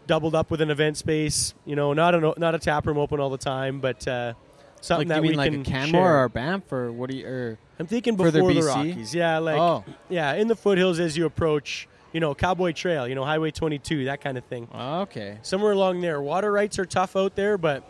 [0.06, 3.20] doubled up with an event space you know not a not a tap room open
[3.20, 4.34] all the time but uh,
[4.82, 6.24] something like that you mean we like can a Canmore share.
[6.24, 8.68] or Banff or what do you or I'm thinking before the BC?
[8.68, 9.14] Rockies.
[9.14, 13.14] Yeah, like oh yeah, in the foothills as you approach, you know, Cowboy Trail, you
[13.14, 14.68] know, Highway 22, that kind of thing.
[14.74, 16.20] okay Somewhere along there.
[16.22, 17.88] Water rights are tough out there, but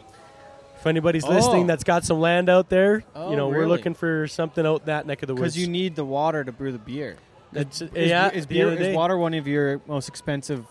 [0.87, 1.29] anybody's Oh.
[1.29, 4.85] listening that's got some land out there, Oh, you know, we're looking for something out
[4.87, 5.53] that neck of the woods.
[5.53, 7.17] because you need the water to brew the beer.
[7.53, 10.65] That's, Is, yeah, is beer is water one of your most expensive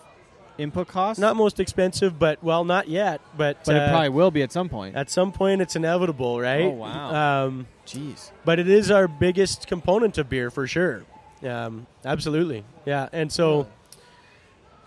[0.57, 1.19] input costs?
[1.19, 4.51] not most expensive, but well, not yet, but, but uh, it probably will be at
[4.51, 4.95] some point.
[4.95, 6.63] at some point it's inevitable, right?
[6.65, 7.45] Oh, wow.
[7.45, 8.31] Um, Jeez.
[8.45, 11.03] but it is our biggest component of beer for sure.
[11.43, 13.09] Um, absolutely, yeah.
[13.11, 13.67] And so,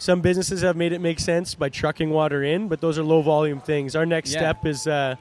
[0.00, 3.20] some businesses have made it make sense by trucking water in, but those are low
[3.22, 3.94] volume things.
[3.94, 4.38] Our next Yeah.
[4.40, 5.14] step is uh,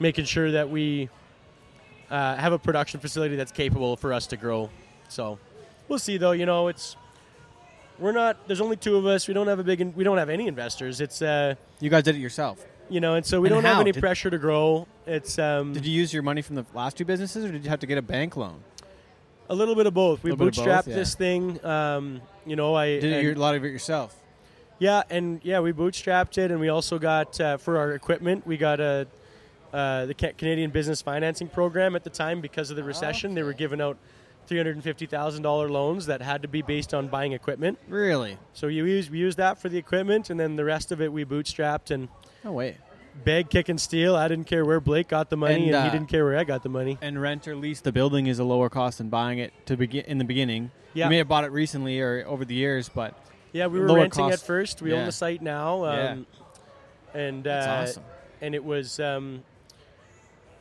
[0.00, 1.08] making sure that we
[2.10, 4.70] uh, have a production facility that's capable for us to grow
[5.08, 5.38] So
[5.88, 6.30] we'll see though.
[6.32, 6.96] You know, it's
[7.98, 8.46] we're not.
[8.46, 9.26] There's only two of us.
[9.26, 9.80] We don't have a big.
[9.80, 11.00] In, we don't have any investors.
[11.00, 12.64] It's uh, You guys did it yourself.
[12.90, 14.86] you know, and so we And don't have any Did- pressure to grow.
[15.06, 17.70] It's um, Did you use your money from the last two businesses, or did you
[17.70, 18.62] have to get a bank loan?
[19.48, 20.22] A little bit of both.
[20.22, 20.94] We bootstrapped both, yeah.
[20.94, 21.64] this thing.
[21.64, 24.16] Um, you know, I Did and- a lot of it yourself?
[24.78, 28.58] Yeah, and yeah, we bootstrapped it, and we also got uh, for our equipment, we
[28.58, 29.06] got a
[29.72, 33.34] uh, the Canadian Business Financing Program at the time because of the recession.
[33.34, 33.96] They were giving out
[34.46, 37.78] three hundred and fifty thousand dollar loans that had to be based on buying equipment.
[37.88, 38.38] Really?
[38.52, 41.12] So you use we used that for the equipment, and then the rest of it
[41.12, 42.08] we bootstrapped and
[42.44, 42.76] No way.
[43.24, 44.14] Beg, kick, and steal.
[44.16, 46.38] I didn't care where Blake got the money, And, and, uh, he didn't care where
[46.38, 46.98] I got the money.
[47.00, 50.04] And rent or lease the building is a lower cost than buying it to begin
[50.06, 50.70] in the beginning.
[50.94, 51.06] Yeah.
[51.06, 53.14] You may have bought it recently or over the years, but
[53.52, 54.34] Yeah, we were renting cost.
[54.42, 54.82] at first.
[54.82, 54.98] We Yeah.
[55.00, 55.84] own the site now.
[55.84, 56.10] Yeah.
[56.10, 56.26] Um,
[57.14, 58.04] And that's uh, awesome.
[58.42, 59.42] and it was um,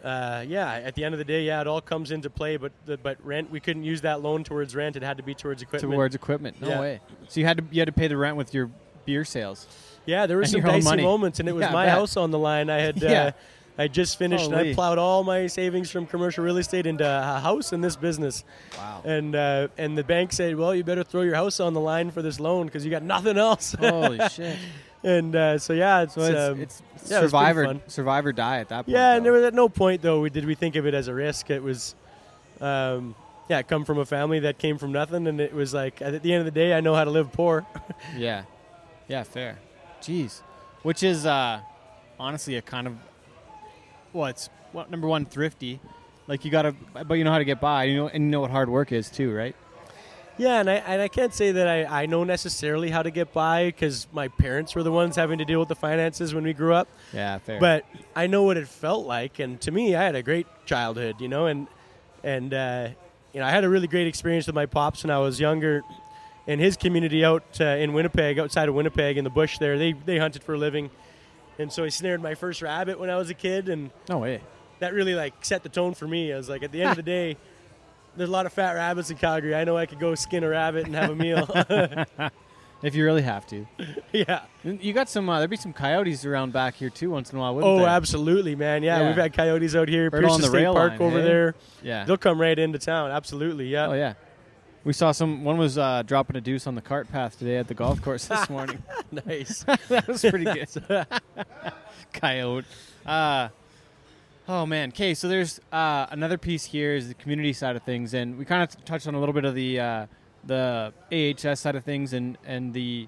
[0.04, 2.72] uh, yeah at the end of the day yeah it all comes into play but
[2.86, 5.62] the, but rent we couldn't use that loan towards rent it had to be towards
[5.64, 6.62] equipment Towards equipment.
[6.62, 6.80] No Yeah.
[6.80, 7.00] way.
[7.28, 8.70] So you had to you had to pay the rent with your
[9.06, 9.68] beer sales.
[10.06, 12.70] Yeah there were some dicey moments and it was Yeah, my house on the line
[12.70, 13.32] i had uh,
[13.78, 17.42] I just finished and I plowed all my savings from commercial real estate into a
[17.42, 18.46] house in this business.
[18.78, 19.02] Wow.
[19.04, 22.10] And uh, and the bank said, "Well, you better throw your house on the line
[22.10, 24.58] for this loan because you got nothing else." Holy shit.
[25.04, 26.82] and uh, so yeah, it's, So it's, um, it's
[27.12, 27.82] yeah, it survivor fun.
[27.88, 28.96] survivor die at that point.
[28.96, 31.10] Yeah, and there was at no point though we- did we think of it as
[31.10, 31.50] a risk.
[31.50, 31.96] It was,
[32.62, 33.14] um,
[33.50, 36.32] yeah, come from a family that came from nothing, and it was like at the
[36.32, 37.66] end of the day, I know how to live poor.
[38.18, 38.44] Yeah.
[39.10, 39.60] Yeah, fair.
[40.06, 40.42] Jeez.
[40.84, 41.62] Which is uh
[42.20, 42.96] honestly a kind of
[44.14, 45.80] well, it's well, number one, thrifty.
[46.28, 46.74] Like you gotta
[47.08, 48.92] but you know how to get by, you know and you know what hard work
[48.92, 49.56] is too, right?
[50.38, 53.32] yeah, and I and I can't say that I, I know necessarily how to get
[53.32, 56.54] by because my parents were the ones having to deal with the finances when we
[56.54, 56.88] grew up.
[57.14, 57.60] Yeah, fair.
[57.60, 57.86] But
[58.16, 61.28] I know what it felt like, and to me, I had a great childhood, you
[61.28, 61.68] know, and
[62.24, 62.90] and uh,
[63.34, 65.84] you know I had a really great experience with my pops when I was younger.
[66.48, 69.94] In his community out uh, in Winnipeg, outside of Winnipeg, in the bush there, they
[69.94, 70.92] they hunted for a living,
[71.58, 74.42] and so I snared my first rabbit when I was a kid, and no way.
[74.80, 76.32] that really like set the tone for me.
[76.32, 77.38] I was like, at the end of the day,
[78.16, 79.56] there's a lot of fat rabbits in Calgary.
[79.56, 81.48] I know I could go skin a rabbit and have a meal.
[82.84, 83.66] If you really have to.
[84.12, 84.42] yeah.
[84.64, 87.42] You got some uh, there'd be some coyotes around back here too once in a
[87.42, 87.88] while, wouldn't Oh, there?
[87.88, 88.84] absolutely, man.
[88.84, 89.08] Yeah, Yeah.
[89.08, 90.10] we've had coyotes out here.
[90.12, 91.24] Right Pearson the State rail Park line, over hey?
[91.24, 91.56] there.
[91.82, 92.04] Yeah.
[92.04, 93.10] They'll come right into town.
[93.10, 93.88] Absolutely, yeah.
[93.88, 94.14] Oh yeah.
[94.86, 97.68] We saw some one was uh, dropping a deuce on the cart path today at
[97.68, 98.84] the golf course this morning.
[99.26, 99.64] nice.
[99.90, 100.70] that was pretty good.
[102.14, 102.68] Coyote.
[103.04, 103.50] Uh,
[104.48, 104.90] oh man.
[104.90, 108.46] Okay, so there's uh, another piece here is the community side of things, and we
[108.46, 110.06] kind of touched on a little bit of the uh,
[110.44, 113.08] the AHS side of things, and and the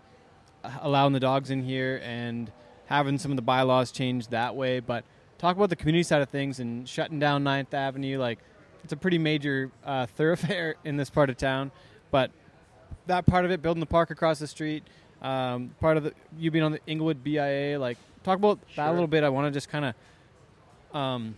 [0.63, 2.51] uh, allowing the dogs in here and
[2.88, 4.80] having some of the bylaws changed that way.
[4.80, 5.05] But
[5.38, 8.17] talk about the community side of things and shutting down 9th Avenue.
[8.17, 8.39] Like
[8.88, 11.72] it's a pretty major uh, thoroughfare in this part of town,
[12.10, 12.32] but
[13.08, 14.82] that part of it, building the park across the street,
[15.22, 18.92] um, part of the you being on the Inglewood BIA, like talk about that a
[18.94, 19.26] little bit.
[19.26, 19.94] I want to just kind
[20.94, 21.36] of um,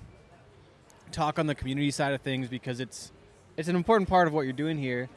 [1.12, 3.12] talk on the community side of things because it's
[3.58, 5.10] it's an important part of what you're doing here.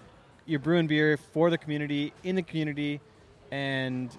[0.47, 3.03] You're brewing beer for the community, in the community,
[3.51, 4.11] and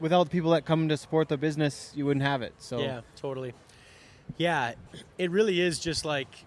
[0.00, 2.52] without the people that come to support the business, you wouldn't have it.
[2.58, 3.54] So Yeah, totally.
[4.38, 4.74] Yeah,
[5.18, 6.46] it really is just like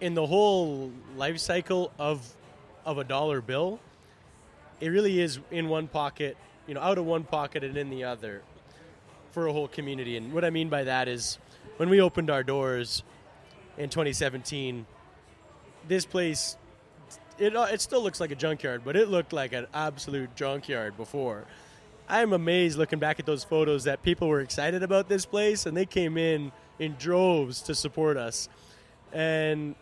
[0.00, 2.26] in the whole life cycle of
[2.84, 3.78] of a dollar bill.
[4.80, 6.36] It really is in one pocket,
[6.66, 8.42] you know, out of one pocket and in the other
[9.32, 10.16] for a whole community.
[10.16, 11.38] And what I mean by that is
[11.76, 13.02] when we opened our doors
[13.76, 14.86] in 2017,
[15.86, 16.56] this place
[17.38, 20.96] it uh, it still looks like a junkyard, but it looked like an absolute junkyard
[20.96, 21.44] before.
[22.08, 25.76] I'm amazed looking back at those photos that people were excited about this place and
[25.76, 28.48] they came in in droves to support us.
[29.12, 29.76] And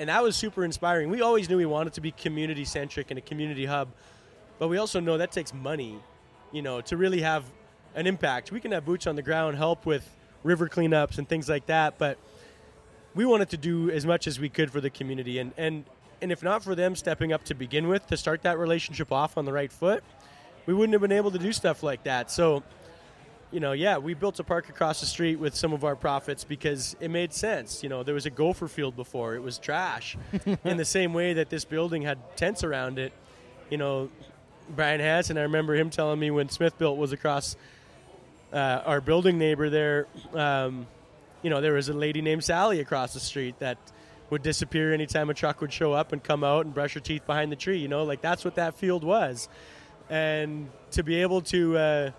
[0.00, 1.10] and that was super inspiring.
[1.10, 3.90] We always knew we wanted to be community centric and a community hub,
[4.58, 5.98] but we also know that takes money,
[6.52, 7.44] you know, to really have
[7.94, 8.50] an impact.
[8.50, 10.08] We can have boots on the ground, help with
[10.42, 12.16] river cleanups and things like that, but
[13.14, 15.84] we wanted to do as much as we could for the community and and
[16.22, 19.36] and if not for them stepping up to begin with to start that relationship off
[19.36, 20.02] on the right foot,
[20.64, 22.30] we wouldn't have been able to do stuff like that.
[22.30, 22.62] So,
[23.52, 26.44] you know, yeah, we built a park across the street with some of our profits
[26.44, 27.82] because it made sense.
[27.82, 30.16] You know, there was a gopher field before, it was trash.
[30.64, 33.12] In the same way that this building had tents around it,
[33.68, 34.08] you know,
[34.68, 37.56] Brian Hansen, I remember him telling me when Smithbilt was across
[38.52, 40.86] uh, our building neighbor there, um,
[41.42, 43.78] you know, there was a lady named Sally across the street that
[44.30, 47.26] would disappear anytime a truck would show up and come out and brush her teeth
[47.26, 47.78] behind the tree.
[47.78, 49.48] You know, like that's what that field was.
[50.08, 52.10] And to be able to uh,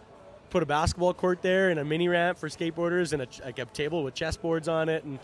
[0.52, 3.66] put a basketball court there and a mini ramp for skateboarders and a, like a
[3.66, 5.18] table with chessboards on it and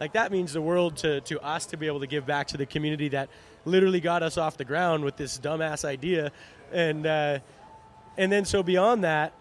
[0.00, 2.56] like that means the world to to us to be able to give back to
[2.56, 3.28] the community that
[3.64, 6.32] literally got us off the ground with this dumbass idea,
[6.72, 7.38] and uh,
[8.16, 9.32] and then so beyond that,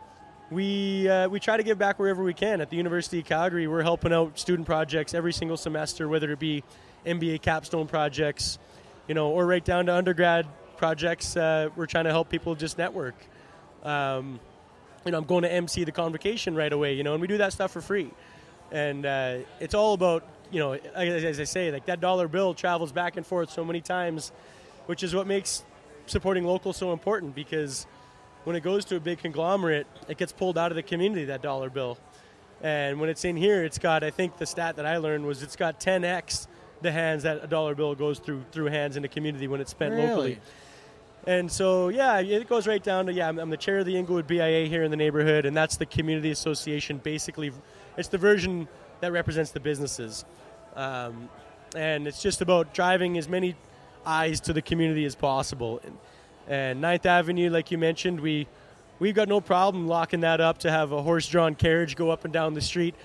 [0.51, 2.61] we uh, we try to give back wherever we can.
[2.61, 6.39] At the University of Calgary, we're helping out student projects every single semester, whether it
[6.39, 6.63] be
[7.05, 8.59] MBA capstone projects,
[9.07, 10.45] you know, or right down to undergrad
[10.77, 11.37] projects.
[11.37, 13.15] Uh, we're trying to help people just network.
[13.83, 14.39] Um,
[15.07, 17.37] you know, I'm going to MC the convocation right away, you know, and we do
[17.37, 18.11] that stuff for free.
[18.71, 22.53] And uh, it's all about, you know, as, as I say, like that dollar bill
[22.53, 24.31] travels back and forth so many times,
[24.85, 25.63] which is what makes
[26.05, 27.87] supporting local so important because
[28.43, 31.41] when it goes to a big conglomerate, it gets pulled out of the community, that
[31.41, 31.97] dollar bill.
[32.61, 35.43] And when it's in here, it's got, I think the stat that I learned was
[35.43, 36.47] it's got 10x
[36.81, 39.71] the hands that a dollar bill goes through through hands in the community when it's
[39.71, 40.05] spent Really?
[40.07, 40.39] locally.
[41.27, 43.27] And so, yeah, it goes right down to yeah.
[43.27, 45.85] I'm, I'm the chair of the Inglewood BIA here in the neighborhood, and that's the
[45.85, 46.99] community association.
[46.99, 47.51] Basically,
[47.97, 48.65] it's the version
[49.01, 50.23] that represents the businesses,
[50.77, 51.27] um,
[51.75, 53.57] and it's just about driving as many
[54.05, 55.81] eyes to the community as possible.
[55.83, 55.97] And,
[56.47, 58.47] and Ninth Avenue, like you mentioned, we
[58.99, 62.33] we've got no problem locking that up to have a horse-drawn carriage go up and
[62.33, 62.95] down the street.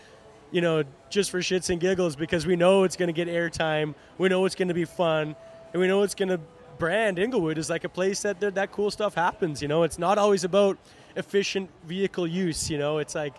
[0.53, 3.97] You know, just for shits and giggles, because we know it's going to get airtime.
[4.17, 5.35] We know it's going to be fun,
[5.73, 6.39] and we know it's going to
[6.83, 9.63] brand Inglewood is like a place that that cool stuff happens.
[9.63, 10.77] You know, it's not always about
[11.15, 12.69] efficient vehicle use.
[12.69, 13.35] You know, it's like,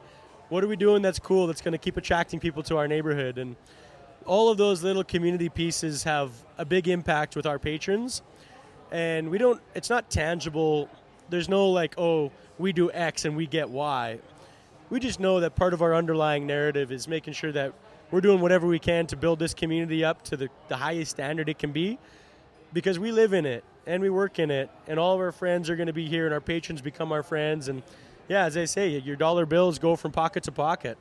[0.48, 3.38] what are we doing that's cool that's going to keep attracting people to our neighborhood?
[3.38, 3.58] And
[4.26, 8.22] all of those little community pieces have a big impact with our patrons.
[8.94, 10.89] And we don't it's not tangible.
[11.30, 14.20] There's no like oh we do x and we get y.
[14.89, 17.74] We just know that part of our underlying narrative is making sure that
[18.10, 21.50] we're doing whatever we can to build this community up to the, the highest standard
[21.50, 22.00] it can be
[22.74, 25.70] because we live in it and we work in it and all of our friends
[25.70, 27.84] are going to be here and our patrons become our friends and
[28.28, 30.98] yeah as i say your dollar bills go from pocket to pocket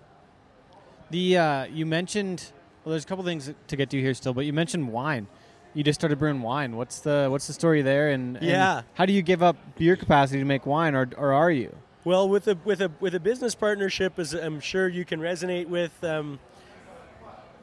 [1.10, 2.52] The uh, you mentioned
[2.84, 5.28] well, there's a couple things to get to here still, but you mentioned wine.
[5.72, 6.74] You just started brewing wine.
[6.76, 8.10] What's the what's the story there?
[8.10, 8.82] And, and Yeah.
[8.94, 11.76] how do you give up beer capacity to make wine, or or are you?
[12.04, 15.68] Well, with a with a with a business partnership, as I'm sure you can resonate
[15.68, 16.40] with, um,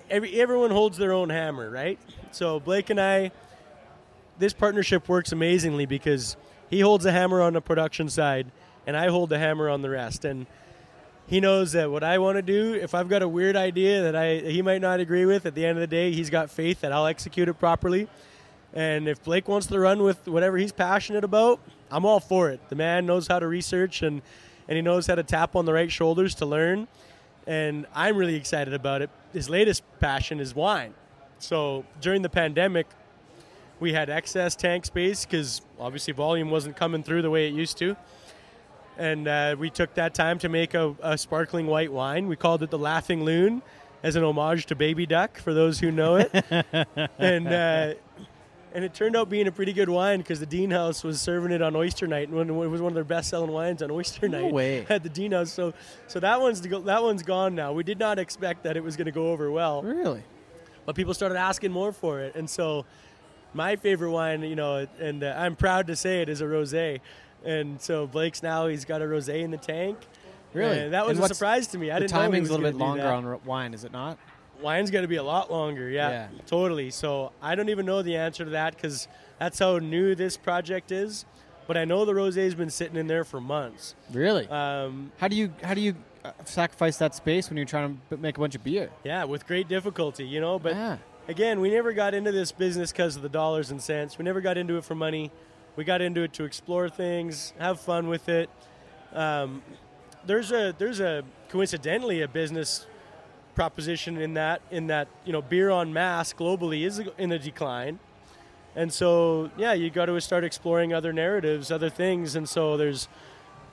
[0.10, 2.00] every everyone holds their own hammer, right?
[2.32, 3.32] So Blake and I,
[4.40, 6.36] this partnership works amazingly because
[6.70, 8.52] he holds a hammer on the production side,
[8.88, 10.26] and I hold the hammer on the rest.
[10.26, 10.48] And
[11.28, 14.16] he knows that what I want to do, if I've got a weird idea that
[14.16, 16.82] I he might not agree with, at the end of the day, he's got faith
[16.82, 18.08] that I'll execute it properly.
[18.74, 21.60] And if Blake wants to run with whatever he's passionate about,
[21.92, 22.60] I'm all for it.
[22.70, 24.22] The man knows how to research and,
[24.68, 26.88] and he knows how to tap on the right shoulders to learn.
[27.48, 29.10] And I'm really excited about it.
[29.34, 30.94] His latest passion is wine.
[31.40, 32.86] So during the pandemic,
[33.80, 37.78] we had excess tank space because obviously volume wasn't coming through the way it used
[37.78, 37.96] to.
[38.98, 42.28] And uh, we took that time to make a, a sparkling white wine.
[42.28, 43.62] We called it the Laughing Loon
[44.04, 46.32] as an homage to Baby Duck, for those who know it.
[47.18, 47.94] and uh,
[48.74, 51.52] and it turned out being a pretty good wine because the Deane House was serving
[51.52, 54.42] it on Oyster Night, and it was one of their best-selling wines on Oyster No
[54.42, 54.86] Night way.
[54.90, 55.52] at the Deane House.
[55.52, 55.74] So,
[56.08, 57.74] so that one's go, that one's gone now.
[57.74, 60.24] We did not expect that it was going to go over well, Really?
[60.86, 62.86] but people started asking more for it, and so
[63.54, 67.00] my favorite wine, you know, and uh, I'm proud to say it is a rosé.
[67.44, 69.98] And so Blake's now he's got a rosé in the tank.
[70.54, 70.80] Really?
[70.80, 71.92] And that was And a surprise to me.
[71.92, 73.92] I the didn't know he timing's was a little bit longer on wine, is it
[73.92, 74.18] not?
[74.62, 75.90] wine's going to be a lot longer.
[75.90, 76.28] Yeah, Yeah.
[76.46, 76.90] totally.
[76.90, 79.08] So I don't even know the answer to that because
[79.40, 81.24] that's how new this project is.
[81.66, 83.96] But I know the rosé's been sitting in there for months.
[84.12, 84.48] Really?
[84.50, 85.96] Um, how do you how do you
[86.26, 88.90] uh, sacrifice that space when you're trying to make a bunch of beer?
[89.06, 90.58] yeah, with great difficulty, you know.
[90.60, 90.98] But Yeah.
[91.30, 94.18] Again, we never got into this business because of the dollars and cents.
[94.18, 95.32] We never got into it for money.
[95.76, 98.50] We got into it to explore things, have fun with it.
[99.14, 99.62] Um,
[100.26, 102.86] there's a there's a coincidentally a business
[103.56, 108.00] proposition in that in that you know beer on mass globally is in a decline,
[108.76, 113.08] and so yeah, you got to start exploring other narratives, other things, and so there's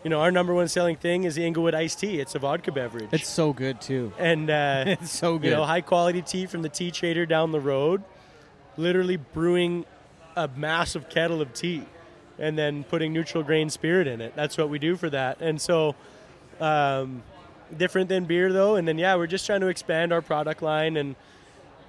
[0.06, 2.20] you know our number one selling thing is the Inglewood iced tea.
[2.20, 3.08] It's a vodka beverage.
[3.10, 4.12] It's so good too.
[4.20, 5.48] and uh, It's so good.
[5.48, 8.04] you know, high quality tea from the tea trader down the road,
[8.76, 9.84] literally brewing
[10.36, 11.82] a massive kettle of tea
[12.38, 14.36] and then putting neutral grain spirit in it.
[14.36, 15.40] That's what we do for that.
[15.40, 15.96] And so,
[16.60, 17.24] um,
[17.76, 18.76] different than beer though.
[18.76, 20.96] And then, yeah, we're just trying to expand our product line.
[20.96, 21.16] And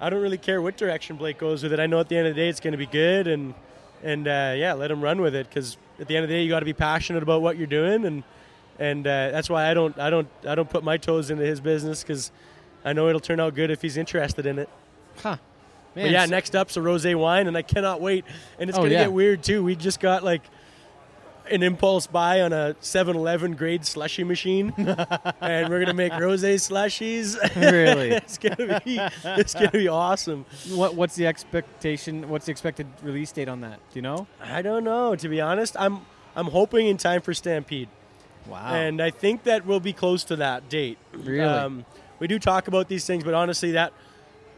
[0.00, 1.78] I don't really care what direction Blake goes with it.
[1.78, 3.28] I know at the end of the day it's going to be good.
[3.28, 3.54] And,
[4.02, 6.42] and uh, yeah, let him run with it because at the end of the day,
[6.42, 8.04] you got to be passionate about what you're doing.
[8.04, 8.22] And,
[8.78, 11.60] and uh, that's why I don't, I don't, I don't put my toes into his
[11.60, 12.30] business because
[12.84, 14.68] I know it'll turn out good if he's interested in it.
[15.22, 15.36] Huh.
[15.96, 18.24] Man, But yeah, next up's a rosé wine, and I cannot wait.
[18.58, 19.04] And it's Oh, gonna yeah.
[19.04, 19.64] get weird too.
[19.64, 20.42] We just got like,
[21.50, 24.72] an impulse buy on a 7-Eleven grade slushy machine,
[25.40, 27.36] and we're gonna make rose slushies.
[27.56, 28.10] Really?
[28.12, 30.44] it's gonna be it's gonna be awesome.
[30.70, 32.28] What what's the expectation?
[32.28, 33.78] What's the expected release date on that?
[33.92, 34.26] Do you know?
[34.40, 35.14] I don't know.
[35.16, 36.02] To be honest, I'm
[36.36, 37.88] I'm hoping in time for Stampede.
[38.46, 38.74] Wow.
[38.74, 40.96] and I think that we'll be close to that date.
[41.12, 41.40] Really?
[41.40, 41.84] Um,
[42.18, 43.92] we do talk about these things, but honestly, that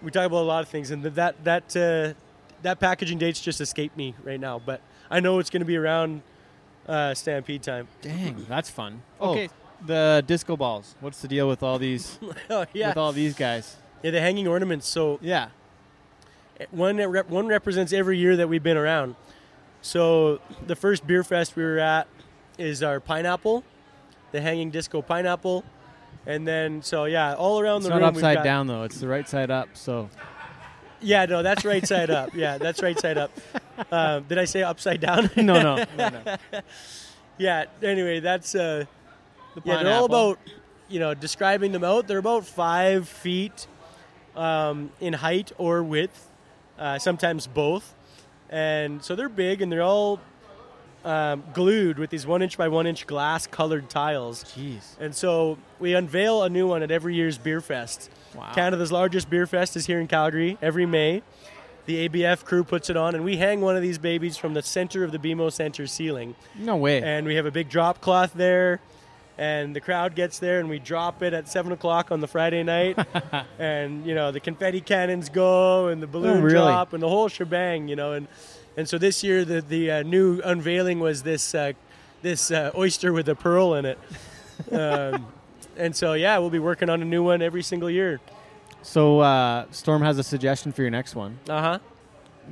[0.01, 2.15] we talk about a lot of things, and that that uh,
[2.63, 4.61] that packaging dates just escaped me right now.
[4.65, 4.81] But
[5.11, 6.23] I know it's going to be around
[6.89, 7.89] uh, Stampede time.
[8.03, 9.03] Dang, that's fun.
[9.21, 9.31] Oh.
[9.33, 9.49] Okay,
[9.87, 10.95] the disco balls.
[11.01, 12.19] What's the deal with all these?
[12.51, 13.77] oh yeah, With all these guys?
[14.03, 14.87] yeah, the hanging ornaments.
[14.89, 15.49] So Yeah.
[16.71, 19.15] one rep- one represents every year that we've been around.
[19.83, 22.07] So the first beer fest we were at
[22.59, 23.65] is our pineapple,
[24.33, 25.65] the hanging disco pineapple,
[26.27, 28.83] and then so yeah, all around It's the not room we've upside down though.
[28.83, 29.69] It's the right side up.
[29.75, 30.11] So
[31.01, 32.35] Yeah, no, that's right side up.
[32.35, 33.31] Yeah, that's right side up.
[33.91, 35.31] Um, did I say upside down?
[35.37, 36.37] no, no, no, no.
[37.39, 37.65] yeah.
[37.83, 38.85] Anyway, that's uh,
[39.55, 39.83] The yeah.
[39.83, 40.39] They're all about
[40.89, 42.07] you know describing them out.
[42.07, 43.67] They're about five feet
[44.37, 46.29] um, in height or width,
[46.79, 47.95] uh, sometimes both,
[48.51, 50.21] and so they're big and they're all
[51.05, 54.45] um, glued with these one inch by one inch glass colored tiles.
[54.45, 54.99] Jeez.
[54.99, 58.11] And so we unveil a new one at every year's beer fest.
[58.35, 58.53] Wow.
[58.55, 61.23] Canada's largest beer fest is here in Calgary every May.
[61.87, 64.63] The ABF crew puts it on, and we hang one of these babies from the
[64.63, 66.37] center of the BMO Center ceiling.
[66.55, 67.03] No way.
[67.03, 68.81] And we have a big drop cloth there,
[69.39, 72.63] and the crowd gets there, and we drop it at 7 o'clock on the Friday
[72.63, 72.97] night.
[73.59, 76.53] and, you know, the confetti cannons go, and the balloon Oh, really?
[76.55, 78.13] drop, and the whole shebang, you know.
[78.13, 78.29] And,
[78.77, 81.73] and so this year, the, the uh, new unveiling was this, uh,
[82.23, 83.99] this uh, oyster with a pearl in it.
[84.71, 85.27] Um,
[85.77, 88.21] and so, yeah, we'll be working on a new one every single year.
[88.83, 91.39] So uh, Storm has a suggestion for your next one.
[91.49, 91.79] Uh huh.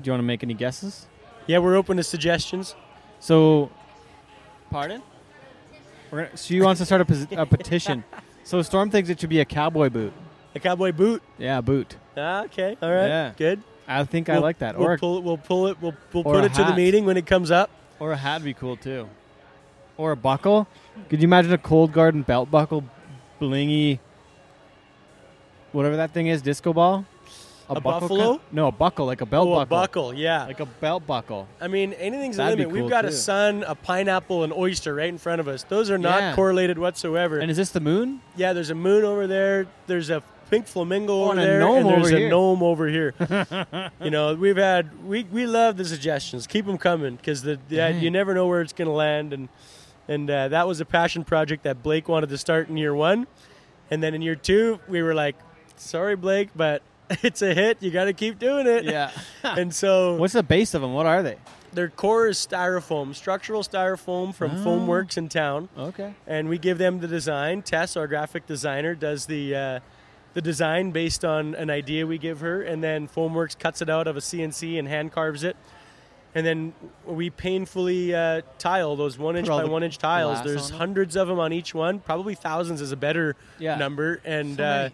[0.00, 1.06] Do you want to make any guesses?
[1.46, 2.74] Yeah, we're open to suggestions.
[3.20, 3.70] So,
[4.70, 5.02] pardon?
[6.10, 8.04] We're gonna, she wants to start a, pos- a petition.
[8.44, 10.12] So Storm thinks it should be a cowboy boot.
[10.54, 11.22] A cowboy boot.
[11.38, 11.96] Yeah, boot.
[12.16, 13.32] Ah, okay, all right, Yeah.
[13.36, 13.62] good.
[13.86, 14.76] I think I We'll- like that.
[14.78, 15.24] We'll Or pull it.
[15.24, 15.76] We'll pull it.
[15.80, 17.70] We'll, we'll put it to the meeting when it comes up.
[17.98, 19.08] or a hat would be cool too.
[19.96, 20.68] Or a buckle.
[21.08, 22.84] Could you imagine a cold garden belt buckle,
[23.40, 23.98] blingy,
[25.72, 27.04] whatever that thing is, disco ball?
[27.70, 28.28] A buckle buffalo?
[28.38, 29.76] kind- no, a buckle like a belt oh, buckle.
[29.76, 30.14] a buckle.
[30.14, 30.44] Yeah.
[30.46, 31.46] Like a belt buckle.
[31.60, 32.72] I mean, anything's a That'd be limit.
[32.74, 35.64] We've cool, got a sun, a pineapple, an oyster right in front of us.
[35.64, 36.34] Those are not Yeah.
[36.34, 37.38] correlated whatsoever.
[37.38, 38.22] And is this the moon?
[38.36, 39.66] yeah, there's a moon over there.
[39.86, 43.12] There's a pink flamingo Oh, over and a there, and there's a gnome over here.
[44.02, 46.46] you know, we've had we we love the suggestions.
[46.46, 49.34] Keep them coming because the yeah, you never know where it's going to land.
[49.34, 49.50] And
[50.08, 53.26] and uh, that was a passion project that Blake wanted to start in year one,
[53.90, 55.36] and then in year two we were like,
[55.76, 56.82] sorry Blake, but
[57.22, 57.82] it's a hit.
[57.82, 58.84] You got to keep doing it.
[58.84, 59.10] Yeah.
[59.44, 60.92] And so What's the base of them?
[60.94, 61.36] What are they?
[61.70, 64.64] their core is styrofoam, structural styrofoam from Oh.
[64.64, 66.14] Foamworks in town, Okay.
[66.26, 67.60] and we give them the design.
[67.60, 69.80] Tess, our graphic designer, does the uh,
[70.32, 74.06] the design based on an idea we give her, and then Foamworks cuts it out
[74.06, 75.56] of a CNC and hand carves it.
[76.38, 76.72] And then
[77.04, 80.40] we painfully uh, tile those one inch by one inch tiles.
[80.44, 80.78] There's on it?
[80.78, 83.74] hundreds of them on each one, probably thousands is a better Yeah.
[83.76, 84.20] number.
[84.24, 84.88] And So uh,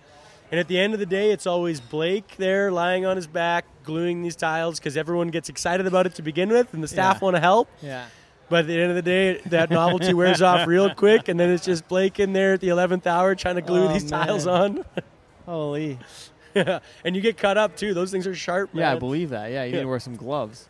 [0.50, 3.66] and at the end of the day, it's always Blake there lying on his back,
[3.84, 7.16] gluing these tiles because everyone gets excited about it to begin with, and the staff
[7.16, 7.24] Yeah.
[7.24, 7.68] want to help.
[7.82, 8.06] Yeah.
[8.48, 11.50] But at the end of the day, that novelty wears off real quick, and then
[11.50, 14.46] it's just Blake in there at the 11th hour trying to glue Oh, these tiles
[14.46, 14.84] on.
[15.46, 15.98] Holy.
[16.54, 17.92] and you get cut up too.
[17.94, 18.82] Those things are sharp, man.
[18.82, 19.50] Yeah, I believe that.
[19.50, 20.68] Yeah, you need to wear some gloves.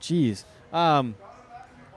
[0.00, 0.44] Jeez.
[0.72, 1.14] Um,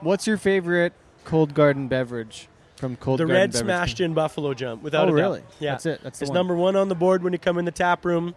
[0.00, 0.92] what's your favorite
[1.24, 5.14] cold garden beverage from Cold the Garden red Beverage smashed in buffalo jump, without Oh,
[5.14, 5.22] a doubt.
[5.22, 5.42] really?
[5.58, 6.00] Yeah, That's it.
[6.02, 6.34] That's the it's one.
[6.34, 8.34] number one on the board when you come in the tap room.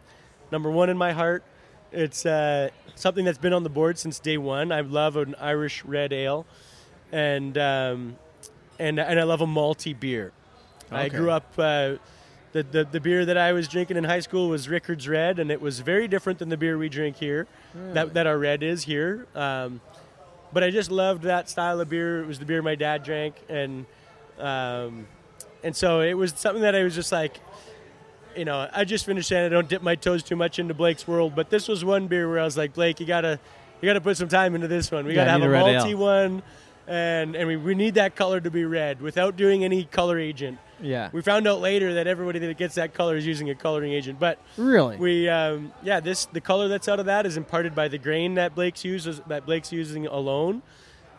[0.52, 1.44] Number one in my heart.
[1.92, 4.72] It's uh, something that's been on the board since day one.
[4.72, 6.46] I love an Irish red ale,
[7.12, 8.18] and um,
[8.80, 10.32] and and I love a malty beer.
[10.92, 11.46] I grew up.
[11.58, 11.96] Uh,
[12.54, 15.52] the, the, the beer that I was drinking in high school was Rickard's Red, and
[15.52, 17.48] it was very different than the beer we drink here.
[17.94, 19.28] That, that our red is here.
[19.36, 19.82] Um,
[20.54, 22.22] but I just loved that style of beer.
[22.24, 23.86] It was the beer my dad drank, and
[24.40, 25.08] um,
[25.64, 27.40] and so it was something that I was just like,
[28.36, 31.08] you know, I just finished saying I don't dip my toes too much into Blake's
[31.08, 33.40] world, but this was one beer where I was like, Blake, you gotta
[33.82, 35.06] you gotta put some time into this one.
[35.06, 35.98] We Yeah, gotta have a malty ale.
[35.98, 36.44] one,
[36.88, 40.60] and and we, we need that color to be red without doing any color agent.
[40.82, 41.10] Yeah.
[41.14, 44.20] We found out later that everybody that gets that color is using a coloring agent,
[44.20, 44.98] but really?
[44.98, 48.34] we um, yeah this the color that's out of that is imparted by the grain
[48.36, 50.62] that Blake's uses that Blake's using alone,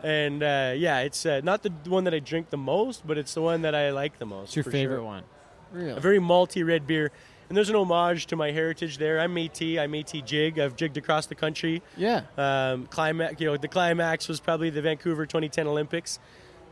[0.02, 3.34] and uh, yeah it's uh, not the one that I drink the most, but it's
[3.34, 4.48] the one that I like the most.
[4.48, 5.04] It's your favorite sure.
[5.04, 5.24] one?
[5.72, 5.90] Really?
[5.90, 7.10] A very malty red beer,
[7.48, 9.20] and there's an homage to my heritage there.
[9.20, 9.78] I'm Métis.
[9.78, 10.58] I'm Métis jig.
[10.58, 11.82] I've jigged across the country.
[11.96, 12.22] Yeah.
[12.36, 16.18] Um, climax, you know, the climax was probably the Vancouver 2010 Olympics,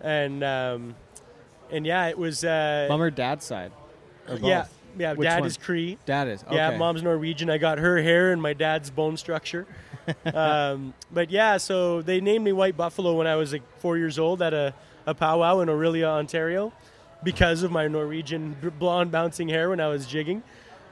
[0.01, 0.94] and um,
[1.70, 2.44] and yeah, it was.
[2.44, 3.73] Uh, Mom or dad's side?
[4.28, 4.66] Or yeah,
[4.99, 5.12] yeah.
[5.15, 5.47] Which Dad one?
[5.47, 5.99] is Cree.
[6.07, 6.43] Dad is.
[6.44, 6.57] Okay.
[6.57, 7.51] Yeah, mom's Norwegian.
[7.51, 9.66] I got her hair and my dad's bone structure.
[10.35, 14.19] um, but yeah, so they named me White Buffalo when I was like four years
[14.19, 14.74] old at a,
[15.07, 16.73] a powwow in Orillia, Ontario,
[17.23, 20.43] because of my Norwegian blonde bouncing hair when I was jigging.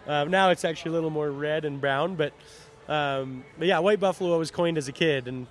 [0.06, 2.32] Um, now it's actually a little more red and brown, but
[2.88, 5.46] um, but yeah, White Buffalo was coined as a kid, and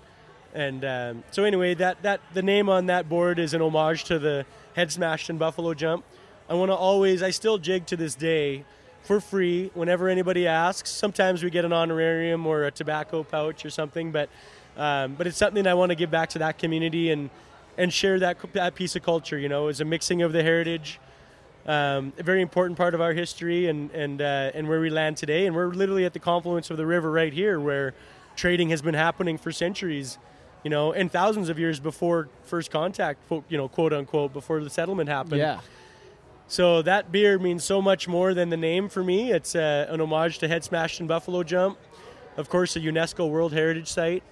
[0.54, 4.20] and um, so anyway, that that the name on that board is an homage to
[4.20, 4.46] the
[4.76, 6.04] Head-Smashed-In Buffalo Jump.
[6.50, 8.66] I want to always, I still jig to this day
[9.04, 10.90] for free whenever anybody asks.
[10.90, 14.30] Sometimes we get an honorarium or a tobacco pouch or something, but
[14.78, 17.30] um, but it's something I want to give back to that community and
[17.78, 19.38] and share that that piece of culture.
[19.38, 21.00] You know, it's a mixing of the heritage,
[21.66, 25.18] um, a very important part of our history and and uh, and where we land
[25.18, 25.46] today.
[25.46, 27.94] And we're literally at the confluence of the river right here, where
[28.36, 30.18] trading has been happening for centuries.
[30.62, 34.70] You know, and thousands of years before first contact, you know, quote unquote, before the
[34.70, 35.38] settlement happened.
[35.38, 35.62] Yeah.
[36.50, 39.32] So that beer means so much more than the name for me.
[39.32, 41.78] It's uh, an homage to Head-Smashed-In Buffalo Jump,
[42.36, 44.24] of course, a UNESCO World Heritage Site,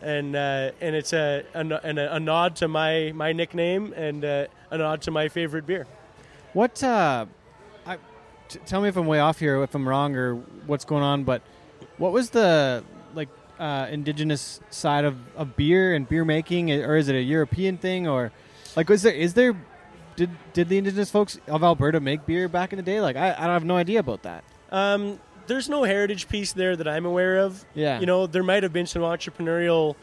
[0.00, 4.46] and uh, and it's a, a, a, a nod to my my nickname and uh,
[4.70, 5.86] a nod to my favorite beer.
[6.56, 6.82] What?
[6.82, 7.26] Uh,
[7.84, 7.98] I,
[8.48, 11.24] t- tell me if I'm way off here, if I'm wrong, or what's going on.
[11.24, 11.42] But
[11.98, 13.28] what was the like
[13.58, 18.08] uh, indigenous side of, of beer and beer making, or is it a European thing,
[18.08, 18.32] or
[18.74, 19.54] like is there is there
[20.16, 23.02] did did the indigenous folks of Alberta make beer back in the day?
[23.02, 24.42] Like I, I have no idea about that.
[24.72, 27.66] Um, there's no heritage piece there that I'm aware of.
[27.74, 28.00] Yeah.
[28.00, 29.94] You know, there might have been some entrepreneurial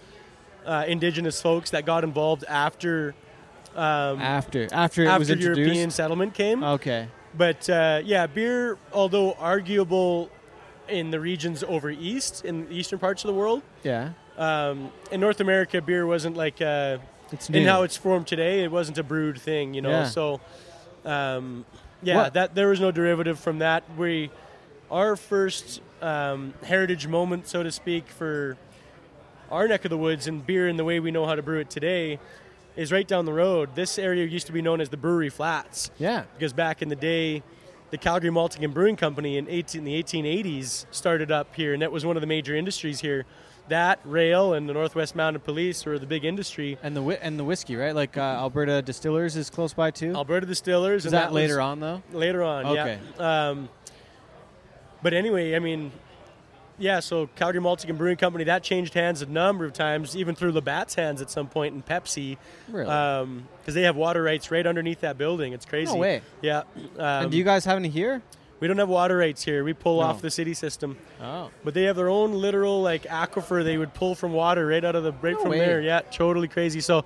[0.67, 3.15] uh, indigenous folks that got involved after
[3.75, 5.57] um, After after it was introduced.
[5.59, 6.63] European settlement came.
[6.63, 7.07] Okay.
[7.35, 10.29] But uh, yeah, beer, although arguable
[10.87, 14.09] in the regions over east, in the eastern parts of the world, Yeah.
[14.37, 16.97] um, in North America, beer wasn't like uh,
[17.31, 18.63] It's in how it's formed today.
[18.63, 19.89] It wasn't a brewed thing, you know.
[19.89, 20.05] Yeah.
[20.05, 20.41] So,
[21.05, 21.65] um,
[22.03, 23.83] yeah, What- that there was no derivative from that.
[23.97, 24.29] We,
[24.91, 28.57] our first um, heritage moment, so to speak, for
[29.49, 31.59] our neck of the woods and beer in the way we know how to brew
[31.59, 32.19] it today,
[32.75, 33.75] is right down the road.
[33.75, 36.23] This area used to be known as the Brewery Flats yeah.
[36.37, 37.43] because back in the day,
[37.91, 41.81] the Calgary Malting and Brewing Company in, 18, in the 1880s started up here, and
[41.81, 43.25] that was one of the major industries here.
[43.69, 46.77] That rail and the Northwest Mounted Police were the big industry.
[46.83, 47.95] And the whi- and the whiskey, right?
[47.95, 50.13] Like uh, Alberta Distillers is close by too.
[50.15, 51.05] Alberta Distillers.
[51.05, 52.01] is and that, was later on though?
[52.11, 52.99] Later on, Okay.
[53.17, 53.49] yeah.
[53.49, 53.69] Um,
[55.01, 55.91] but anyway, I mean,
[56.77, 56.99] yeah.
[56.99, 60.51] So Calgary Malting and Brewing Company that changed hands a number of times, even through
[60.53, 62.37] Labatt's hands at some point in Pepsi,
[62.69, 62.85] Really?
[63.61, 65.53] because they have water rights right underneath that building.
[65.53, 65.93] It's crazy.
[65.93, 66.21] No way.
[66.41, 66.59] Yeah.
[66.97, 68.21] Um, and do you guys have any here?
[68.59, 69.61] we don't have water rights here.
[69.65, 70.05] We pull No.
[70.07, 70.97] off the city system.
[71.21, 71.49] Oh.
[71.65, 74.95] But they have their own literal like aquifer they would pull from water right out
[74.95, 75.59] of the right No from way.
[75.59, 75.81] there.
[75.81, 76.79] Yeah, totally crazy.
[76.79, 77.03] So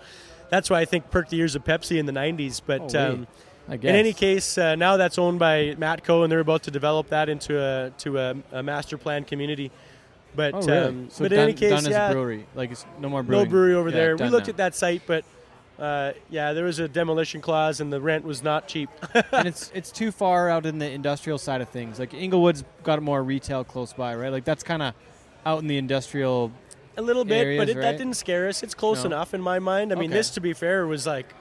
[0.50, 2.62] that's why I think perked the ears of Pepsi in the '90s.
[2.64, 3.26] But um,
[3.70, 3.90] I guess.
[3.90, 7.28] in any case, uh, now that's owned by Matco, and they're about to develop that
[7.30, 9.72] into a to a, a master plan community.
[10.36, 10.72] But Oh, really?
[10.88, 12.46] um, so but done, in any case, done as yeah, a brewery.
[12.56, 14.18] Like it's no more no brewery over Yeah, there.
[14.18, 14.52] We looked now.
[14.52, 15.26] at that site, but
[15.80, 18.90] uh, yeah, there was a demolition clause, and the rent was not cheap.
[19.32, 22.00] and it's it's too far out in the industrial side of things.
[22.00, 24.32] Like Inglewood's got more retail close by, right?
[24.32, 24.94] Like that's kind of
[25.46, 26.52] out in the industrial.
[27.00, 27.82] A little bit, areas, but it, right?
[27.84, 28.64] that didn't scare us.
[28.64, 29.08] It's close No.
[29.08, 29.92] enough in my mind.
[29.92, 30.18] I mean, Okay.
[30.18, 31.32] this, to be fair, was like,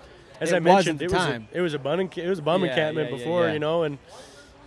[0.41, 1.49] as It I mentioned, it was time.
[1.53, 3.53] a, it was a bum it was a bum Yeah, encampment yeah, before, yeah.
[3.55, 3.99] you know, and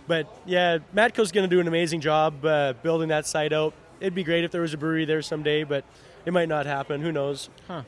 [0.06, 3.74] but yeah, Matco's going to do an amazing job uh, building that site out.
[4.00, 5.84] It'd be great if there was a brewery there someday, but
[6.24, 7.00] it might not happen.
[7.02, 7.48] Who knows?
[7.68, 7.82] Huh.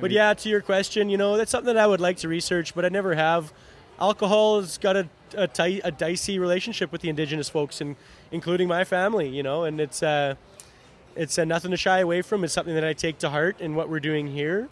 [0.00, 2.74] But yeah, to your question, you know, that's something that I would like to research,
[2.74, 3.52] but I never have.
[4.00, 7.94] Alcohol has got a a, ti- a dicey relationship with the indigenous folks, and
[8.32, 10.34] including my family, you know, and it's uh,
[11.14, 12.42] it's uh, nothing to shy away from.
[12.42, 14.68] It's something that I take to heart in what we're doing here.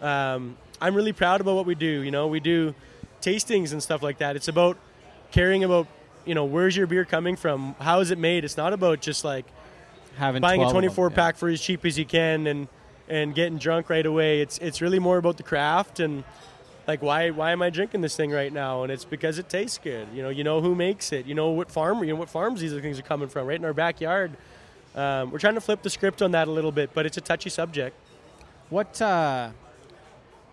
[0.00, 2.02] Um, I'm really proud about what we do.
[2.02, 2.74] You know, we do
[3.20, 4.34] tastings and stuff like that.
[4.34, 4.76] It's about
[5.30, 5.86] caring about,
[6.24, 7.76] you know, where's your beer coming from?
[7.78, 8.44] How is it made?
[8.44, 9.46] It's not about just like
[10.16, 11.14] Having buying a 12 of them, 24 yeah.
[11.14, 12.68] pack for as cheap as you can and
[13.08, 14.40] and getting drunk right away.
[14.40, 16.24] It's it's really more about the craft and
[16.88, 18.82] like why why am I drinking this thing right now?
[18.82, 20.08] And it's because it tastes good.
[20.12, 21.26] You know, you know who makes it.
[21.26, 23.46] You know what farm you know what farms these things are coming from.
[23.46, 24.36] Right in our backyard.
[24.96, 27.20] Um, we're trying to flip the script on that a little bit, but it's a
[27.20, 27.96] touchy subject.
[28.68, 29.00] What?
[29.00, 29.50] Uh,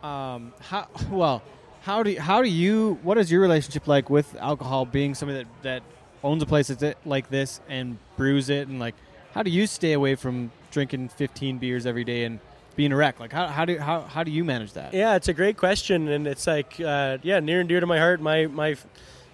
[0.04, 0.88] um, how?
[1.10, 1.42] Well,
[1.82, 3.00] how do how do you?
[3.04, 4.86] What is your relationship like with alcohol?
[4.86, 5.84] Being somebody that that
[6.24, 8.96] owns a place that's like this and brews it, and like,
[9.34, 12.40] how do you stay away from drinking 15 beers every day and
[12.76, 13.20] being a wreck?
[13.20, 14.94] Like, how, how do how how do you manage that?
[14.94, 17.98] Yeah, it's a great question, and it's like uh, yeah, near and dear to my
[17.98, 18.22] heart.
[18.22, 18.76] My my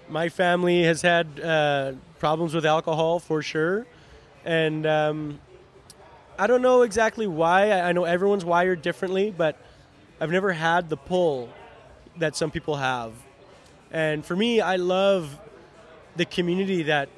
[0.10, 3.86] my family has had uh, problems with alcohol for sure,
[4.44, 5.40] and um,
[6.38, 7.72] I don't know exactly why.
[7.72, 9.58] I I know everyone's wired differently, but
[10.20, 11.50] I've never had the pull
[12.18, 13.14] that some people have.
[13.92, 15.40] And for me, I love
[16.16, 17.10] the community that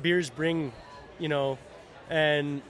[0.00, 0.72] beers bring,
[1.18, 1.58] you know,
[2.08, 2.62] and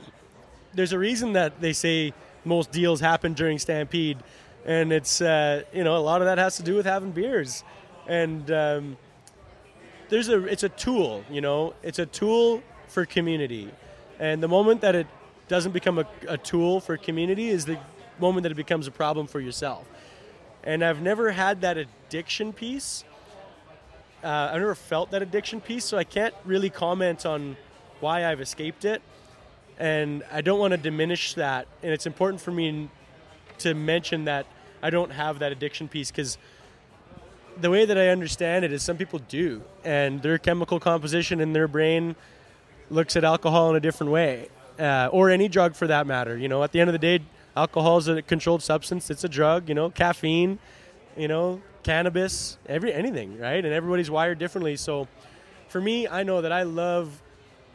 [0.75, 2.13] there's a reason that they say
[2.45, 4.19] most deals happen during Stampede,
[4.65, 7.65] and it's uh, you know a lot of that has to do with having beers,
[8.07, 8.97] and um,
[10.09, 13.71] there's a it's a tool, you know, it's a tool for community,
[14.19, 15.07] and the moment that it
[15.49, 17.79] doesn't become a, a tool for community is the
[18.21, 19.87] moment that it becomes a problem for yourself,
[20.65, 23.05] and I've never had that addiction piece.
[24.25, 27.57] Uh, I've never felt that addiction piece, so I can't really comment on
[28.01, 29.01] why I've escaped it
[29.79, 31.67] and I don't want to diminish that.
[31.83, 32.89] And it's important for me
[33.59, 34.47] to mention that
[34.83, 36.39] I don't have that addiction piece because
[37.59, 41.53] the way that I understand it is some people do, and their chemical composition in
[41.53, 42.15] their brain
[42.91, 44.49] looks at alcohol in a different way,
[44.79, 46.37] uh, or any drug for that matter.
[46.37, 47.21] You know, at the end of the day,
[47.57, 49.11] alcohol is a controlled substance.
[49.11, 49.69] It's a drug.
[49.69, 50.59] You know, caffeine.
[51.17, 52.59] You know, cannabis.
[52.69, 53.65] Every anything, right?
[53.65, 54.77] And everybody's wired differently.
[54.77, 55.09] So,
[55.69, 57.23] for me, I know that I love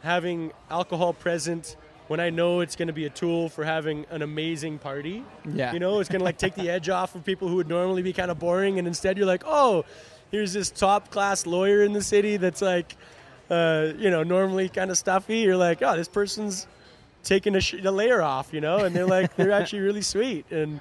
[0.02, 1.76] having alcohol present
[2.08, 5.24] when I know it's going to be a tool for having an amazing party.
[5.50, 5.72] Yeah.
[5.72, 8.02] You know, it's going to like take the edge off of people who would normally
[8.02, 9.84] be kind of boring, and instead you're like, oh,
[10.30, 12.96] here's this top class lawyer in the city that's like,
[13.50, 15.38] uh, you know, normally kind of stuffy.
[15.38, 16.66] You're like, oh, this person's
[17.22, 20.80] taking a, sh- layer off, you know, and they're like, they're actually really sweet, and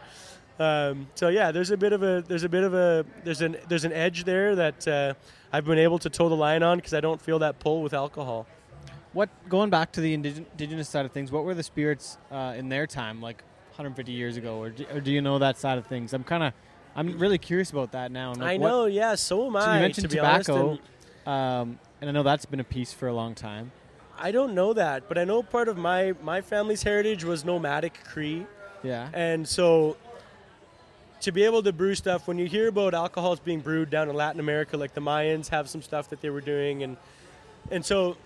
[0.59, 3.57] um, so yeah, there's a bit of a there's a bit of a there's an
[3.68, 5.13] there's an edge there that uh,
[5.51, 7.93] I've been able to toe the line on because I don't feel that pull with
[7.93, 8.45] alcohol.
[9.13, 11.31] What going back to the indig- indigenous side of things?
[11.31, 15.01] What were the spirits uh, in their time, like 150 years ago, or do, or
[15.01, 16.13] do you know that side of things?
[16.13, 16.53] I'm kind of,
[16.95, 18.34] I'm really curious about that now.
[18.34, 19.15] like, I what- know, yeah.
[19.15, 19.76] So am so I.
[19.76, 20.80] you mentioned to be honest, tobacco,
[21.26, 23.72] and um, and I know that's been a piece for a long time.
[24.22, 28.03] I don't know that, but I know part of my my family's heritage was nomadic
[28.06, 28.45] Cree,
[28.84, 29.10] Yeah.
[29.14, 29.98] and so
[31.22, 34.15] to be able to brew stuff when you hear about alcohols being brewed down in
[34.15, 36.98] Latin America, like the Mayans have some stuff that they were doing, and
[37.69, 38.18] and so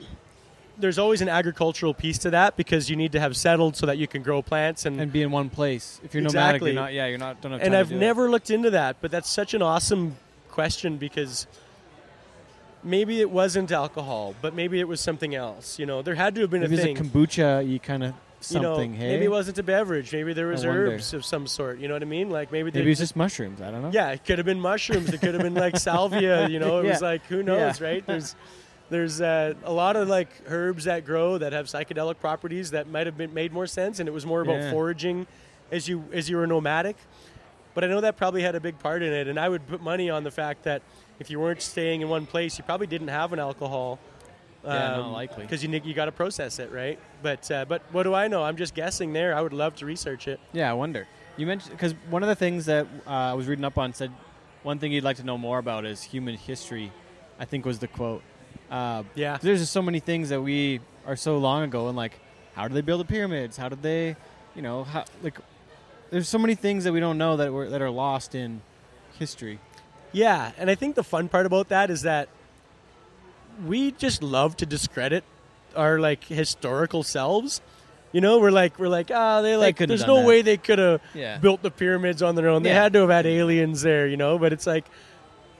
[0.77, 3.97] there's always an agricultural piece to that because you need to have settled so that
[3.97, 5.99] you can grow plants and and be in one place.
[6.03, 6.93] If you're nomadic, you're not.
[6.93, 7.41] Yeah, you're not.
[7.41, 10.17] Don't have and I've never looked into that, but that's such an awesome
[10.49, 11.47] question because
[12.85, 15.77] maybe it wasn't alcohol, but maybe it was something else.
[15.79, 16.97] You know, there had to have been Maybe a thing.
[16.97, 17.67] a kombucha.
[17.67, 18.13] You kind of
[18.49, 18.93] you know, something.
[18.93, 20.13] hey, maybe it wasn't a beverage.
[20.13, 21.79] Maybe there was herbs of some sort.
[21.79, 22.29] You know what I mean?
[22.29, 23.59] Like maybe, Maybe they it's just mushrooms.
[23.59, 23.89] I don't know.
[23.91, 25.09] yeah, it could have been mushrooms.
[25.11, 26.47] It could have been like salvia.
[26.55, 27.87] You know, it was like who knows, Yeah.
[27.87, 28.05] right?
[28.05, 28.35] There's
[28.91, 33.07] there's uh, a lot of like herbs that grow that have psychedelic properties that might
[33.07, 34.71] have been made more sense, and it was more about Yeah.
[34.71, 35.25] foraging
[35.71, 36.97] as you as you were nomadic.
[37.73, 39.81] But I know that probably had a big part in it, and I would put
[39.81, 40.81] money on the fact that
[41.19, 43.99] if you weren't staying in one place, you probably didn't have an alcohol.
[44.63, 45.43] Yeah, not likely.
[45.43, 46.97] Because you you got to process it, right?
[47.21, 48.43] But uh, but what do I know?
[48.43, 49.35] I'm just guessing there.
[49.35, 50.39] I would love to research it.
[50.53, 51.07] Yeah, I wonder.
[51.37, 54.11] You mentioned because one of the things that uh, I was reading up on said
[54.63, 56.91] one thing you'd like to know more about is human history.
[57.39, 58.23] I think was the quote.
[58.71, 59.37] Uh, Yeah.
[59.39, 62.19] there's just so many things that we are so long ago, and like,
[62.55, 63.57] how did they build the pyramids?
[63.57, 64.15] How did they,
[64.55, 65.37] you know, how like,
[66.09, 68.61] there's so many things that we don't know that were that are lost in
[69.19, 69.59] history.
[70.15, 72.29] Yeah, and I think the fun part about that is that
[73.65, 75.25] we just love to discredit
[75.75, 77.59] our like historical selves.
[78.13, 80.55] You know, we're like we're like ah, they like couldn't there's no that." way they
[80.55, 81.37] could have Yeah.
[81.39, 82.63] built the pyramids on their own.
[82.63, 82.83] They Yeah.
[82.83, 84.37] had to have had aliens there, you know.
[84.39, 84.85] But it's like,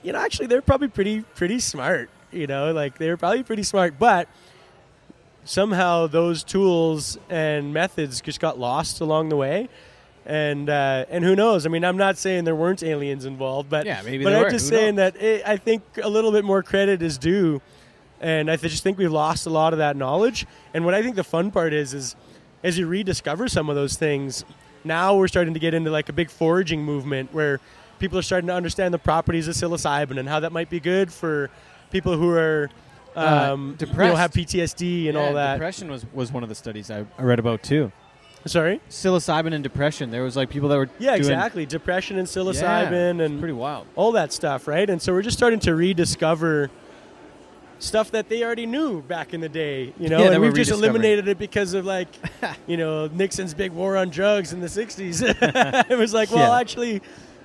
[0.02, 2.08] you know, actually they're probably pretty pretty smart.
[2.32, 4.26] You know, like they were probably pretty smart, but
[5.44, 9.68] somehow those tools and methods just got lost along the way.
[10.26, 11.66] And uh, and who knows?
[11.66, 14.50] I mean, I'm not saying there weren't aliens involved, but Yeah, maybe But I'm were.
[14.50, 17.62] just Who saying that it, I think a little bit more credit is due,
[18.20, 20.44] and I just think we've lost a lot of that knowledge.
[20.74, 22.16] And what I think the fun part is, is
[22.64, 24.44] as you rediscover some of those things,
[24.82, 27.60] now we're starting to get into like a big foraging movement where
[28.00, 31.12] people are starting to understand the properties of psilocybin and how that might be good
[31.12, 31.50] for
[31.92, 32.68] people who are
[33.14, 34.16] Uh, um, you know, depressed.
[34.18, 35.54] have PTSD and Yeah, all that.
[35.54, 37.92] Depression was was one of the studies I, I read about too.
[38.46, 38.80] Sorry.
[38.88, 40.10] Psilocybin and depression.
[40.10, 41.66] There was like people that were Yeah, doing, exactly.
[41.66, 43.86] Depression and psilocybin it's and pretty wild.
[43.96, 44.88] all that stuff, right?
[44.88, 46.70] And so we're just starting to rediscover
[47.78, 50.70] stuff that they already knew back in the day, you know, Yeah, and we've just
[50.70, 52.08] eliminated it because of like,
[52.66, 55.86] you know, Nixon's big war on drugs in the 60s.
[55.90, 56.58] it was like, well, Yeah.
[56.60, 57.02] actually,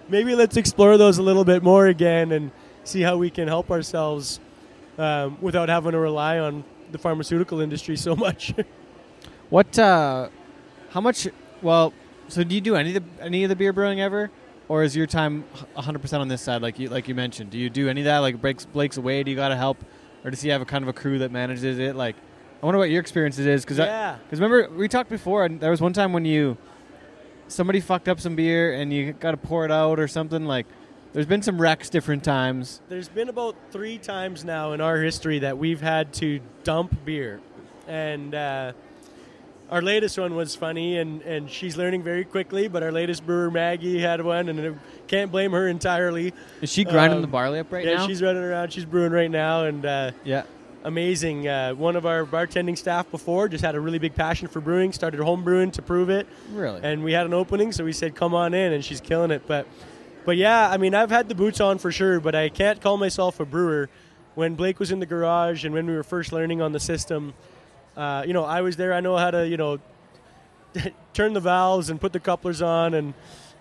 [0.07, 2.51] maybe let's explore those a little bit more again and
[2.83, 4.39] see how we can help ourselves
[4.97, 8.53] um, without having to rely on the pharmaceutical industry so much.
[9.49, 9.77] What?
[9.77, 10.29] uh
[10.91, 11.27] How much?
[11.61, 11.93] Well,
[12.27, 14.29] so do you do any of the any of the beer brewing ever,
[14.67, 15.43] or is your time
[15.73, 17.49] 100 percent on this side, like you like you mentioned?
[17.51, 18.19] Do you do any of that?
[18.19, 19.23] Like breaks Blake's away?
[19.23, 19.77] Do you got to help
[20.23, 21.95] or does he have a kind of a crew that manages it?
[21.95, 22.15] Like,
[22.61, 24.17] I wonder what your experience is because Yeah.
[24.23, 26.57] because remember we talked before, and there was one time when you
[27.47, 30.45] somebody fucked up some beer and you got to pour it out or something.
[30.45, 30.67] Like,
[31.13, 32.81] there's been some wrecks different times.
[32.87, 37.41] There's been about three times now in our history that we've had to dump beer,
[37.87, 38.73] and uh,
[39.71, 42.67] our latest one was funny, and, and she's learning very quickly.
[42.67, 46.33] But our latest brewer Maggie had one, and I can't blame her entirely.
[46.61, 48.01] Is she grinding Um, the barley up right yeah, now?
[48.01, 48.73] Yeah, she's running around.
[48.73, 50.43] She's brewing right now, and uh, yeah.
[50.83, 51.47] amazing.
[51.47, 54.91] Uh, one of our bartending staff before just had a really big passion for brewing,
[54.91, 56.81] started home brewing to prove it, Really?
[56.83, 59.43] and we had an opening, so we said, "Come on in," and she's killing it.
[59.47, 59.67] But,
[60.25, 62.97] but yeah, I mean, I've had the boots on for sure, but I can't call
[62.97, 63.89] myself a brewer.
[64.35, 67.33] When Blake was in the garage and when we were first learning on the system,
[67.95, 68.93] uh, you know, I was there.
[68.93, 69.79] I know how to, you know,
[71.13, 73.13] turn the valves and put the couplers on and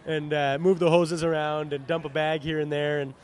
[0.06, 3.00] and uh, move the hoses around and dump a bag here and there.
[3.00, 3.14] And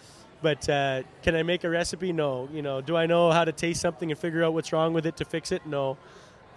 [0.43, 2.13] but uh, can I make a recipe?
[2.13, 2.49] No.
[2.53, 5.07] You know, do I know how to taste something and figure out what's wrong with
[5.07, 5.67] it to fix it?
[5.67, 5.97] No.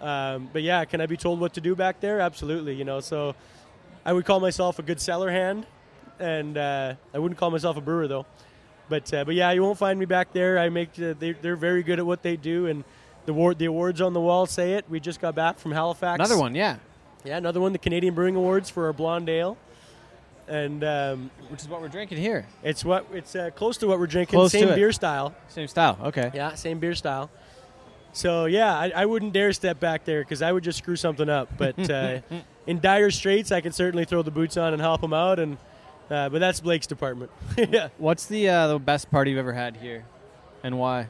[0.01, 2.19] Um, but yeah, can I be told what to do back there?
[2.19, 2.73] Absolutely.
[2.73, 3.35] You know, so
[4.05, 5.65] I would call myself a good cellar hand,
[6.19, 8.25] and uh, I wouldn't call myself a brewer though.
[8.87, 10.57] But uh, but yeah, you won't find me back there.
[10.57, 12.83] I make uh, they, they're very good at what they do, and
[13.25, 14.85] the award the awards on the wall say it.
[14.89, 16.15] We just got back from Halifax.
[16.15, 16.77] Another one, yeah.
[17.23, 17.73] Yeah, another one.
[17.73, 19.57] The Canadian Brewing Awards for our blonde ale,
[20.47, 22.45] and um, Which is what we're drinking here.
[22.63, 24.37] it's what it's uh, close to what we're drinking.
[24.37, 25.35] Close same beer style.
[25.49, 25.97] Same style.
[26.05, 26.31] Okay.
[26.33, 27.29] Yeah, same beer style.
[28.13, 31.29] So yeah, I, I wouldn't dare step back there because I would just screw something
[31.29, 31.49] up.
[31.57, 32.19] But uh,
[32.65, 35.39] in dire straits, I can certainly throw the boots on and help them out.
[35.39, 35.57] And
[36.09, 37.31] uh, but that's Blake's department.
[37.57, 40.05] yeah, What's the uh, the best party you've ever had here,
[40.63, 41.07] and why?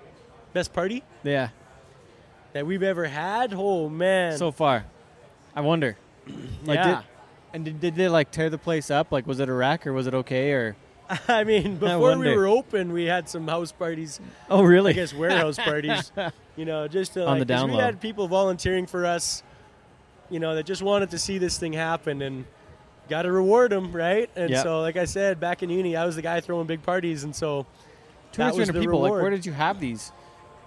[0.51, 1.49] best party Yeah.
[2.53, 3.53] That we've ever had.
[3.55, 4.85] Oh man, So far,
[5.55, 5.97] I wonder.
[6.65, 6.95] Like, yeah.
[6.97, 7.05] did,
[7.53, 9.11] and did, did they like tear the place up?
[9.11, 10.51] Like, was it a wreck or was it okay?
[10.53, 10.75] Or
[11.27, 14.19] I mean, before we were open, we had some house parties.
[14.49, 14.91] oh, really?
[14.91, 16.11] I guess warehouse parties.
[16.55, 17.81] You know, just to, On like, the down we low.
[17.81, 19.43] had people volunteering for us.
[20.29, 22.43] You know, that just wanted to see this thing happen and
[23.07, 24.29] got to reward them, right?
[24.35, 24.63] And Yep.
[24.63, 27.33] so, like I said, back in uni, I was the guy throwing big parties, and
[27.33, 27.65] so
[28.33, 28.99] two hundred that hundred was the people.
[28.99, 30.11] Like, where did you have these?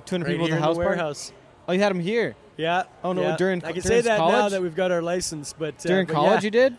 [0.07, 0.87] Two hundred right people at the house party?
[0.89, 1.33] warehouse.
[1.69, 2.85] Oh, you had them here Yeah.
[3.05, 3.37] Oh, no, yeah.
[3.37, 6.07] during- I can during say that now that we've got our license, but uh, during
[6.07, 6.43] but college.
[6.43, 6.77] yeah, You did.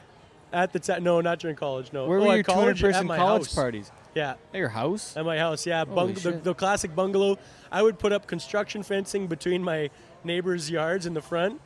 [0.51, 1.03] at the time.
[1.03, 1.91] No, not during college.
[1.93, 2.05] No.
[2.05, 3.55] Where oh, were your two college, person college house.
[3.55, 3.91] parties?
[4.13, 4.35] Yeah.
[4.53, 5.15] At your house?
[5.17, 7.37] At my house, yeah, bung- the, the classic bungalow.
[7.71, 9.89] I would put up construction fencing between my
[10.23, 11.59] neighbors' yards in the front,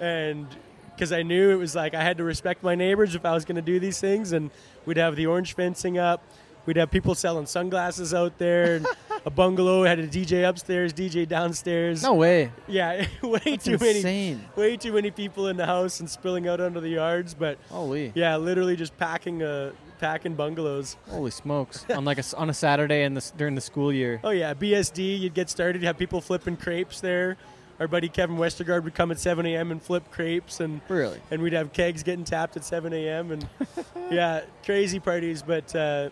[0.00, 0.46] and
[0.94, 3.44] because I knew it was like I had to respect my neighbors if I was
[3.44, 4.50] going to do these things, and
[4.86, 6.22] we'd have the orange fencing up.
[6.66, 8.76] We'd have people selling sunglasses out there.
[8.76, 8.86] And
[9.24, 12.02] a bungalow had a DJ upstairs, DJ downstairs.
[12.02, 12.52] No way.
[12.68, 16.60] Yeah, way That's too many, way too many people in the house and spilling out
[16.60, 17.34] onto the yards.
[17.34, 18.12] But Holy.
[18.14, 20.96] yeah, literally just packing uh, packing bungalows.
[21.10, 21.84] Holy smokes!
[21.90, 24.20] on like a s on a Saturday and this during the school year.
[24.24, 25.20] Oh yeah, BSD.
[25.20, 25.82] You'd get started.
[25.82, 27.36] You have people flipping crepes there.
[27.78, 29.70] Our buddy Kevin Westergaard would come at 7 a.m.
[29.70, 31.18] and flip crepes, and Really?
[31.30, 33.32] and we'd have kegs getting tapped at 7 a.m.
[33.32, 33.48] and
[34.10, 35.42] yeah, crazy parties.
[35.42, 36.10] But uh,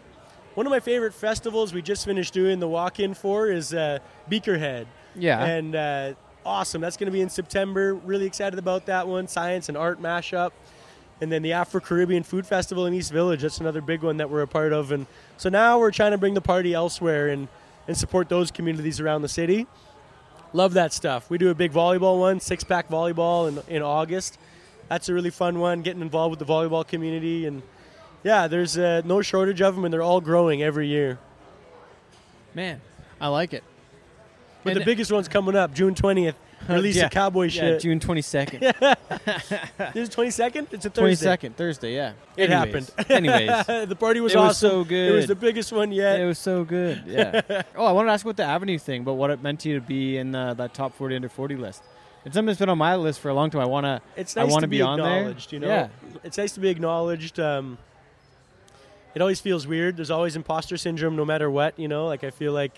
[0.59, 4.87] one of my favorite festivals we just finished doing the walk-in for is uh, Beakerhead,
[5.15, 5.45] Yeah.
[5.45, 6.15] and uh,
[6.45, 6.81] awesome.
[6.81, 7.95] That's going to be in September.
[7.95, 9.29] Really excited about that one.
[9.29, 10.51] Science and art mashup.
[11.21, 13.43] And then the Afro Caribbean Food Festival in East Village.
[13.43, 14.91] That's another big one that we're a part of.
[14.91, 15.07] And
[15.37, 17.47] so now we're trying to bring the party elsewhere and,
[17.87, 19.69] and support those communities around the city.
[20.53, 21.31] Love that stuff.
[21.31, 24.41] We do a big volleyball one, six pack volleyball in, in August.
[24.89, 27.47] That's a really fun one, getting involved with the volleyball community.
[27.47, 27.63] And
[28.23, 31.19] yeah, there's uh, no shortage of them, and they're all growing every year.
[32.55, 32.81] Man,
[33.21, 33.63] I like it.
[34.65, 36.35] But And- the biggest one's coming up, June 20th.
[36.69, 37.05] Release Yeah.
[37.05, 37.83] the cowboy Yeah, shit.
[37.83, 38.61] June twenty second.
[38.61, 38.75] This
[39.95, 40.73] is 22nd?
[40.73, 41.01] It's a Thursday.
[41.01, 41.95] Twenty second, Thursday.
[41.95, 42.13] Yeah.
[42.37, 42.91] It Anyways.
[42.93, 43.11] happened.
[43.11, 44.85] Anyways, the party was It was awesome.
[44.89, 46.21] so It was the biggest one yet.
[46.21, 47.05] it was so good.
[47.07, 47.43] Yeah.
[47.77, 49.77] oh, I wanted to ask about the Avenue thing, but what it meant to you
[49.77, 51.85] to be in uh, that top forty under forty list.
[52.25, 53.61] It's something that's been on my list for a long time.
[53.63, 54.03] I want to.
[54.17, 55.19] it's I nice wanna to be be, on there.
[55.19, 55.69] acknowledged, you know.
[55.69, 55.89] Yeah.
[56.25, 57.39] It's nice to be acknowledged.
[57.39, 57.79] Um,
[59.15, 59.97] it always feels weird.
[59.97, 61.79] There's always imposter syndrome, no matter what.
[61.79, 62.77] You know, like I feel like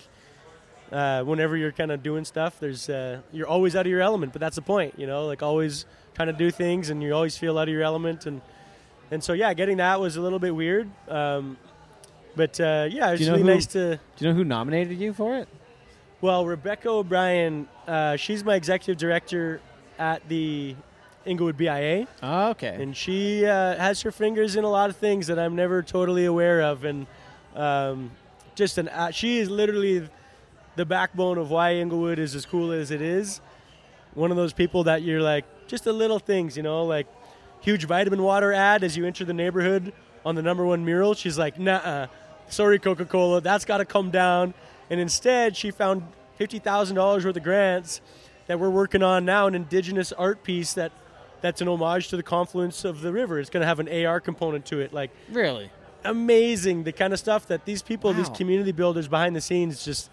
[0.91, 4.33] uh, whenever you're kind of doing stuff, there's uh, you're always out of your element.
[4.33, 5.25] But that's the point, you know.
[5.25, 8.41] Like always trying to do things, and you always feel out of your element, and
[9.11, 10.89] and so yeah, getting that was a little bit weird.
[11.07, 11.57] Um,
[12.35, 13.95] but uh, yeah, it's you know really who- nice to.
[13.97, 15.47] Do you know who nominated you for it?
[16.21, 19.59] Well, Rebecca O'Brien, uh, she's my executive director
[19.97, 20.75] at the
[21.25, 22.81] Inglewood BIA, Oh, okay.
[22.81, 26.25] and she uh, has her fingers in a lot of things that I'm never totally
[26.25, 27.05] aware of, and
[27.55, 28.11] um,
[28.55, 30.07] just an uh, she is literally
[30.75, 33.39] the backbone of why Inglewood is as cool as it is.
[34.13, 37.07] One of those people that you're like just the little things, you know, like
[37.61, 39.93] huge vitamin water ad as you enter the neighborhood
[40.25, 41.13] on the number one mural.
[41.13, 42.07] She's like, nah,
[42.49, 44.53] sorry, Coca Cola, that's got to come down.
[44.89, 46.03] And instead, she found
[46.37, 48.01] fifty thousand dollars worth of grants
[48.47, 50.91] that we're working on now, an indigenous art piece that
[51.41, 53.39] that's an homage to the confluence of the river.
[53.39, 55.69] It's going to have an AR component to it, like Really?
[56.03, 60.09] amazing the kind of stuff that these people these community builders behind the scenes just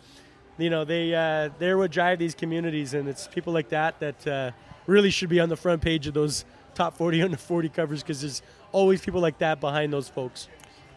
[0.59, 4.27] you know they uh, they're what drive these communities and it's people like that that
[4.27, 4.51] uh,
[4.87, 6.45] really should be on the front page of those
[6.75, 10.49] top 40 under 40 covers because there's always people like that behind those folks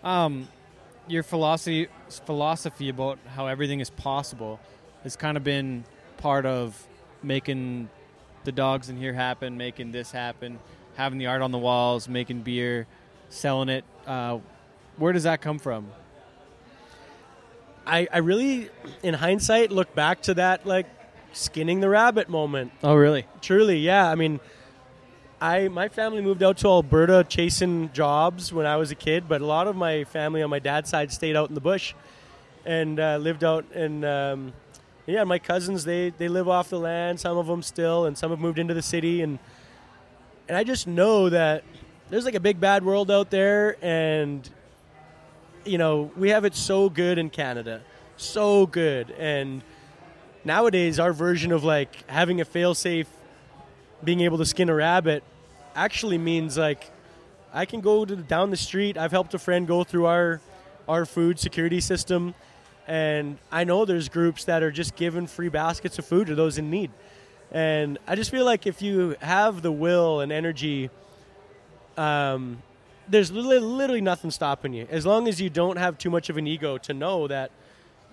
[0.04, 0.48] Um,
[1.08, 1.88] your philosophy
[2.26, 4.60] philosophy about how everything is possible
[5.04, 5.86] has kind of been
[6.18, 6.86] part of
[7.24, 7.88] making
[8.44, 10.60] the dogs in here happen, making this happen,
[10.96, 12.88] having the art on the walls, making beer,
[13.30, 13.86] selling it.
[14.06, 14.40] Uh,
[14.98, 15.88] where does that come from?
[17.86, 18.70] I, I really
[19.02, 20.86] in hindsight look back to that like
[21.34, 23.26] skinning the rabbit moment Oh, really?
[23.42, 24.10] Truly, yeah.
[24.10, 24.40] I mean,
[25.40, 29.42] I my family moved out to Alberta chasing jobs when I was a kid, but
[29.42, 31.94] a lot of my family on my dad's side stayed out in the bush
[32.66, 34.04] and uh, lived out in.
[34.06, 34.54] Um,
[35.06, 37.20] yeah, my cousins they they live off the land.
[37.20, 39.22] Some of them still, and some have moved into the city.
[39.22, 39.40] And
[40.48, 41.64] and I just know that
[42.10, 44.48] there's like a big bad world out there, and
[45.66, 47.82] you know we have it so good in Canada,
[48.18, 49.64] so good, and
[50.44, 53.08] nowadays our version of like having a fail-safe
[54.04, 55.24] being able to skin a rabbit
[55.76, 56.90] actually means like
[57.54, 60.42] i can go to down the street i've helped a friend go through our
[60.88, 62.34] our food security system
[62.92, 66.58] and i know there's groups that are just giving free baskets of food to those
[66.58, 66.92] in need
[67.52, 70.90] and i just feel like if you have the will and energy
[71.98, 72.62] um,
[73.08, 76.38] there's li- literally nothing stopping you as long as you don't have too much of
[76.38, 77.52] an ego to know that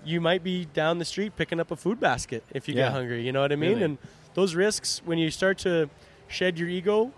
[0.04, 2.84] you might be down the street picking up a food basket if you Yeah.
[2.84, 3.20] get hungry.
[3.26, 3.70] You know what I mean?
[3.70, 3.82] Really.
[3.82, 3.98] And
[4.34, 5.90] those risks, when you start to
[6.28, 7.12] shed your ego,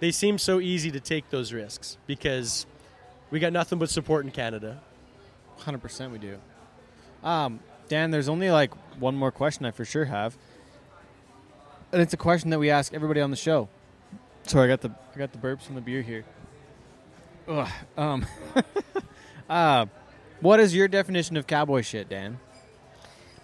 [0.00, 2.66] they seem so easy to take those risks because
[3.30, 4.80] we got nothing but support in Canada.
[5.60, 6.36] Hundred percent, we do.
[7.22, 10.36] Um, Dan, there's only like one more question I for sure have,
[11.92, 13.68] and it's a question that we ask everybody on the show.
[14.44, 16.24] Sorry, I got the I got the burps from the beer here.
[17.48, 17.68] Ugh.
[17.96, 18.26] Um,
[19.50, 19.86] uh,
[20.40, 22.38] what is your definition of cowboy shit, Dan?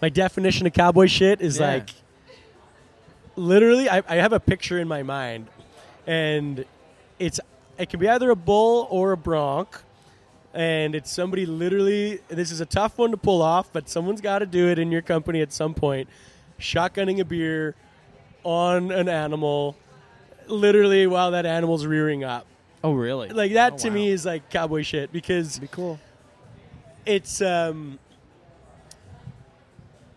[0.01, 1.67] My definition of cowboy shit is Yeah.
[1.75, 1.91] like
[3.35, 5.49] literally, I, I have a picture in my mind,
[6.07, 6.65] and
[7.19, 7.41] it's
[7.79, 9.83] it can be either a bull or a bronc,
[10.57, 12.21] and it's somebody literally.
[12.29, 14.91] This is a tough one to pull off, but someone's got to do it in
[14.91, 16.09] your company at some point.
[16.59, 17.75] Shotgunning a beer
[18.43, 19.77] on an animal,
[20.47, 22.47] literally while that animal's rearing up.
[22.83, 23.29] Oh, really?
[23.29, 23.95] Like that Oh, to wow.
[23.95, 25.99] me is like cowboy shit because be cool.
[27.05, 27.99] it's um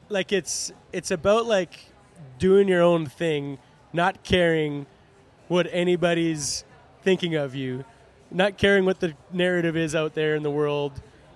[0.07, 1.86] like it's it's about like
[2.38, 3.57] doing your own thing
[3.94, 4.86] not caring
[5.48, 6.64] what anybody's
[7.02, 7.84] thinking of you
[8.31, 10.91] not caring what the narrative is out there in the world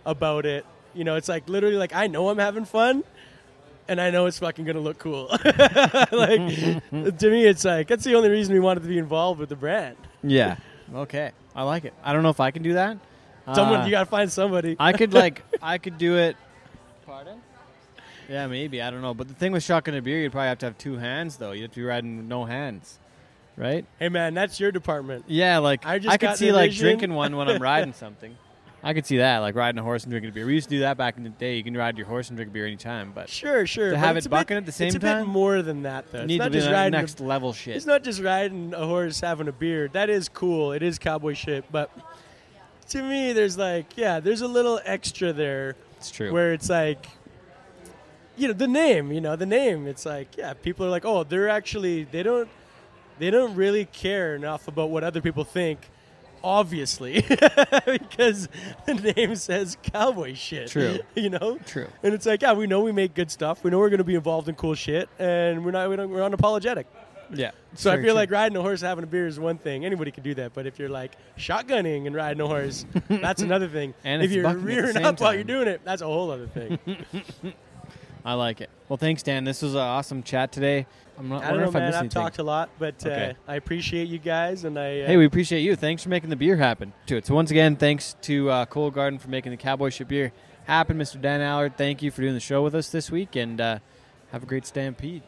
[0.05, 3.03] about it you know it's like literally like i know i'm having fun
[3.87, 5.49] and i know it's fucking gonna look cool like
[7.17, 9.55] to me it's like that's the only reason we wanted to be involved with the
[9.55, 10.57] brand Yeah.
[10.93, 11.31] Okay.
[11.55, 11.93] I like it.
[12.03, 12.97] I don't know if I can do that.
[13.53, 16.35] someone Uh, you gotta find somebody I could like I could do it.
[17.05, 17.41] Pardon?
[18.29, 19.13] Yeah, maybe I don't know.
[19.13, 21.51] But the thing with shotgun a beer, you'd probably have to have two hands though.
[21.51, 22.99] You'd have to be riding with no hands,
[23.57, 23.85] right?
[23.99, 26.85] hey man that's your department Yeah, like I I, could see like vision.
[26.85, 28.35] drinking one when I'm riding something.
[28.85, 30.45] I could see that, like riding a horse and drinking a beer.
[30.45, 31.55] We used to do that back in the day.
[31.55, 33.91] You can ride your horse and drink a beer anytime, but Sure, sure.
[33.91, 35.23] To have it a bit- bucking at the same it's a time?
[35.23, 36.23] bit more than that, though.
[36.23, 36.91] It's not just riding.
[36.91, 37.77] next A, level shit.
[37.77, 39.87] it's not just riding a horse having a beer.
[39.93, 40.73] That is cool.
[40.73, 41.91] It is cowboy shit, but
[42.89, 46.33] to me, there's like, yeah, there's a little extra there It's true.
[46.33, 47.07] where it's like,
[48.35, 49.13] you know, the name.
[49.13, 49.87] You know, the name.
[49.87, 52.49] It's like, yeah, people are like, oh, they're actually they don't
[53.19, 55.79] they don't really care enough about what other people think.
[56.45, 57.21] Obviously,
[57.85, 58.49] because
[58.85, 60.69] the name says cowboy shit.
[60.69, 60.99] True.
[61.15, 61.57] You know.
[61.65, 61.87] True.
[62.03, 63.63] And it's like, yeah, we know we make good stuff.
[63.63, 66.09] We know we're going to be involved in cool shit, and we're not we don't,
[66.09, 66.83] we're unapologetic.
[67.33, 67.51] Yeah.
[67.75, 68.13] So I feel true.
[68.13, 69.85] like riding a horse, having a beer is one thing.
[69.85, 70.53] Anybody can do that.
[70.53, 73.93] But if you're like shotgunning and riding a horse, that's another thing.
[74.03, 76.29] And if you're bucking at the rearing up while you're doing it, that's a whole
[76.29, 76.77] other thing.
[78.25, 78.69] I like it.
[78.87, 79.43] Well, thanks, Dan.
[79.43, 80.85] This was an awesome chat today.
[81.17, 81.87] I'm not I don't know, if I man.
[81.89, 82.09] I've anything.
[82.09, 83.35] talked a lot, but Okay.
[83.47, 85.01] uh, I appreciate you guys, and I.
[85.01, 85.75] Uh, Hey, we appreciate you.
[85.75, 86.91] Thanks for making the beer happen.
[87.07, 87.25] To it.
[87.27, 90.31] So once again, thanks to uh, Cold Garden for making the Cowboy Shit beer
[90.65, 90.97] happen.
[90.97, 91.21] Mr.
[91.21, 93.79] Dan Allard, thank you for doing the show with us this week, and uh,
[94.31, 95.21] have a great stampede.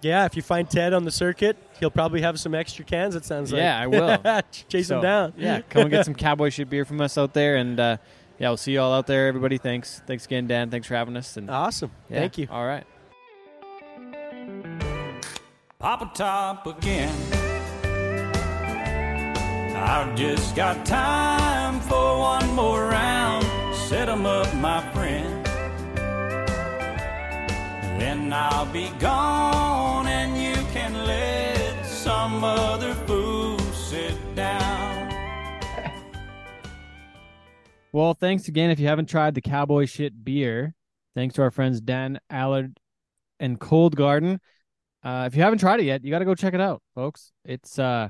[0.00, 3.14] yeah, if you find Ted on the circuit, he'll probably have some extra cans.
[3.16, 3.60] It sounds like.
[3.60, 4.18] Yeah, I will.
[4.68, 5.32] Chase So, him down.
[5.36, 7.96] Yeah, come and get some Cowboy Shit beer from us out there, and uh,
[8.38, 9.26] yeah, we'll see you all out there.
[9.26, 10.02] Everybody, thanks.
[10.06, 10.70] Thanks again, Dan.
[10.70, 11.36] Thanks for having us.
[11.36, 11.90] And Awesome.
[12.08, 12.46] yeah, Thank you.
[12.50, 12.84] All right.
[15.82, 17.12] Papa Top again.
[19.74, 23.44] I've just got time for one more round.
[23.74, 25.44] Set 'em up, my friend.
[27.98, 35.12] Then I'll be gone and you can let some other fool sit down.
[37.90, 38.70] Well, thanks again.
[38.70, 40.76] If you haven't tried the Cowboy Shit beer,
[41.16, 42.78] thanks to our friends Dan Allard
[43.40, 44.40] and Cold Garden.
[45.02, 47.32] Uh, if you haven't tried it yet, you got to go check it out, folks.
[47.44, 48.08] It's uh,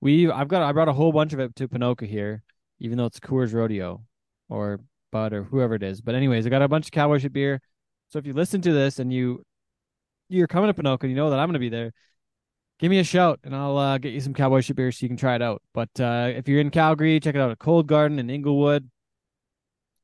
[0.00, 2.42] we I've got I brought a whole bunch of it to Ponoka here,
[2.78, 4.02] even though it's Coors Rodeo
[4.48, 4.80] or
[5.10, 6.00] Bud or whoever it is.
[6.00, 7.60] But anyways, I got a bunch of Cowboy Shit beer.
[8.08, 9.44] So if you listen to this and you
[10.28, 11.92] you're coming to Ponoka, and you know that I'm to be there.
[12.78, 15.08] Give me a shout and I'll uh, get you some Cowboy Shit beer so you
[15.08, 15.62] can try it out.
[15.72, 18.90] But uh, if you're in Calgary, check it out at Cold Garden in Inglewood.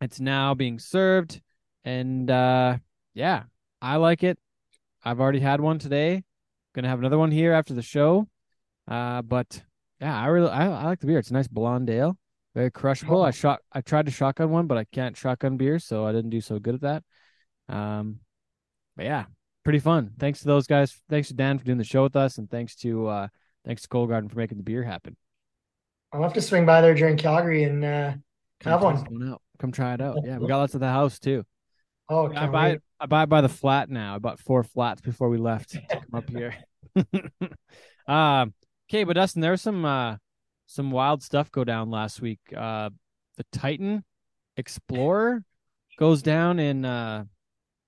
[0.00, 1.40] It's now being served,
[1.84, 2.78] and uh,
[3.14, 3.44] yeah,
[3.80, 4.38] I like it.
[5.04, 6.22] I've already had one today.
[6.74, 8.28] Gonna have another one here after the show.
[8.88, 9.62] Uh, but
[10.00, 11.18] yeah, I really I, I like the beer.
[11.18, 12.16] It's a nice blonde ale,
[12.54, 13.22] very crushable.
[13.22, 16.30] I shot I tried to shotgun one, but I can't shotgun beer, so I didn't
[16.30, 17.04] do so good at that.
[17.68, 18.20] Um,
[18.96, 19.26] but yeah,
[19.64, 20.12] pretty fun.
[20.18, 20.98] Thanks to those guys.
[21.08, 23.28] Thanks to Dan for doing the show with us, and thanks to uh
[23.64, 25.16] thanks to Cold Garden for making the beer happen.
[26.12, 28.12] I'll have to swing by there during Calgary and uh,
[28.60, 28.96] Come have one.
[28.96, 29.42] one out.
[29.58, 30.18] Come try it out.
[30.24, 31.44] Yeah, we got lots at the house too.
[32.12, 32.78] Oh, I buy.
[33.00, 34.14] I buy by the flat now.
[34.14, 36.54] I bought four flats before we left to come up here.
[38.06, 38.52] um,
[38.88, 40.16] okay, but Dustin, there's some uh
[40.66, 42.40] some wild stuff go down last week.
[42.54, 42.90] Uh,
[43.38, 44.04] the Titan
[44.58, 45.42] Explorer
[45.98, 47.24] goes down in uh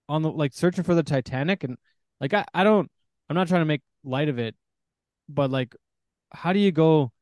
[0.08, 1.76] on the like searching for the Titanic, and
[2.18, 2.90] like I I don't
[3.28, 4.54] I'm not trying to make light of it,
[5.28, 5.74] but like
[6.32, 7.12] how do you go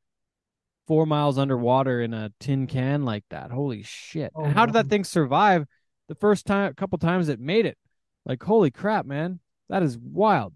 [0.86, 3.50] four miles underwater in a tin can like that?
[3.50, 4.30] Holy shit!
[4.36, 5.66] Oh, and how did that thing survive
[6.08, 7.78] the first time, a couple times it made it?
[8.24, 10.54] Like holy crap, man, that is wild.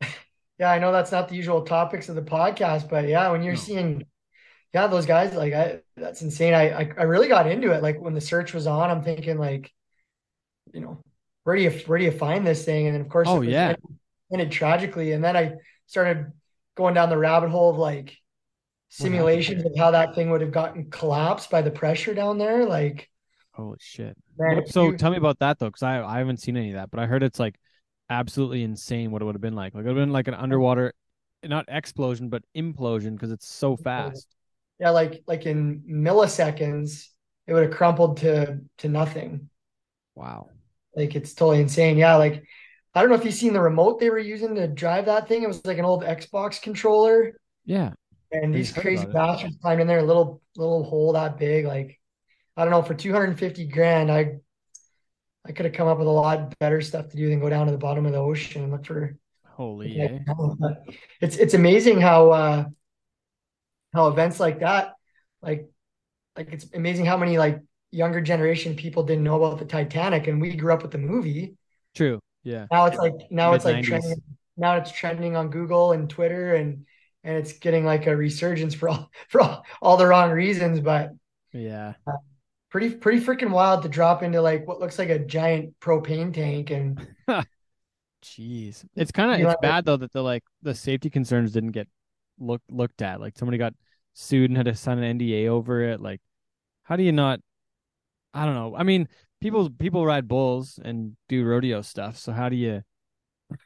[0.58, 3.56] Yeah, I know that's not the usual topics of the podcast, but yeah, when you're
[3.56, 3.60] No.
[3.60, 4.04] seeing,
[4.72, 6.54] yeah, those guys, like I, that's insane.
[6.54, 7.82] I, I, I really got into it.
[7.82, 9.72] Like when the search was on, I'm thinking like,
[10.72, 11.00] you know,
[11.44, 12.86] where do you, where do you find this thing?
[12.86, 13.68] And then of course, Oh, it yeah.
[13.68, 13.80] ended,
[14.32, 15.12] ended tragically.
[15.12, 15.54] And then I
[15.86, 16.32] started
[16.76, 18.16] going down the rabbit hole of like
[18.90, 22.64] simulations of how that thing would have gotten collapsed by the pressure down there.
[22.66, 23.10] Like,
[23.52, 24.16] Holy shit.
[24.38, 26.74] Man, so you- tell me about that though, because I I haven't seen any of
[26.76, 27.56] that, but I heard it's like
[28.10, 29.74] absolutely insane what it would have been like.
[29.74, 30.92] Like it would have been like an underwater,
[31.42, 34.26] not explosion, but implosion because it's so fast.
[34.80, 37.08] yeah, like, like in milliseconds,
[37.46, 39.48] it would have crumpled to, to nothing.
[40.14, 40.48] Wow.
[40.96, 41.96] Like it's totally insane.
[41.96, 42.44] Yeah, like
[42.94, 45.42] I don't know if you've seen the remote they were using to drive that thing.
[45.42, 47.32] It was like an old Xbox controller,
[47.64, 47.92] Yeah.
[48.30, 51.64] and these crazy bastards climbed in there, a little little hole that big.
[51.66, 51.98] Like
[52.56, 54.36] I don't know, for 250 grand, I
[55.46, 57.66] I could have come up with a lot better stuff to do than go down
[57.66, 59.16] to the bottom of the ocean and look for.
[59.46, 60.20] Holy?
[60.58, 60.84] But
[61.20, 62.64] it's it's amazing how uh
[63.92, 64.94] how events like that,
[65.42, 65.68] like
[66.36, 67.60] like it's amazing how many like
[67.90, 71.56] younger generation people didn't know about the Titanic, and we grew up with the movie.
[71.94, 72.20] True.
[72.42, 72.66] Yeah.
[72.70, 74.22] Now it's like now it's like trending.
[74.56, 76.86] Now it's trending on Google and Twitter, and
[77.22, 80.80] and it's getting like a resurgence for all for all, all the wrong reasons.
[80.80, 81.10] But
[81.52, 81.94] Yeah.
[82.74, 86.72] Pretty pretty freaking wild to drop into like what looks like a giant propane tank,
[86.72, 87.06] and
[88.24, 88.84] Jeez.
[88.96, 91.86] It's kind of it's know, bad though that the like the safety concerns didn't get
[92.36, 93.20] looked looked at.
[93.20, 93.74] Like somebody got
[94.14, 96.00] sued and had to sign an NDA over it.
[96.00, 96.20] Like
[96.82, 97.38] how do you not
[98.32, 98.74] I don't know.
[98.74, 99.06] I mean,
[99.40, 102.82] people people ride bulls and do rodeo stuff, so how do you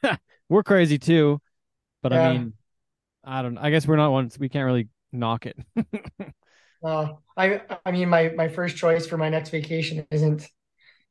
[0.50, 1.40] We're crazy too,
[2.02, 2.52] but I mean,
[3.24, 5.56] I don't I guess we're not ones we can't really knock it.
[6.84, 10.48] uh, I I mean my my first choice for my next vacation isn't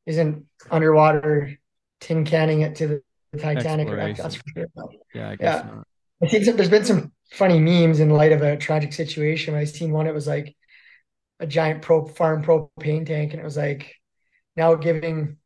[0.05, 1.57] isn't underwater
[1.99, 3.01] tin canning it to
[3.33, 3.87] the Titanic.
[3.89, 4.67] Or that's for sure.
[5.13, 5.63] yeah, I guess Yeah.
[5.63, 5.87] not.
[6.23, 9.53] I think there's been some funny memes in light of a tragic situation.
[9.55, 10.07] I seen one.
[10.07, 10.55] It was like
[11.39, 13.95] a giant pro farm propane tank, and it was like
[14.57, 15.37] now giving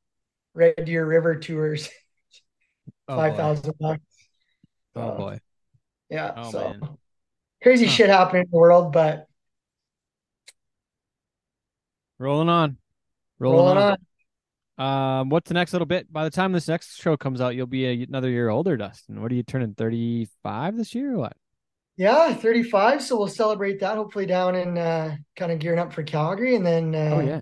[0.56, 1.90] Red Deer River tours
[3.08, 4.02] oh, five thousand bucks.
[4.96, 5.40] Oh Uh, boy.
[6.10, 6.98] Yeah, Oh, so man.
[7.64, 7.90] crazy Huh.
[7.90, 9.28] shit happening in the world, but
[12.22, 12.78] Rolling on.
[13.40, 13.98] Rolling, rolling on.
[14.78, 15.20] on.
[15.22, 16.12] Um, what's the next little bit?
[16.14, 19.22] By the time this next show comes out, you'll be a, another year older, Dustin.
[19.22, 19.74] What are you turning?
[19.74, 21.34] Thirty-five this year, or what?
[21.98, 23.02] Yeah, 35.
[23.02, 26.66] So we'll celebrate that hopefully down in uh, kind of gearing up for Calgary, and
[26.66, 27.42] then uh, oh yeah,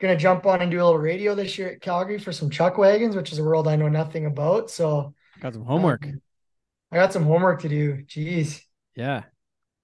[0.00, 2.78] gonna jump on and do a little radio this year at Calgary for some chuck
[2.78, 4.70] wagons, which is a world I know nothing about.
[4.70, 6.04] So got some homework.
[6.06, 6.22] um,
[6.92, 8.04] I got some homework to do.
[8.04, 8.60] Jeez.
[8.94, 9.22] yeah,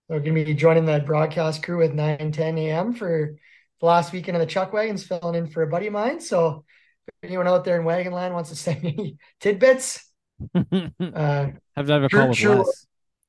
[0.09, 2.93] So we're going to be joining the broadcast crew at 9, 10 a.m.
[2.93, 3.37] for
[3.83, 6.21] the last weekend of the Chuck Wagons, filling in for a buddy of mine.
[6.21, 6.65] So
[7.09, 10.09] if anyone out there in Wagon Land wants to send me tidbits,
[10.55, 12.57] have uh, to have a Sure, call with sure.
[12.57, 12.87] Les.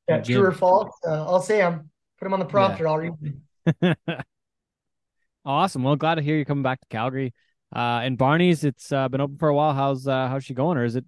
[0.07, 0.35] yeah, Jim.
[0.39, 1.89] true or false, uh, I'll say them.
[2.19, 2.87] Put them on the prompter.
[2.87, 3.43] I'll read them.
[5.45, 5.83] awesome.
[5.83, 7.33] Well, glad to hear you coming back to Calgary.
[7.75, 9.73] Uh, and Barney's, it's uh, been open for a while.
[9.73, 11.05] How's uh, how's she going, or is it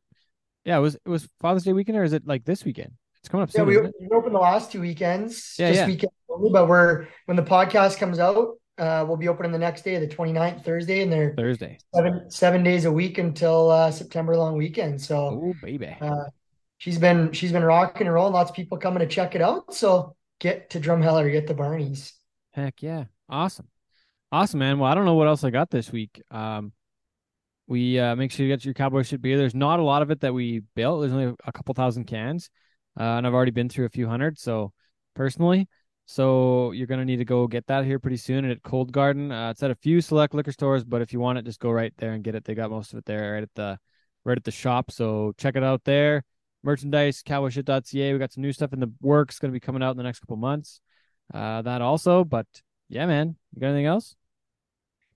[0.63, 2.93] Yeah, it was it was Father's Day weekend, or is it like this weekend?
[3.19, 3.67] It's coming up Yeah, soon.
[3.67, 5.55] we, we opened the last two weekends.
[5.59, 5.87] Yeah, this yeah.
[5.87, 9.97] weekend, but we're when the podcast comes out, uh, we'll be opening the next day,
[9.99, 11.77] the 29th, Thursday, and they're Thursday.
[11.93, 15.01] seven seven days a week until uh, September long weekend.
[15.01, 15.95] So Oh baby.
[16.01, 16.25] uh,
[16.77, 18.33] she's been she's been rocking and rolling.
[18.33, 19.73] Lots of people coming to check it out.
[19.73, 22.13] So get to Drumheller, get the Barney's.
[22.51, 23.05] Heck yeah.
[23.29, 23.67] Awesome.
[24.31, 24.79] Awesome, man.
[24.79, 26.21] Well, I don't know what else I got this week.
[26.31, 26.73] Um,
[27.67, 29.37] we uh, make sure you get your cowboy shit beer.
[29.37, 31.01] There's not a lot of it that we built.
[31.01, 32.49] There's only a couple thousand cans,
[32.99, 34.37] uh, and I've already been through a few hundred.
[34.37, 34.71] So
[35.15, 35.67] personally,
[36.05, 38.45] so you're gonna need to go get that here pretty soon.
[38.45, 41.37] At Cold Garden, uh, it's at a few select liquor stores, but if you want
[41.39, 42.43] it, just go right there and get it.
[42.45, 43.79] They got most of it there, right at the
[44.23, 44.91] right at the shop.
[44.91, 46.23] So check it out there.
[46.63, 48.13] Merchandise, cowboyshit.ca.
[48.13, 49.37] We got some new stuff in the works.
[49.39, 50.81] Going to be coming out in the next couple months.
[51.33, 52.47] Uh, that also, but
[52.89, 53.35] yeah, man.
[53.53, 54.15] You got anything else?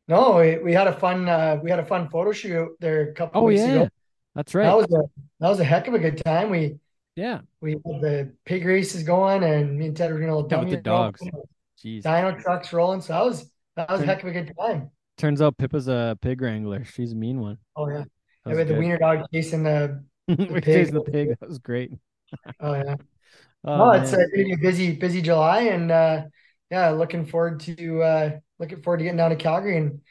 [0.07, 3.13] No, we, we had a fun uh, we had a fun photo shoot there a
[3.13, 3.89] couple Oh weeks yeah, ago.
[4.35, 4.65] that's right.
[4.65, 5.03] That was a
[5.39, 6.49] that was a heck of a good time.
[6.49, 6.79] We
[7.19, 10.69] Yeah, we had the pig races going, and me and Ted were gonna Yeah, with
[10.69, 11.21] the dogs.
[11.83, 12.03] jeez.
[12.03, 13.01] Dino trucks rolling.
[13.01, 14.91] So that was that was a heck of a good time.
[15.17, 16.83] Turns out Pippa's a pig wrangler.
[16.85, 17.57] She's a mean one.
[17.75, 18.03] Oh yeah,
[18.43, 20.03] That yeah was with the wiener dog chasing the.
[20.47, 20.63] we pig.
[20.65, 21.35] chased the pig.
[21.39, 21.91] That was great.
[22.59, 22.95] Oh yeah.
[23.65, 24.29] Oh, no, it's uh, man.
[24.35, 26.23] gonna be a busy busy July, and uh,
[26.71, 30.01] yeah, looking forward to uh, looking forward to getting down to Calgary and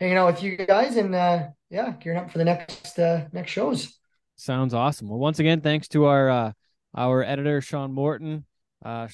[0.00, 3.50] hanging out with you guys, and uh, yeah, gearing up for the next uh, next
[3.52, 3.98] shows.
[4.42, 5.08] Sounds awesome.
[5.08, 6.52] Well, once again, thanks to our uh,
[6.96, 8.44] our editor Sean Morton,
[8.84, 9.06] uh,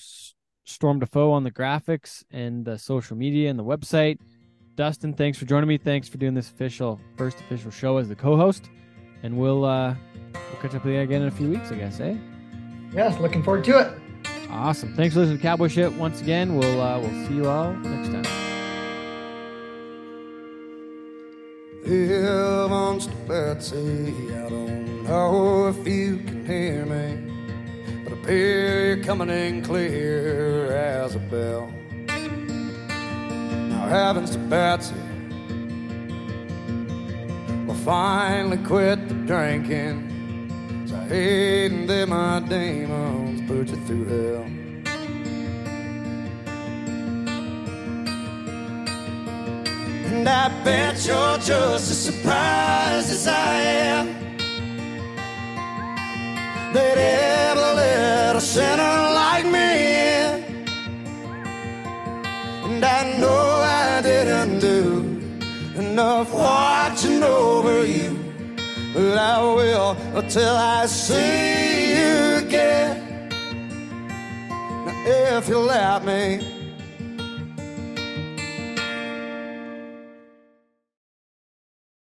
[0.65, 4.21] Storm Defoe on the graphics and the social media and the website.
[4.75, 5.77] Dustin, thanks for joining me.
[5.77, 8.71] Thanks for doing this official first official show as the co-host,
[9.23, 9.95] and we'll uh,
[10.33, 12.01] we'll catch up with you again in a few weeks, I guess.
[12.01, 12.17] Eh?
[12.95, 14.01] Yeah, looking forward to it.
[14.49, 14.97] Awesome.
[14.97, 16.57] Thanks for listening to Cowboy Shit once again.
[16.57, 18.25] We'll uh, we'll see you all next time.
[21.85, 27.17] Heavens to Betsy, I don't know if you can hear me,
[28.05, 31.73] but I hear you coming in clear as a bell.
[33.71, 34.95] Now heavens to Betsy,
[37.67, 44.45] well finally quit the drinking, so I hate that my demons put you through hell.
[50.11, 54.18] And I bet you're just as surprised as I am
[56.75, 59.69] that ever let a sinner like me
[60.17, 60.67] in.
[62.65, 65.21] And I know I didn't do
[65.77, 68.19] enough watching over you,
[68.95, 73.29] but I will until I see you again.
[74.85, 76.58] Now, if you let me.